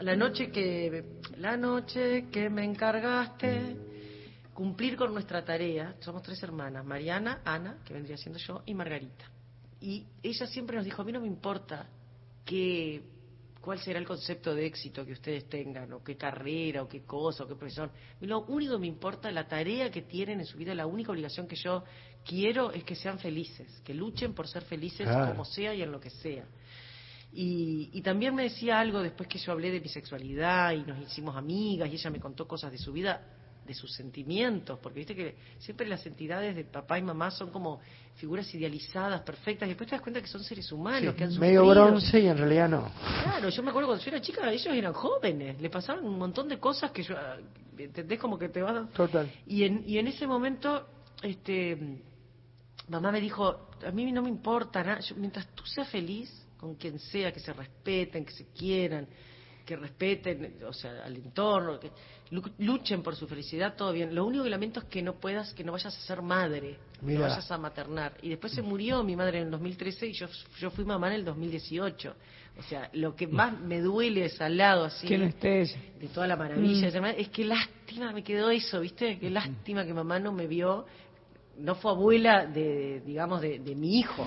[0.00, 1.04] la, noche que
[1.36, 3.76] la noche que me encargaste
[4.54, 9.24] cumplir con nuestra tarea somos tres hermanas Mariana Ana que vendría siendo yo y Margarita
[9.80, 11.86] y ella siempre nos dijo a mí no me importa
[12.44, 13.00] qué
[13.68, 17.44] cuál será el concepto de éxito que ustedes tengan o qué carrera o qué cosa
[17.44, 17.90] o qué profesión
[18.22, 21.46] lo único que me importa la tarea que tienen en su vida la única obligación
[21.46, 21.84] que yo
[22.24, 25.32] quiero es que sean felices que luchen por ser felices Claro.
[25.32, 26.46] como sea y en lo que sea.
[27.30, 30.98] Y, y también me decía algo después que yo hablé de mi sexualidad y nos
[31.02, 33.20] hicimos amigas y ella me contó cosas de su vida,
[33.68, 37.80] de sus sentimientos, porque viste que siempre las entidades de papá y mamá son como
[38.16, 41.38] figuras idealizadas, perfectas, y después te das cuenta que son seres humanos, que han Sí,
[41.38, 41.84] medio sufrido.
[41.86, 42.90] bronce y en realidad no.
[43.22, 46.48] Claro, yo me acuerdo cuando yo era chica, ellos eran jóvenes, le pasaban un montón
[46.48, 47.36] de cosas que yo, ah,
[47.76, 48.18] ¿entendés?
[48.18, 48.90] Como que te vas...
[48.94, 49.30] Total.
[49.46, 50.88] Y en, y en ese momento,
[51.22, 51.76] este,
[52.88, 56.74] mamá me dijo, a mí no me importa nada, yo- mientras tú seas feliz con
[56.74, 59.06] quien sea, que se respeten, que se quieran,
[59.68, 61.90] que respeten, o sea, al entorno, que
[62.30, 64.14] lu- luchen por su felicidad, todo bien.
[64.14, 67.18] Lo único que lamento es que no puedas, que no vayas a ser madre, Mira.
[67.20, 68.14] no vayas a maternar.
[68.22, 70.26] Y después se murió mi madre en el 2013 y yo,
[70.58, 72.14] yo fui mamá en el 2018.
[72.58, 75.26] O sea, lo que más me duele es al lado así Que no
[76.00, 77.04] de toda la maravilla Mm.
[77.18, 79.18] es que lástima me quedó eso, ¿viste?
[79.18, 80.86] Que lástima que mamá no me vio,
[81.58, 84.26] no fue abuela de, digamos, de, de mi hijo.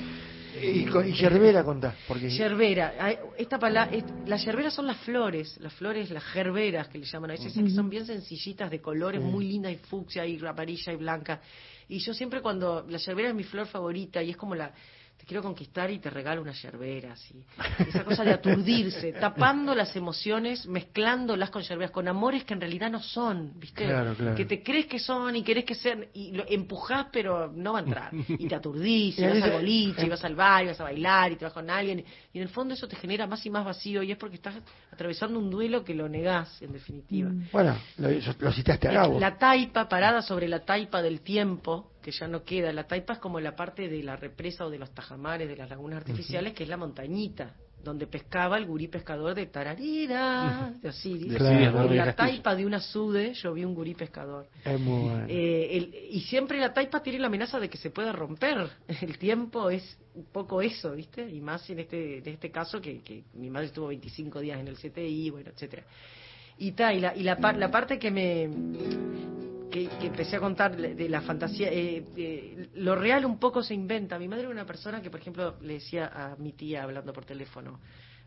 [0.59, 2.93] Y, y Yerbera contá, porque Yerbera,
[3.37, 3.95] esta palabra,
[4.25, 7.69] las yerberas son las flores, las flores, las gerberas que le llaman a veces, que
[7.69, 11.41] son bien sencillitas de colores, muy lindas y fucsia y amarilla y blanca.
[11.87, 14.73] Y yo siempre cuando, la yerbera es mi flor favorita y es como la,
[15.21, 17.45] te quiero conquistar y te regalo una yerbera, así.
[17.87, 22.89] Esa cosa de aturdirse, tapando las emociones, mezclándolas con yerberas, con amores que en realidad
[22.89, 23.85] no son, ¿viste?
[23.85, 24.35] Claro, claro.
[24.35, 27.79] Que te crees que son y querés que sean, y lo empujás pero no va
[27.79, 28.11] a entrar.
[28.29, 30.85] Y te aturdís, y Y vas al boliche, y vas al bar, y vas a
[30.85, 32.03] bailar, y te vas con alguien,
[32.33, 34.55] y en el fondo eso te genera más y más vacío, y es porque estás
[34.91, 37.29] atravesando un duelo que lo negás, en definitiva.
[37.51, 39.19] Bueno, lo, lo citaste a Gabo.
[39.19, 42.73] La taipa parada sobre la taipa del tiempo, que ya no queda.
[42.73, 45.69] La taipa es como la parte de la represa o de los tajamares, de las
[45.69, 51.35] lagunas artificiales, que es la montañita, donde pescaba el gurí pescador de Tararira, de Osiris.
[51.35, 51.83] Claro.
[51.89, 54.47] En la taipa de una sude yo vi un gurí pescador.
[54.63, 55.25] Es muy bueno.
[55.27, 58.69] Eh, el- y siempre la taipa tiene la amenaza de que se pueda romper.
[59.01, 61.27] El tiempo es un poco eso, ¿viste?
[61.27, 64.67] Y más en este, en este caso que, que mi madre estuvo 25 días en
[64.67, 65.83] el CTI, bueno, etcétera.
[66.59, 68.47] Y, ta, y, la, y la, par- la parte que me
[69.71, 74.19] que, que empecé a contar de la fantasía, eh, lo real un poco se inventa.
[74.19, 77.25] Mi madre era una persona que, por ejemplo, le decía a mi tía hablando por
[77.25, 77.79] teléfono,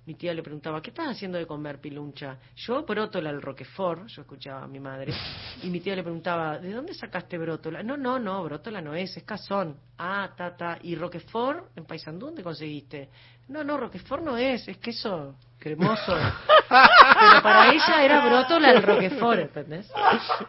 [0.07, 2.39] mi tía le preguntaba, ¿qué estás haciendo de comer, Piluncha?
[2.57, 5.15] Yo brótola al Roquefort, yo escuchaba a mi madre,
[5.63, 7.83] y mi tía le preguntaba, ¿de dónde sacaste brótola?
[7.83, 9.79] No, no, no, brótola no es, es cazón.
[9.97, 10.79] Ah, ta, ta.
[10.83, 13.09] ¿Y Roquefort en Paysandú dónde conseguiste?
[13.49, 16.15] No, no, Roquefort no es, es queso cremoso.
[16.69, 19.91] Pero para ella era brótola al Roquefort, ¿entendés?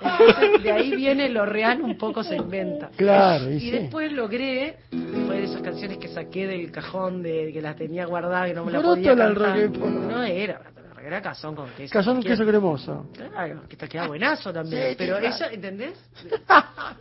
[0.02, 2.90] Entonces, de ahí viene lo real, un poco se inventa.
[2.96, 3.72] Claro, y y sí.
[3.72, 4.78] después logré,
[5.26, 8.66] fue de esas canciones que saqué del cajón, de que las tenía guardadas, que no
[8.66, 9.58] me las podía cantar.
[9.58, 9.94] Roquefort.
[9.94, 11.94] No era brótola, era cazón con queso.
[11.94, 12.36] Cazón cualquiera.
[12.38, 13.10] queso cremoso.
[13.14, 14.90] Claro, que te queda buenazo también.
[14.90, 15.94] Sí, pero ella, ¿entendés?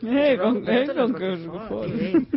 [0.02, 2.28] Eh, con- eh, con- con-.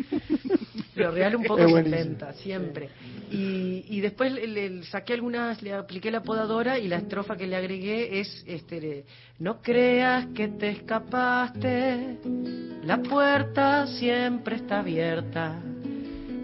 [0.96, 2.90] Lo real un poco se inventa, siempre.
[3.32, 7.46] Y, y después le, le saqué algunas, le apliqué la podadora y la estrofa que
[7.46, 9.06] le agregué es, este,
[9.40, 12.18] no creas que te escapaste,
[12.84, 15.60] la puerta siempre está abierta.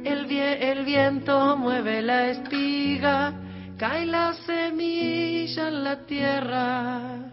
[0.04, 3.34] El, vie- el viento mueve la espiga,
[3.84, 7.32] cae la semilla en la tierra.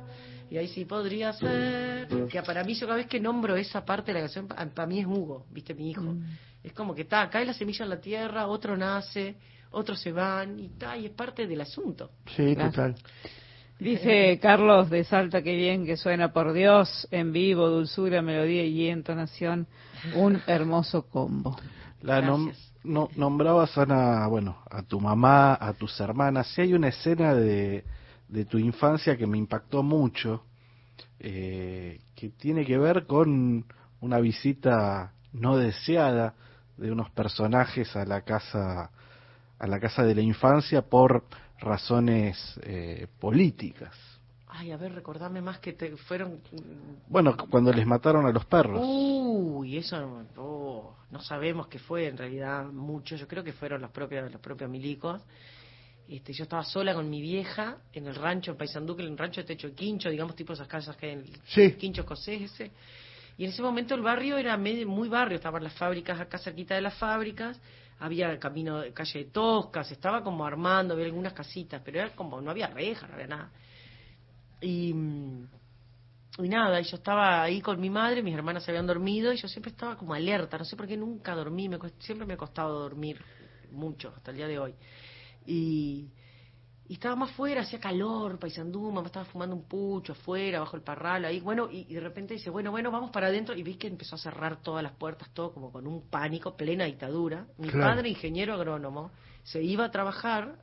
[0.51, 2.09] Y ahí sí podría ser.
[2.29, 4.99] Que para mí, yo cada vez que nombro esa parte de la canción, para mí
[4.99, 6.03] es Hugo, viste, mi hijo.
[6.65, 9.37] Es como que está, cae la semilla en la tierra, otro nace,
[9.71, 12.11] otros se van, y está, y es parte del asunto.
[12.35, 12.97] Sí, total.
[13.79, 18.89] Dice Carlos de Salta, que bien que suena por Dios, en vivo, dulzura, melodía y
[18.89, 19.69] entonación,
[20.17, 21.57] un hermoso combo.
[22.03, 22.53] La nom-
[22.85, 26.49] no- nombrabas, Ana, bueno, a tu mamá, a tus hermanas.
[26.49, 27.85] Si hay una escena de,
[28.29, 30.45] de tu infancia que me impactó mucho,
[31.19, 33.65] eh, que tiene que ver con
[34.01, 36.35] una visita no deseada
[36.77, 38.91] de unos personajes a la casa
[39.59, 41.25] a la casa de la infancia por
[41.61, 43.95] razones eh, políticas.
[44.61, 46.39] Ay, a ver, recordame más que te fueron...
[47.09, 48.79] Bueno, cuando les mataron a los perros.
[48.85, 53.17] Uy, eso no, oh, no sabemos qué fue en realidad mucho.
[53.17, 55.23] Yo creo que fueron los propios, los propios milicos.
[56.07, 59.17] Este, yo estaba sola con mi vieja en el rancho en Paysandú, que era un
[59.17, 61.73] rancho de techo de quincho, digamos, tipo esas casas que hay en el Sí.
[61.73, 62.71] quincho escocés ese.
[63.39, 66.75] Y en ese momento el barrio era medio- muy barrio, estaban las fábricas acá cerquita
[66.75, 67.59] de las fábricas,
[67.99, 72.43] había camino de calle de Toscas, estaba como armando, había algunas casitas, pero era como,
[72.43, 73.51] no había reja, no había nada.
[74.61, 74.91] Y,
[76.39, 79.37] y nada, y yo estaba ahí con mi madre, mis hermanas se habían dormido y
[79.37, 82.37] yo siempre estaba como alerta, no sé por qué nunca dormí, me, siempre me ha
[82.37, 83.21] costado dormir
[83.73, 84.75] mucho hasta el día de hoy.
[85.47, 86.11] Y,
[86.89, 90.83] y estaba más fuera, hacía calor, paisandú, mamá estaba fumando un pucho afuera, bajo el
[90.83, 93.77] parral, ahí, bueno, y, y de repente dice, bueno, bueno, vamos para adentro, y vi
[93.77, 97.47] que empezó a cerrar todas las puertas, todo como con un pánico, plena dictadura.
[97.59, 97.95] Mi Claro.
[97.95, 99.13] padre, ingeniero agrónomo,
[99.45, 100.59] se iba a trabajar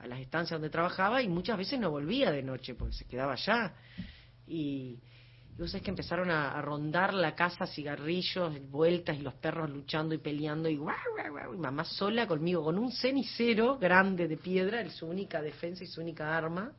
[0.00, 3.34] a las estancias donde trabajaba y muchas veces no volvía de noche porque se quedaba
[3.34, 3.74] allá.
[4.46, 4.98] Y,
[5.56, 9.68] y vos sabés que empezaron a, a rondar la casa, cigarrillos, vueltas y los perros
[9.70, 14.26] luchando y peleando y, guau, guau, guau, y mamá sola conmigo con un cenicero grande
[14.26, 16.72] de piedra, es su única defensa y su única arma.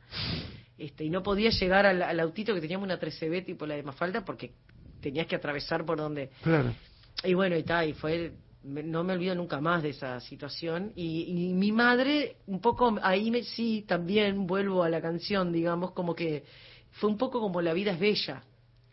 [0.76, 3.82] Este, y no podía llegar al, al autito que teníamos una 13B tipo la de
[3.84, 4.52] Mafalda porque
[5.00, 6.74] tenías que atravesar por donde Claro.
[7.22, 8.32] y bueno, y tal, y fue,
[8.64, 10.92] no me olvido nunca más de esa situación.
[10.94, 15.92] Y, y mi madre, un poco, ahí me, sí, también vuelvo a la canción, digamos,
[15.92, 16.44] como que
[16.92, 18.42] fue un poco como La vida es bella.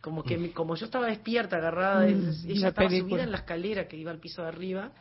[0.02, 3.10] Como que como yo estaba despierta, agarrada, de- Mm, ella la estaba película.
[3.12, 4.92] subida en la escalera que iba al piso de arriba,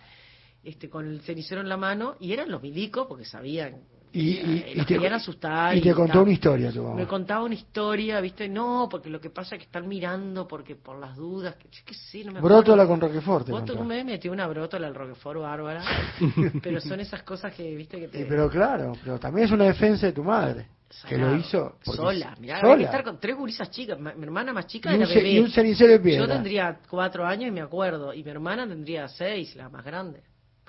[0.64, 3.76] este con el cenicero en la mano, y eran los milicos porque sabían.
[4.12, 5.76] Y, eh, y, y los te, asustar.
[5.76, 6.22] y te contó tal.
[6.22, 7.06] una historia tu Me mamá.
[7.06, 8.48] contaba una historia, ¿viste?
[8.48, 11.82] No, porque lo que pasa es que están mirando porque por las dudas, que yo
[11.84, 12.56] qué sé, no me acuerdo.
[12.58, 13.84] Brótola con Roquefort Vos contó.
[13.84, 15.82] me metió una brótola al Roquefort bárbara,
[16.62, 17.98] pero son esas cosas que, ¿viste?
[18.00, 18.22] Que te...
[18.22, 20.68] Eh, pero claro, pero también es una defensa de tu madre,
[21.06, 22.72] que lo hizo sola, mirá, sola.
[22.72, 25.16] había que estar con tres gurisas chicas, mi hermana más chica Y un era ce-
[25.16, 25.30] bebé.
[25.32, 26.26] y un cenicero de piedra.
[26.26, 30.22] Yo tendría cuatro años y me acuerdo, y mi hermana tendría seis, la más grande.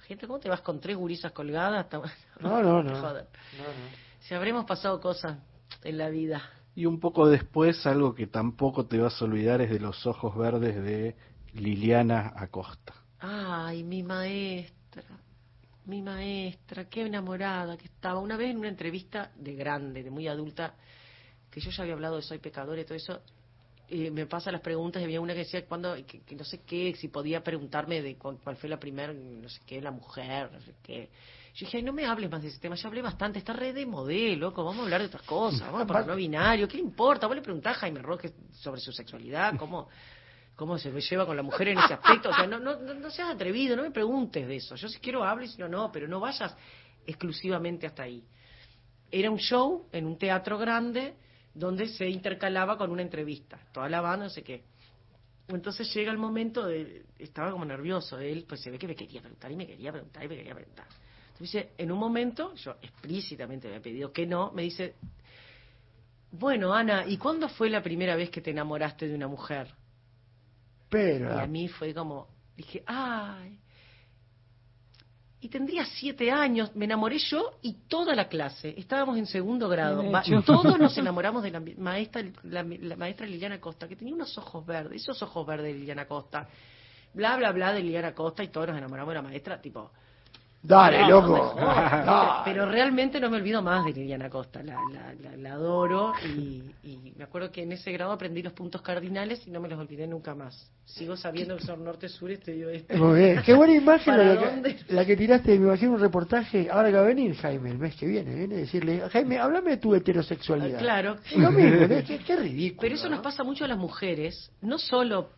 [0.10, 1.86] Gente, ¿cómo te vas con tres gurisas colgadas?
[2.40, 3.14] No, no, no.
[4.20, 5.38] Si habremos pasado cosas
[5.84, 6.42] en la vida.
[6.74, 10.36] Y un poco después, algo que tampoco te vas a olvidar es de los ojos
[10.36, 11.16] verdes de
[11.54, 12.96] Liliana Acosta.
[13.20, 15.04] Ay, mi maestra,
[15.86, 18.20] mi maestra, qué enamorada que estaba.
[18.20, 20.74] Una vez en una entrevista de grande, de muy adulta,
[21.52, 23.22] que yo ya había hablado de Soy Pecadora y todo eso,
[23.90, 27.08] eh, me pasa las preguntas había una que decía cuando, que, no sé qué, si
[27.08, 30.76] podía preguntarme de cu- cuál fue la primera, no sé qué, la mujer, no sé
[30.84, 31.10] qué.
[31.56, 33.74] Yo dije, ay, no me hables más de ese tema, ya hablé bastante, está re
[33.74, 36.78] de modelo, loco, vamos a hablar de otras cosas, vamos a hablar no binario, ¿qué
[36.78, 37.28] le importa?
[37.28, 39.90] Vos le preguntás a Jaime Roque sobre su sexualidad, cómo,
[40.56, 42.30] cómo se lleva con la mujer en ese aspecto.
[42.30, 44.76] O sea, no, no, no, seas atrevido, no me preguntes de eso.
[44.76, 46.56] Yo si quiero hable, si no, no, pero no vayas
[47.08, 48.24] exclusivamente hasta ahí.
[49.12, 51.16] Era un show en un teatro grande
[51.54, 53.60] donde se intercalaba con una entrevista.
[53.72, 54.64] Toda la banda, no sé qué.
[55.48, 57.06] Entonces llega el momento de...
[57.18, 58.20] Estaba como nervioso.
[58.20, 60.54] Él, pues se ve que me quería preguntar y me quería preguntar y me quería
[60.54, 60.86] preguntar.
[61.34, 64.96] Entonces dice, en un momento, yo explícitamente me he pedido que no, me dice,
[66.32, 69.74] bueno, Ana, ¿y cuándo fue la primera vez que te enamoraste de una mujer?
[70.90, 73.58] Pero, Y a mí fue como, dije, ay.
[75.42, 78.74] Y tendría siete años, me enamoré yo y toda la clase.
[78.78, 80.04] Estábamos en segundo grado.
[80.46, 84.66] Todos nos enamoramos de la maestra, la, la maestra Liliana Costa, que tenía unos ojos
[84.66, 86.50] verdes, esos ojos verdes de Liliana Costa.
[87.14, 89.92] Bla, bla, bla de Liliana Costa y todos nos enamoramos de la maestra, tipo,
[90.62, 91.56] Dale, no, loco.
[91.58, 92.42] no.
[92.44, 96.64] Pero realmente no me olvido más de Liliana Costa, la, la, la, la adoro y,
[96.84, 99.80] y me acuerdo que en ese grado aprendí los puntos cardinales y no me los
[99.80, 100.70] olvidé nunca más.
[100.84, 102.98] Sigo sabiendo que son norte-sur, este y oeste.
[102.98, 103.42] Muy bien.
[103.46, 105.58] Qué buena imagen ¿Para la que, la que tiraste.
[105.58, 106.68] Me imagino un reportaje.
[106.70, 108.36] Ahora que va a venir Jaime el mes que viene.
[108.36, 110.80] Viene a decirle: Jaime, háblame de tu heterosexualidad.
[110.80, 111.18] Claro.
[111.26, 112.82] Es lo mismo, qué, qué ridículo.
[112.82, 115.30] Pero eso nos pasa mucho a las mujeres, no solo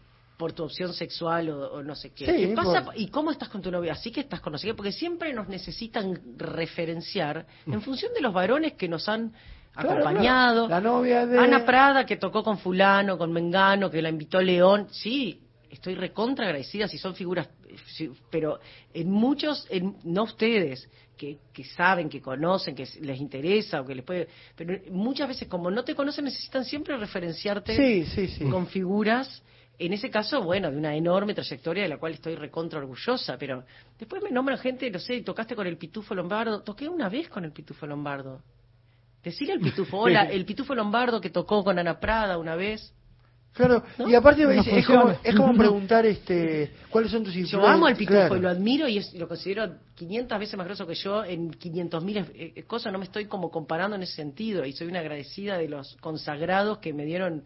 [0.42, 2.26] por tu opción sexual o, o no sé qué.
[2.26, 2.84] Sí, ¿Qué pasa?
[2.86, 3.94] por- ¿Y cómo estás con tu novia?
[3.94, 8.88] Así que estás conocida, porque siempre nos necesitan referenciar en función de los varones que
[8.88, 9.34] nos han
[9.74, 10.66] Claro, acompañado.
[10.66, 10.84] claro.
[10.84, 11.38] La novia de.
[11.38, 14.88] Ana Prada que tocó con fulano, con Mengano, que la invitó León.
[14.90, 17.48] Sí, estoy recontra agradecida si son figuras,
[18.32, 18.60] pero
[18.96, 23.94] en muchos, en, no ustedes, que, que saben, que conocen, que les interesa o que
[23.94, 28.46] les puede, pero muchas veces como no te conocen necesitan siempre referenciarte Sí, sí, sí.
[28.50, 29.44] con figuras.
[29.86, 33.64] En ese caso, bueno, de una enorme trayectoria de la cual estoy recontra orgullosa, pero
[33.98, 37.46] después me nombran gente, no sé, tocaste con el Pitufo Lombardo, toqué una vez con
[37.46, 38.42] el Pitufo Lombardo.
[39.24, 42.94] Decirle al Pitufo, hola, el Pitufo Lombardo que tocó con Ana Prada una vez.
[43.54, 44.08] Claro, ¿No?
[44.08, 47.62] y aparte No es, es como, es como preguntar este cuáles son tus influencias.
[47.62, 48.38] Yo amo al Pitufo Claro.
[48.38, 52.04] y lo admiro y es- lo considero 500 veces más grosso que yo en 500
[52.04, 52.94] mil eh, cosas.
[52.94, 56.78] No me estoy como comparando en ese sentido y soy una agradecida de los consagrados
[56.78, 57.44] que me dieron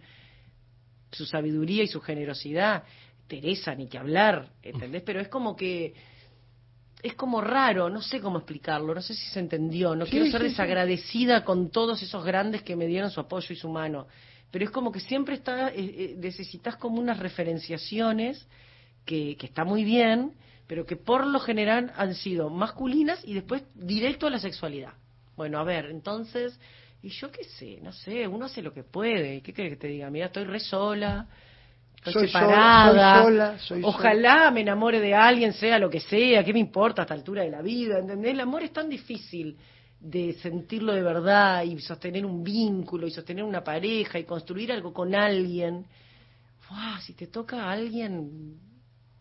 [1.16, 2.84] su sabiduría y su generosidad.
[3.28, 5.02] Teresa, ni que hablar, ¿entendés?
[5.04, 5.94] Pero es como que
[7.02, 10.26] es como raro, no sé cómo explicarlo, no sé si se entendió, no Sí, quiero
[10.26, 10.50] ser sí, sí.
[10.52, 14.08] desagradecida con todos esos grandes que me dieron su apoyo y su mano,
[14.52, 18.48] pero es como que siempre está, eh, eh, necesitas como unas referenciaciones
[19.06, 20.34] que, que está muy bien,
[20.68, 24.94] pero que por lo general han sido masculinas y después directo a la sexualidad.
[25.36, 26.60] Bueno, a ver, entonces,
[27.06, 29.88] y yo qué sé, no sé, uno hace lo que puede, ¿qué querés que te
[29.88, 30.10] diga?
[30.10, 31.28] Mira, estoy re sola,
[31.98, 36.00] estoy Soy sola, separada, soy sola, soy ojalá me enamore de alguien, sea lo que
[36.00, 38.00] sea, ¿qué me importa a esta altura de la vida?
[38.00, 38.32] ¿Entendés?
[38.32, 39.56] El amor es tan difícil
[40.00, 44.92] de sentirlo de verdad y sostener un vínculo y sostener una pareja y construir algo
[44.92, 45.86] con alguien.
[46.68, 48.58] Buah, si te toca a alguien,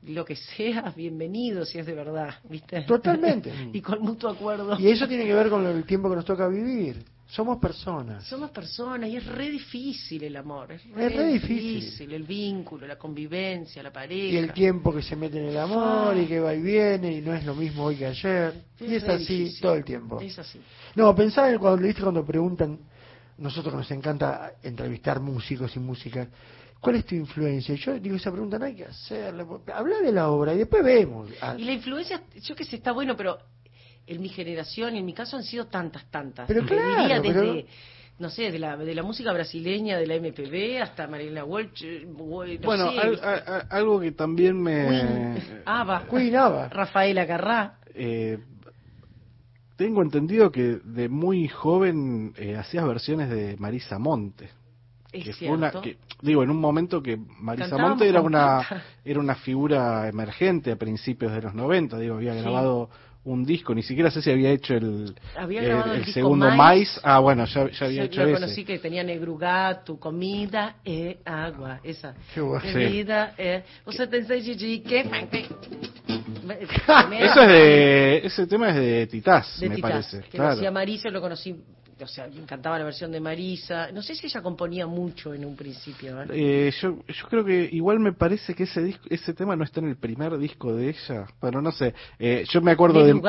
[0.05, 2.81] lo que sea, bienvenido si es de verdad, ¿viste?
[2.85, 3.52] Totalmente.
[3.74, 4.81] y con mutuo acuerdo.
[4.81, 7.12] Y eso tiene que ver con el tiempo que nos toca vivir.
[7.35, 8.23] Somos personas.
[8.28, 12.12] Somos personas y es re difícil el amor, es Es re difícil.
[12.12, 14.35] el vínculo, la convivencia, la pareja.
[14.35, 17.20] Y el tiempo que se mete en el amor y que va y viene y
[17.20, 18.55] no es lo mismo hoy que ayer.
[18.78, 19.61] Es Y es así difícil.
[19.62, 20.20] todo el tiempo.
[20.20, 20.61] Es así.
[20.94, 22.78] No, pensaba en cuando viste cuando preguntan,
[23.39, 26.28] nosotros nos encanta entrevistar músicos y músicas,
[26.78, 27.74] ¿cuál es tu influencia?
[27.74, 29.44] Yo digo, esa pregunta no hay que hacerla,
[29.74, 31.31] habla de la obra y después vemos.
[31.40, 33.39] Ah, Y la influencia, yo que sé, está bueno, pero
[34.06, 36.47] en mi generación y en mi caso han sido tantas, tantas.
[36.47, 37.66] Pero claro, diría pero- desde,
[38.18, 42.06] no sé, de la, de la música brasileña, de la MPB, hasta Marilena Walsh, eh,
[42.06, 44.86] no bueno, sé, al- a- a- algo que también me...
[44.89, 46.68] Queen, Ava, Queen Ava.
[46.70, 47.78] Rafaela Carrá.
[47.94, 48.39] eh,
[49.76, 54.51] tengo entendido que de muy joven eh, hacías versiones de Marisa Monte.
[55.12, 55.55] Es que fue cierto.
[55.56, 60.09] una que digo en un momento que Marisa Cantábamos Monte era una era una figura
[60.09, 62.40] emergente a principios de los 90 digo había Sí.
[63.24, 66.59] Un disco ni siquiera sé si había hecho el Había el, el el segundo Mais.
[66.59, 69.98] Mais ah bueno ya, ya había Yo hecho lo ese conocí que tenía negrugá, tu
[69.98, 72.14] comida é agua, esa.
[72.34, 72.64] Qué bueno.
[72.64, 73.62] Bebida é...
[73.86, 75.05] Você tem de quê?
[77.20, 80.56] eso es de ese tema es de Titás de me Titás, parece que lo claro
[80.56, 81.56] hacía Marisa, lo conocí,
[82.00, 83.90] o sea, me encantaba la versión de Marisa.
[83.92, 86.22] No sé si ella componía mucho en un principio.
[86.22, 86.26] ¿eh?
[86.30, 89.80] Eh, yo, yo creo que igual me parece que ese disco, ese tema no está
[89.80, 91.26] en el primer disco de ella.
[91.40, 91.94] Bueno, no sé.
[92.18, 93.20] Eh, yo me acuerdo ¿De de,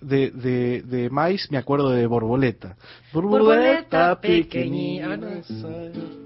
[0.00, 2.76] de, de, de Mais, me acuerdo de Borboleta.
[3.12, 5.04] Borboleta pequeñita.
[5.06, 6.24] A ver, ¿dónde?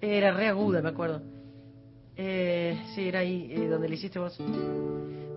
[0.00, 1.22] Era re aguda, me acuerdo.
[2.16, 4.38] Eh, sí, era ahí eh, donde le hiciste vos.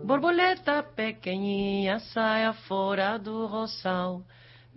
[0.03, 4.23] Borboleta pequenininha, saia fora do roçal.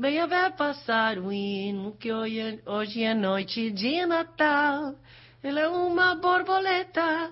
[0.02, 4.96] Venha ver passar o hino, que hoje, hoje é noite de Natal.
[5.40, 7.30] Ela é uma borboleta,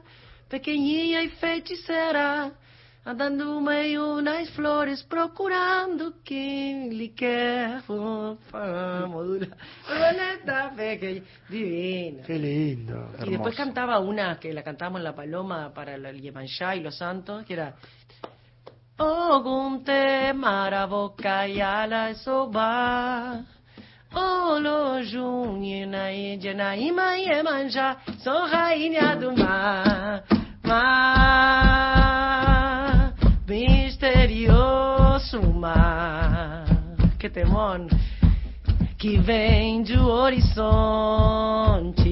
[0.49, 2.53] pequenininha e feiticeira,
[3.05, 7.83] andando meio nas flores, procurando quem lhe quer.
[9.09, 9.49] Modula.
[9.89, 12.23] Borboleta pequeña, divina.
[12.23, 13.09] Qué lindo.
[13.27, 16.97] Y después cantaba una que la cantábamos en La Paloma para el Yemanjá y los
[16.97, 17.75] Santos, que era
[19.01, 23.43] Ogunte Maravocayala Soba.
[24.15, 30.23] Olo Junina Indiana Ima Yemanjá Sou rainha do mar.
[30.63, 31.95] Mar
[33.49, 36.67] Misterioso mar.
[37.19, 37.87] Que temor
[38.99, 42.11] que vem do horizonte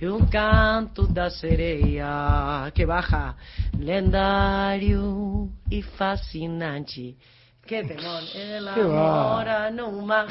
[0.00, 3.34] e o canto da sereia que baja
[3.78, 7.16] lendário e fascinante.
[7.66, 10.26] Que temor ela Que mora no mar.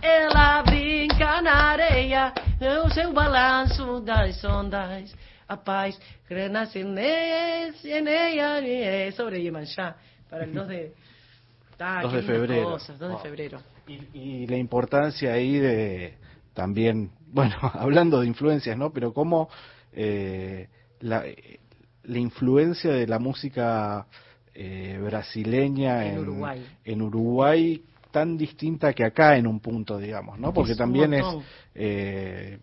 [0.00, 2.32] Ela brinca na areia
[2.84, 5.14] o seu balanço das ondas.
[5.48, 9.96] A paz renasce en ella sobre Yemanjá
[10.30, 10.92] para el 2 de
[11.80, 12.70] Ah, 2 qué de lindas febrero.
[12.70, 13.58] cosas, 2 de febrero.
[14.14, 16.14] y la importancia ahí de
[16.54, 18.92] también, bueno, hablando de influencias, ¿no?
[18.92, 19.48] Pero cómo
[19.92, 20.68] eh,
[21.00, 21.24] la,
[22.04, 24.06] la influencia de la música
[24.54, 26.66] eh, brasileña En en, Uruguay.
[26.84, 30.52] en Uruguay tan distinta que acá en un punto, digamos, ¿no?
[30.52, 31.24] Porque Es también es,
[31.74, 32.58] eh,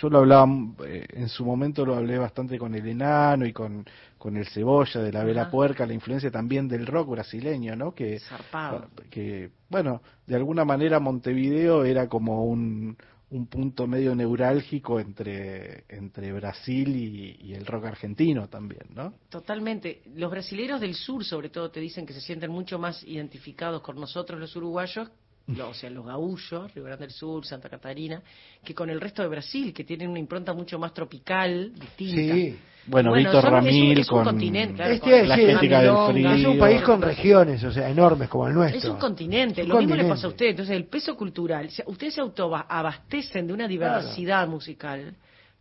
[0.00, 0.46] yo lo hablaba,
[0.86, 3.84] eh, en su momento lo hablé bastante con el enano y con,
[4.16, 5.50] con el cebolla de la vela Ajá.
[5.50, 7.92] puerca, la influencia también del rock brasileño, ¿no?
[7.94, 8.88] Que, Zarpado.
[9.10, 12.96] que bueno, de alguna manera Montevideo era como un,
[13.30, 19.14] un punto medio neurálgico entre, entre Brasil y, el rock argentino también, ¿no?
[19.28, 20.02] Totalmente.
[20.14, 23.96] Los brasileros del sur, sobre todo, te dicen que se sienten mucho más identificados con
[23.96, 25.10] nosotros, los uruguayos,
[25.48, 28.20] lo- o sea, los gaullos, Río Grande del Sur, Santa Catarina,
[28.64, 32.34] que con el resto de Brasil, que tienen una impronta mucho más tropical, distinta.
[32.34, 32.58] Sí.
[32.88, 35.22] Bueno, Bueno, Víctor son- es un- Ramil es un con continente, claro, Es con que
[35.26, 36.32] la sí, estética del frío.
[36.34, 38.78] es un país con regiones, o sea, enormes como el nuestro.
[38.78, 40.46] Es un continente, Un lo mismo le pasa a usted.
[40.46, 45.14] Entonces, el peso cultural, ustedes se autoabastecen de una diversidad musical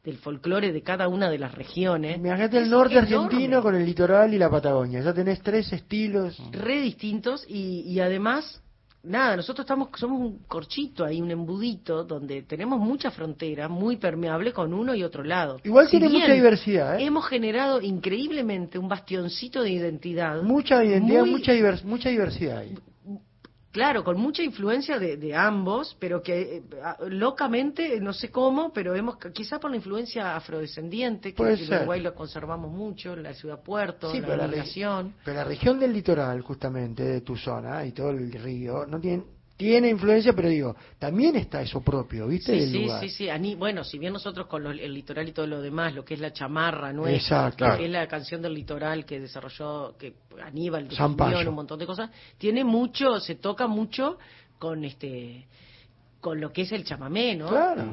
[0.04, 2.18] del folclore de cada una de las regiones.
[2.18, 3.16] Imagínate el Es norte enorme.
[3.16, 5.02] argentino con el litoral y la Patagonia.
[5.02, 6.40] Ya tenés tres estilos.
[6.52, 8.62] re distintos y, y además
[9.06, 14.52] nada nosotros estamos somos un corchito ahí un embudito donde tenemos mucha frontera muy permeable
[14.52, 17.06] con uno y otro lado Igual Si tiene mucha diversidad, ¿eh?
[17.06, 22.76] hemos generado increíblemente un bastioncito de identidad Mucha identidad, muy- mucha, divers- mucha diversidad ahí.
[23.76, 26.64] Claro con mucha influencia de, de ambos pero que eh,
[27.10, 31.80] locamente no sé cómo pero hemos quizá por la influencia afrodescendiente que en.
[31.80, 35.92] Uruguay lo conservamos mucho la ciudad puerto Sí, la pero la, pero la región del
[35.92, 39.24] litoral, justamente, de tu zona y todo el río, no tiene,
[39.58, 42.54] tiene influencia, pero digo, también está eso propio, ¿viste?
[42.54, 43.00] Sí, del sí, lugar.
[43.02, 43.30] sí, sí.
[43.30, 46.16] Ani- bueno, si bien nosotros con lo- el litoral y todo lo demás, lo que
[46.16, 47.68] es la chamarra nuestra, Exacto.
[47.68, 51.86] lo que es la canción del litoral que desarrolló que Aníbal en un montón de
[51.86, 54.18] cosas, tiene mucho, se toca mucho
[54.60, 55.48] con este
[56.20, 57.50] con lo que es el chamamé, ¿no?
[57.50, 57.84] Claro.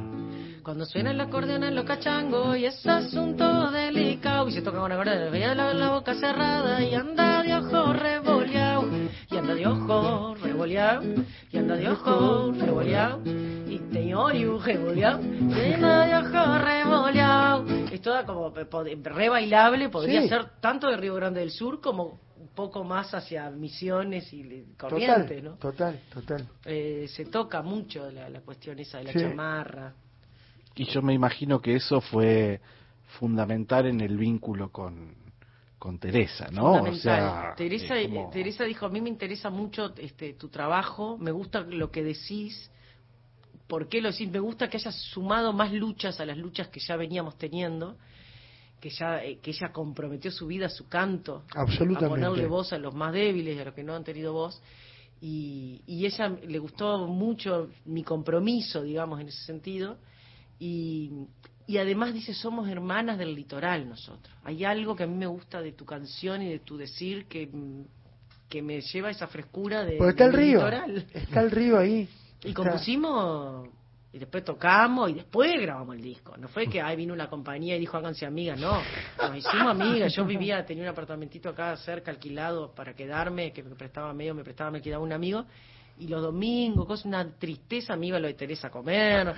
[0.63, 4.91] Cuando suena el acordeón en los cachangos y es asunto delicado y se toca con
[4.91, 8.89] acordeón, y la, la boca cerrada y anda de ojo revoleado
[9.31, 10.35] y anda de ojo
[10.67, 11.03] revoleado
[11.51, 17.65] y anda de ojo revoleado y te oigo revoleado y anda de ojo revoleado.
[17.91, 20.29] Es toda como eh, pod- re bailable, podría Sí.
[20.29, 25.43] ser tanto de Río Grande del Sur como un poco más hacia Misiones y Corrientes,
[25.43, 25.53] Total, ¿no?
[25.57, 26.49] total, total.
[26.65, 29.21] Eh, se toca mucho la, la cuestión esa de la Sí.
[29.21, 29.93] chamarra.
[30.77, 32.61] Y yo me imagino que eso fue
[33.19, 35.15] fundamental en el vínculo con,
[35.83, 36.75] con Teresa, ¿no?
[36.75, 41.33] O sea, Teresa, como- Teresa dijo, a mí me interesa mucho este, tu trabajo, me
[41.33, 42.71] gusta lo que decís,
[43.67, 44.31] ¿por qué lo decís?
[44.31, 47.97] Me gusta que hayas sumado más luchas a las luchas que ya veníamos teniendo,
[48.81, 52.05] que ya eh, que ella comprometió su vida, su canto, Absolutamente.
[52.07, 54.63] a ponerle voz a los más débiles a los que no han tenido voz.
[55.21, 59.97] Y, y ella le gustó mucho mi compromiso, digamos, en ese sentido.
[60.61, 61.11] Y,
[61.73, 64.35] y además dice, somos hermanas del litoral nosotros.
[64.45, 67.47] Hay algo que a mí me gusta de tu canción y de tu decir que,
[67.47, 67.85] mm,
[68.51, 71.07] que me lleva esa frescura de, Porque está el río, litoral.
[71.15, 72.07] está el río ahí.
[72.45, 73.69] Y Está- compusimos,
[74.13, 76.37] y después tocamos, y después grabamos el disco.
[76.37, 78.83] No fue que ahí vino una compañía y dijo háganse amigas, no.
[79.19, 80.13] Nos hicimos amigas.
[80.15, 84.45] Yo vivía, tenía un apartamentito acá cerca alquilado para quedarme, que me prestaba medio, me
[84.45, 85.47] prestaba, me quedaba un amigo.
[85.99, 89.33] Y los domingos, cosa, una tristeza, me iba lo de Teresa a comer.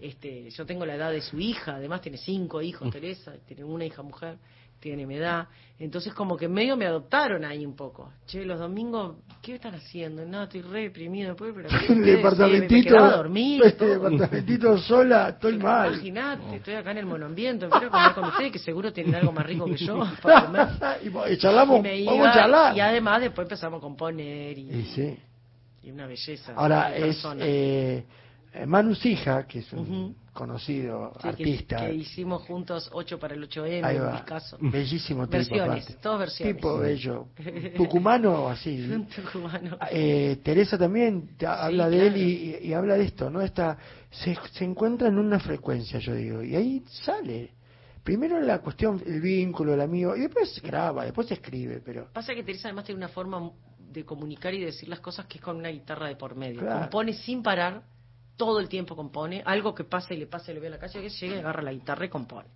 [0.00, 3.84] Este, yo tengo la edad de su hija, además tiene cinco hijos, Teresa, tiene una
[3.84, 4.38] hija mujer,
[4.80, 5.46] tiene mi edad.
[5.78, 8.10] Entonces como que medio me adoptaron ahí un poco.
[8.26, 10.24] Che, los domingos, ¿qué están haciendo?
[10.24, 11.68] No, estoy re deprimido después, pero
[12.02, 13.62] departamentito, me a dormir.
[13.66, 15.92] este departamentito sola, estoy mal.
[15.92, 19.32] Imagínate, estoy acá en el monoambiente, me quiero comer con ustedes que seguro tienen algo
[19.32, 20.68] más rico que yo para comer.
[21.04, 22.76] y, mo- y charlamos, Y me vamos iba, a charlar.
[22.76, 25.18] Y además después empezamos a componer y, Y sí.
[25.82, 26.54] y una belleza.
[26.56, 28.04] Ahora es eh,
[28.66, 31.76] Manu Sija, que es un conocido Sí, artista.
[31.86, 34.56] Que, hicimos juntos 8 para el 8M, Ahí en mi caso.
[34.60, 35.36] Bellísimo tipo.
[35.38, 36.02] Versiones, aparte.
[36.02, 36.56] todas versiones.
[36.56, 37.26] Tipo bello.
[37.76, 38.80] Tucumano, así.
[38.92, 39.76] Un tucumano.
[39.90, 43.40] Eh, Teresa también habla de él y, y- y habla de esto, ¿no?
[43.40, 43.76] Esta,
[44.10, 47.52] se, se encuentra en una frecuencia, yo digo, y ahí sale.
[48.02, 52.42] Primero la cuestión, el vínculo, el amigo, y después graba, después escribe, pero Pasa que
[52.42, 55.68] Teresa además tiene una forma de comunicar y decir las cosas que es con una
[55.68, 56.60] guitarra de por medio.
[56.60, 56.80] Claro.
[56.80, 57.82] Compone sin parar,
[58.40, 60.78] todo el tiempo compone, algo que pasa y le pasa y le ve a la
[60.78, 62.48] calle, que llega y agarra la guitarra y compone.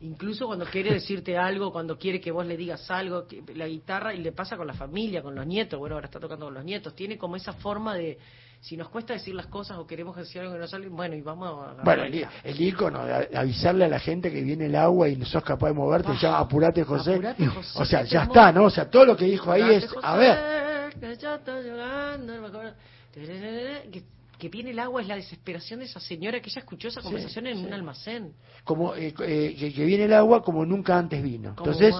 [0.00, 4.14] Incluso cuando quiere decirte algo, cuando quiere que vos le digas algo, que la guitarra,
[4.14, 6.64] y le pasa con la familia, con los nietos, bueno, ahora está tocando con los
[6.64, 8.16] nietos, tiene como esa forma de,
[8.60, 11.20] si nos cuesta decir las cosas o queremos decir algo que no sale, bueno, y
[11.20, 14.76] vamos a Bueno, el, el icono de de avisarle a la gente que viene el
[14.76, 17.14] agua y no sos capaz de moverte, ya apurate José.
[17.14, 18.50] Apurate, José, o sea, ya está.
[18.50, 18.64] ¿no?
[18.64, 22.34] O sea, todo lo que dijo ahí es, José, a ver, que ya está llegando,
[22.34, 22.74] no me acuerdo.
[23.12, 24.02] Que,
[24.42, 27.04] que viene el agua es la desesperación de esa señora que ella escuchó esa Sí,
[27.04, 27.64] conversación en sí.
[27.64, 28.32] un almacén.
[28.64, 31.54] como eh, eh, que, que viene el agua como nunca antes vino.
[31.54, 31.94] Como Entonces,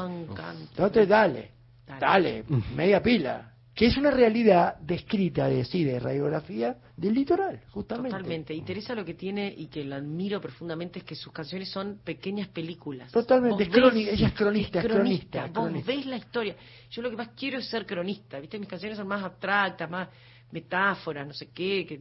[0.71, 1.51] entonces dale,
[1.87, 2.01] Dale.
[2.01, 2.45] dale,
[2.75, 3.49] media pila.
[3.75, 8.11] Que es una realidad descrita de sí, de radiografía del litoral, justamente.
[8.11, 8.55] Totalmente.
[8.55, 12.01] Y Teresa lo que tiene y que la admiro profundamente es que sus canciones son
[12.05, 13.11] pequeñas películas.
[13.13, 15.91] Totalmente, es ves- ella es cronista, es cronista, es Vos cronista.
[15.93, 16.57] ves la historia.
[16.91, 18.39] Yo lo que más quiero es ser cronista.
[18.41, 18.59] ¿Viste?
[18.59, 20.09] Mis canciones son más abstractas, más
[20.53, 21.95] metáforas, no sé qué, que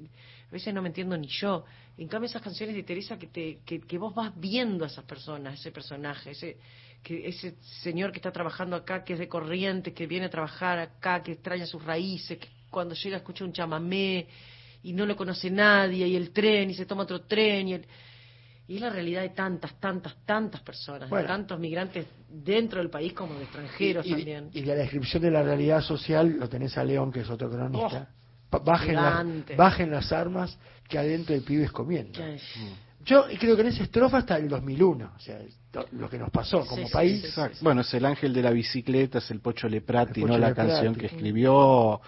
[0.48, 1.65] a veces no me entiendo ni yo.
[1.98, 5.06] En cambio, esas canciones de Teresa que, te, que, que vos vas viendo a esas
[5.06, 6.57] personas, ese personaje, ese
[7.03, 10.78] que ese señor que está trabajando acá, que es de Corrientes, que viene a trabajar
[10.78, 14.28] acá, que extraña sus raíces, que cuando llega escucha un chamamé
[14.84, 17.86] y no lo conoce nadie, y el tren, y se toma otro tren, y, el-
[18.68, 21.23] y es la realidad de tantas, tantas, tantas personas, Bueno.
[21.23, 24.49] de tantos migrantes dentro del país como de extranjeros y, y- también.
[24.53, 27.49] y de la descripción de la realidad social lo tenés a León, que es otro
[27.49, 28.10] cronista.
[28.64, 29.26] Bajen, las,
[29.57, 30.57] bajen las armas
[30.88, 32.19] que adentro hay pibes comiendo.
[32.19, 32.44] Ya es.
[33.03, 35.40] Yo creo que en esa estrofa hasta el 2001, o sea,
[35.94, 37.34] lo que nos pasó como país.
[37.61, 40.38] Bueno, es el ángel de la bicicleta, es el Pocho Leprati, El ¿no?
[40.38, 41.99] La canción que escribió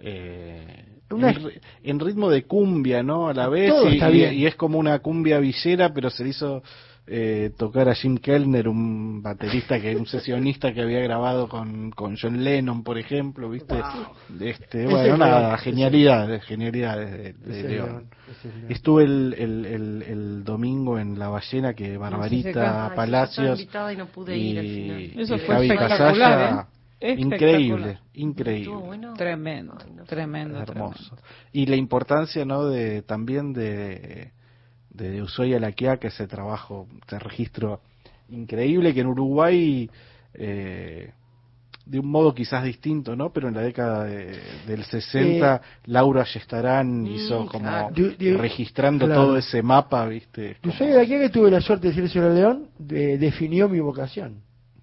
[0.00, 3.28] eh, Una- en, ri- en ritmo de cumbia, ¿no?
[3.28, 4.34] A la vez, Todo y, está y- bien.
[4.34, 6.62] y es como una cumbia villera, pero se le hizo
[7.04, 12.16] eh, tocar a Jim Kellner, un baterista, que un sesionista que había grabado con, con
[12.16, 13.74] John Lennon, por ejemplo, ¿viste?
[14.40, 18.06] Este, bueno, nada, genialidades, genialidades de, León.
[18.68, 24.06] Estuve el, el, el, el domingo en La Ballena que Barbarita Palacios invitada y no
[24.06, 25.20] pude ir al final.
[25.20, 26.68] Eso y fue Javi espectacular, Casalla,
[27.00, 27.14] ¿eh?
[27.18, 29.12] increíble, increíble.
[29.16, 29.76] Tremendo,
[30.06, 31.16] tremendo, hermoso.
[31.52, 32.66] Y la importancia, ¿no?
[32.66, 34.32] De también de
[34.92, 37.80] de Ushuaia a la Quiaca, ese trabajo, ese registro
[38.30, 39.90] increíble que en Uruguay
[40.34, 41.10] eh,
[41.84, 43.32] de un modo quizás distinto, ¿no?
[43.32, 47.90] Pero en la década de- del 60 Laura Yestarán hizo como
[48.38, 49.22] registrando claro.
[49.22, 50.56] todo ese mapa, ¿viste?
[50.62, 53.80] Yo soy de aquí que tuve la suerte de decir sobre León, de- definió mi
[53.80, 54.42] vocación.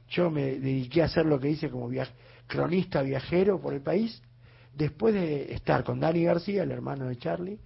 [0.09, 2.11] Yo me dediqué a hacer lo que hice como viaj-
[2.47, 4.21] cronista viajero por el país,
[4.75, 7.59] después de estar con Dani García, el hermano de Charlie,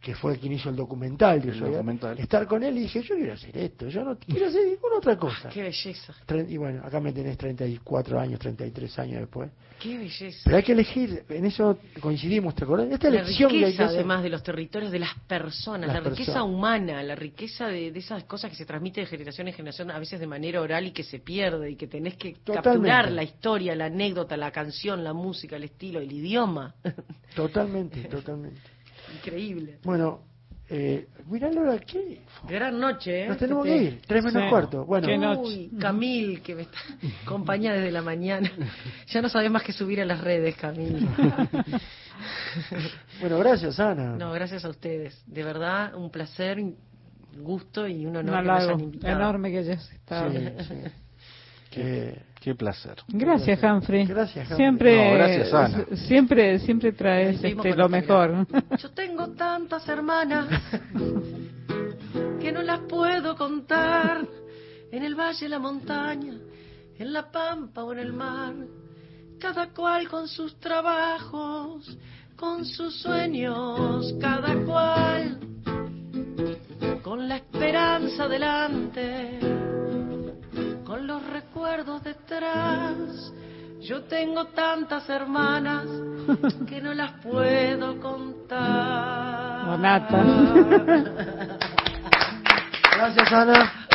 [0.00, 2.18] que fue quien hizo el documental de El documental.
[2.18, 5.16] estar con él y dije, yo quiero hacer esto, yo no quiero hacer ninguna otra
[5.18, 5.48] cosa.
[5.50, 9.50] Qué belleza, Tre- Y bueno, acá me tenés 34 años, 33 años después.
[9.78, 10.40] qué belleza.
[10.44, 12.88] Pero hay que elegir, en eso coincidimos, ¿te acordás?
[12.90, 13.98] Esta la elección que hay que riqueza hacer.
[13.98, 17.98] además de los territorios, de las personas, Las la riqueza humana, la riqueza de, de
[17.98, 20.92] esas cosas que se transmite de generación en generación, a veces de manera oral y
[20.92, 22.62] que se pierde y que tenés que Totalmente.
[22.70, 26.74] capturar la historia, la anécdota, la canción, la música, el estilo, el idioma.
[27.34, 28.60] Totalmente, totalmente.
[29.16, 29.78] Increíble.
[29.84, 30.20] Bueno,
[30.68, 32.20] eh, mirá Laura, ¿qué?
[32.48, 33.28] Gran noche, ¿eh?
[33.28, 34.48] Nos tenemos que ir, tres menos Sí.
[34.48, 34.84] cuarto.
[34.84, 35.40] Bueno, Qué noche.
[35.42, 36.78] Uy, Camil, que me está
[37.24, 38.50] acompaña desde la mañana.
[39.08, 41.08] Ya no sabes más que subir a las redes, Camil.
[43.20, 44.16] bueno, gracias Ana.
[44.16, 45.20] No, gracias a ustedes.
[45.26, 46.76] De verdad, un placer, un
[47.42, 49.16] gusto y un honor Un que me hayan invitado.
[49.16, 50.30] enorme que hayas estado.
[50.30, 50.38] Sí,
[50.68, 50.74] sí.
[51.70, 52.96] Qué, qué placer.
[53.08, 54.06] Gracias, Humphrey.
[54.06, 54.56] Gracias, Humphrey.
[54.56, 55.84] Siempre, No, gracias, Ana.
[55.90, 58.46] s- siempre, siempre traes este, lo mejor.
[58.78, 60.46] Yo tengo tantas hermanas
[62.40, 64.26] que no las puedo contar.
[64.92, 66.34] En el valle, en la montaña,
[66.98, 68.54] en la pampa o en el mar.
[69.38, 71.96] Cada cual con sus trabajos,
[72.36, 75.38] con sus sueños, cada cual
[77.02, 79.38] con la esperanza delante,
[80.90, 83.32] con los recuerdos detrás.
[83.80, 85.86] Yo tengo tantas hermanas
[86.68, 89.66] que no las puedo contar.
[89.66, 90.24] Donata.
[92.96, 93.86] Gracias Ana.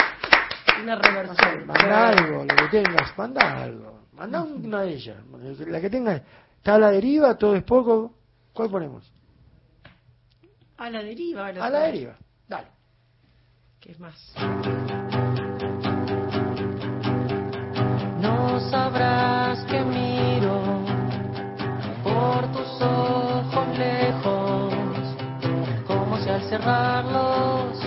[0.84, 1.68] Una reversión.
[1.68, 4.00] Manda algo, lo que tengas, manda algo.
[4.14, 5.18] Manda una de ellas.
[5.68, 6.16] La que tenga,
[6.56, 8.16] está a la deriva, todo es poco.
[8.54, 9.12] ¿Cuál ponemos?
[10.78, 11.48] A la deriva.
[11.48, 12.16] A la deriva.
[12.48, 12.68] Dale.
[13.82, 14.34] ¿Qué es más?
[18.70, 20.62] Sabrás que miro
[22.04, 24.74] por tus ojos lejos,
[25.88, 27.80] como si al cerrarlos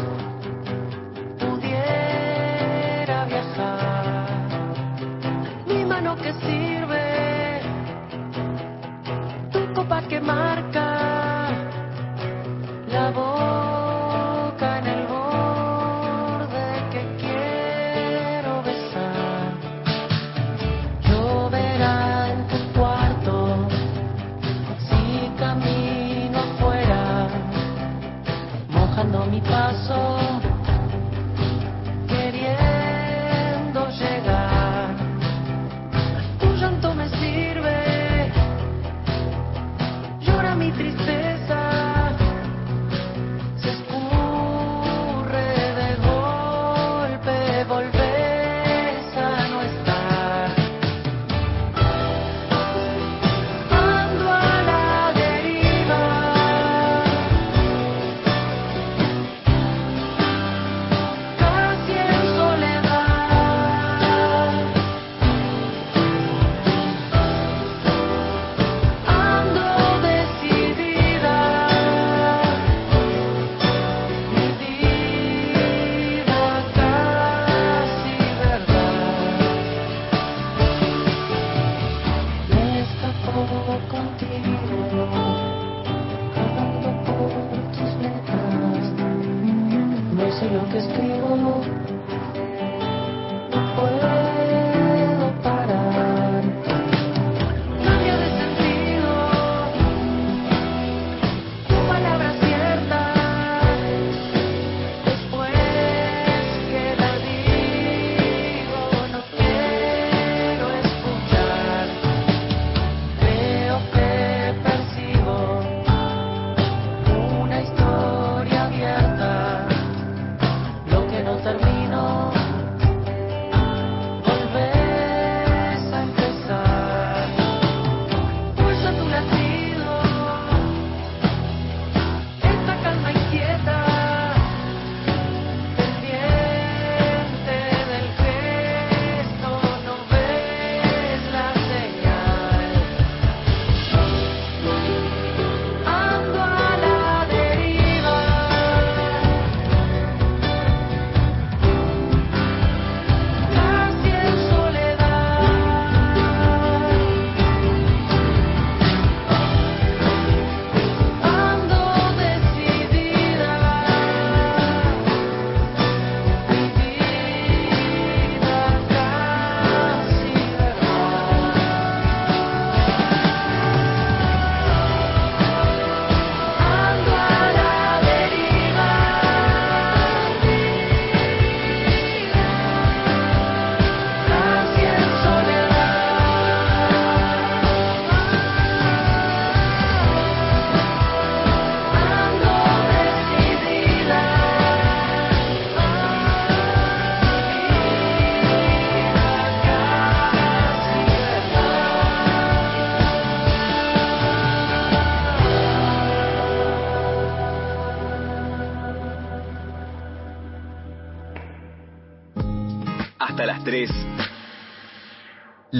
[1.38, 4.28] pudiera viajar.
[5.66, 7.60] Mi mano que sirve,
[9.52, 10.67] tu copa que marca,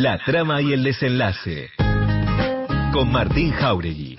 [0.01, 1.70] La trama y el desenlace.
[2.93, 4.15] Con Martín Jauregui.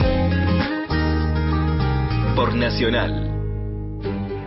[2.35, 3.28] Por Nacional.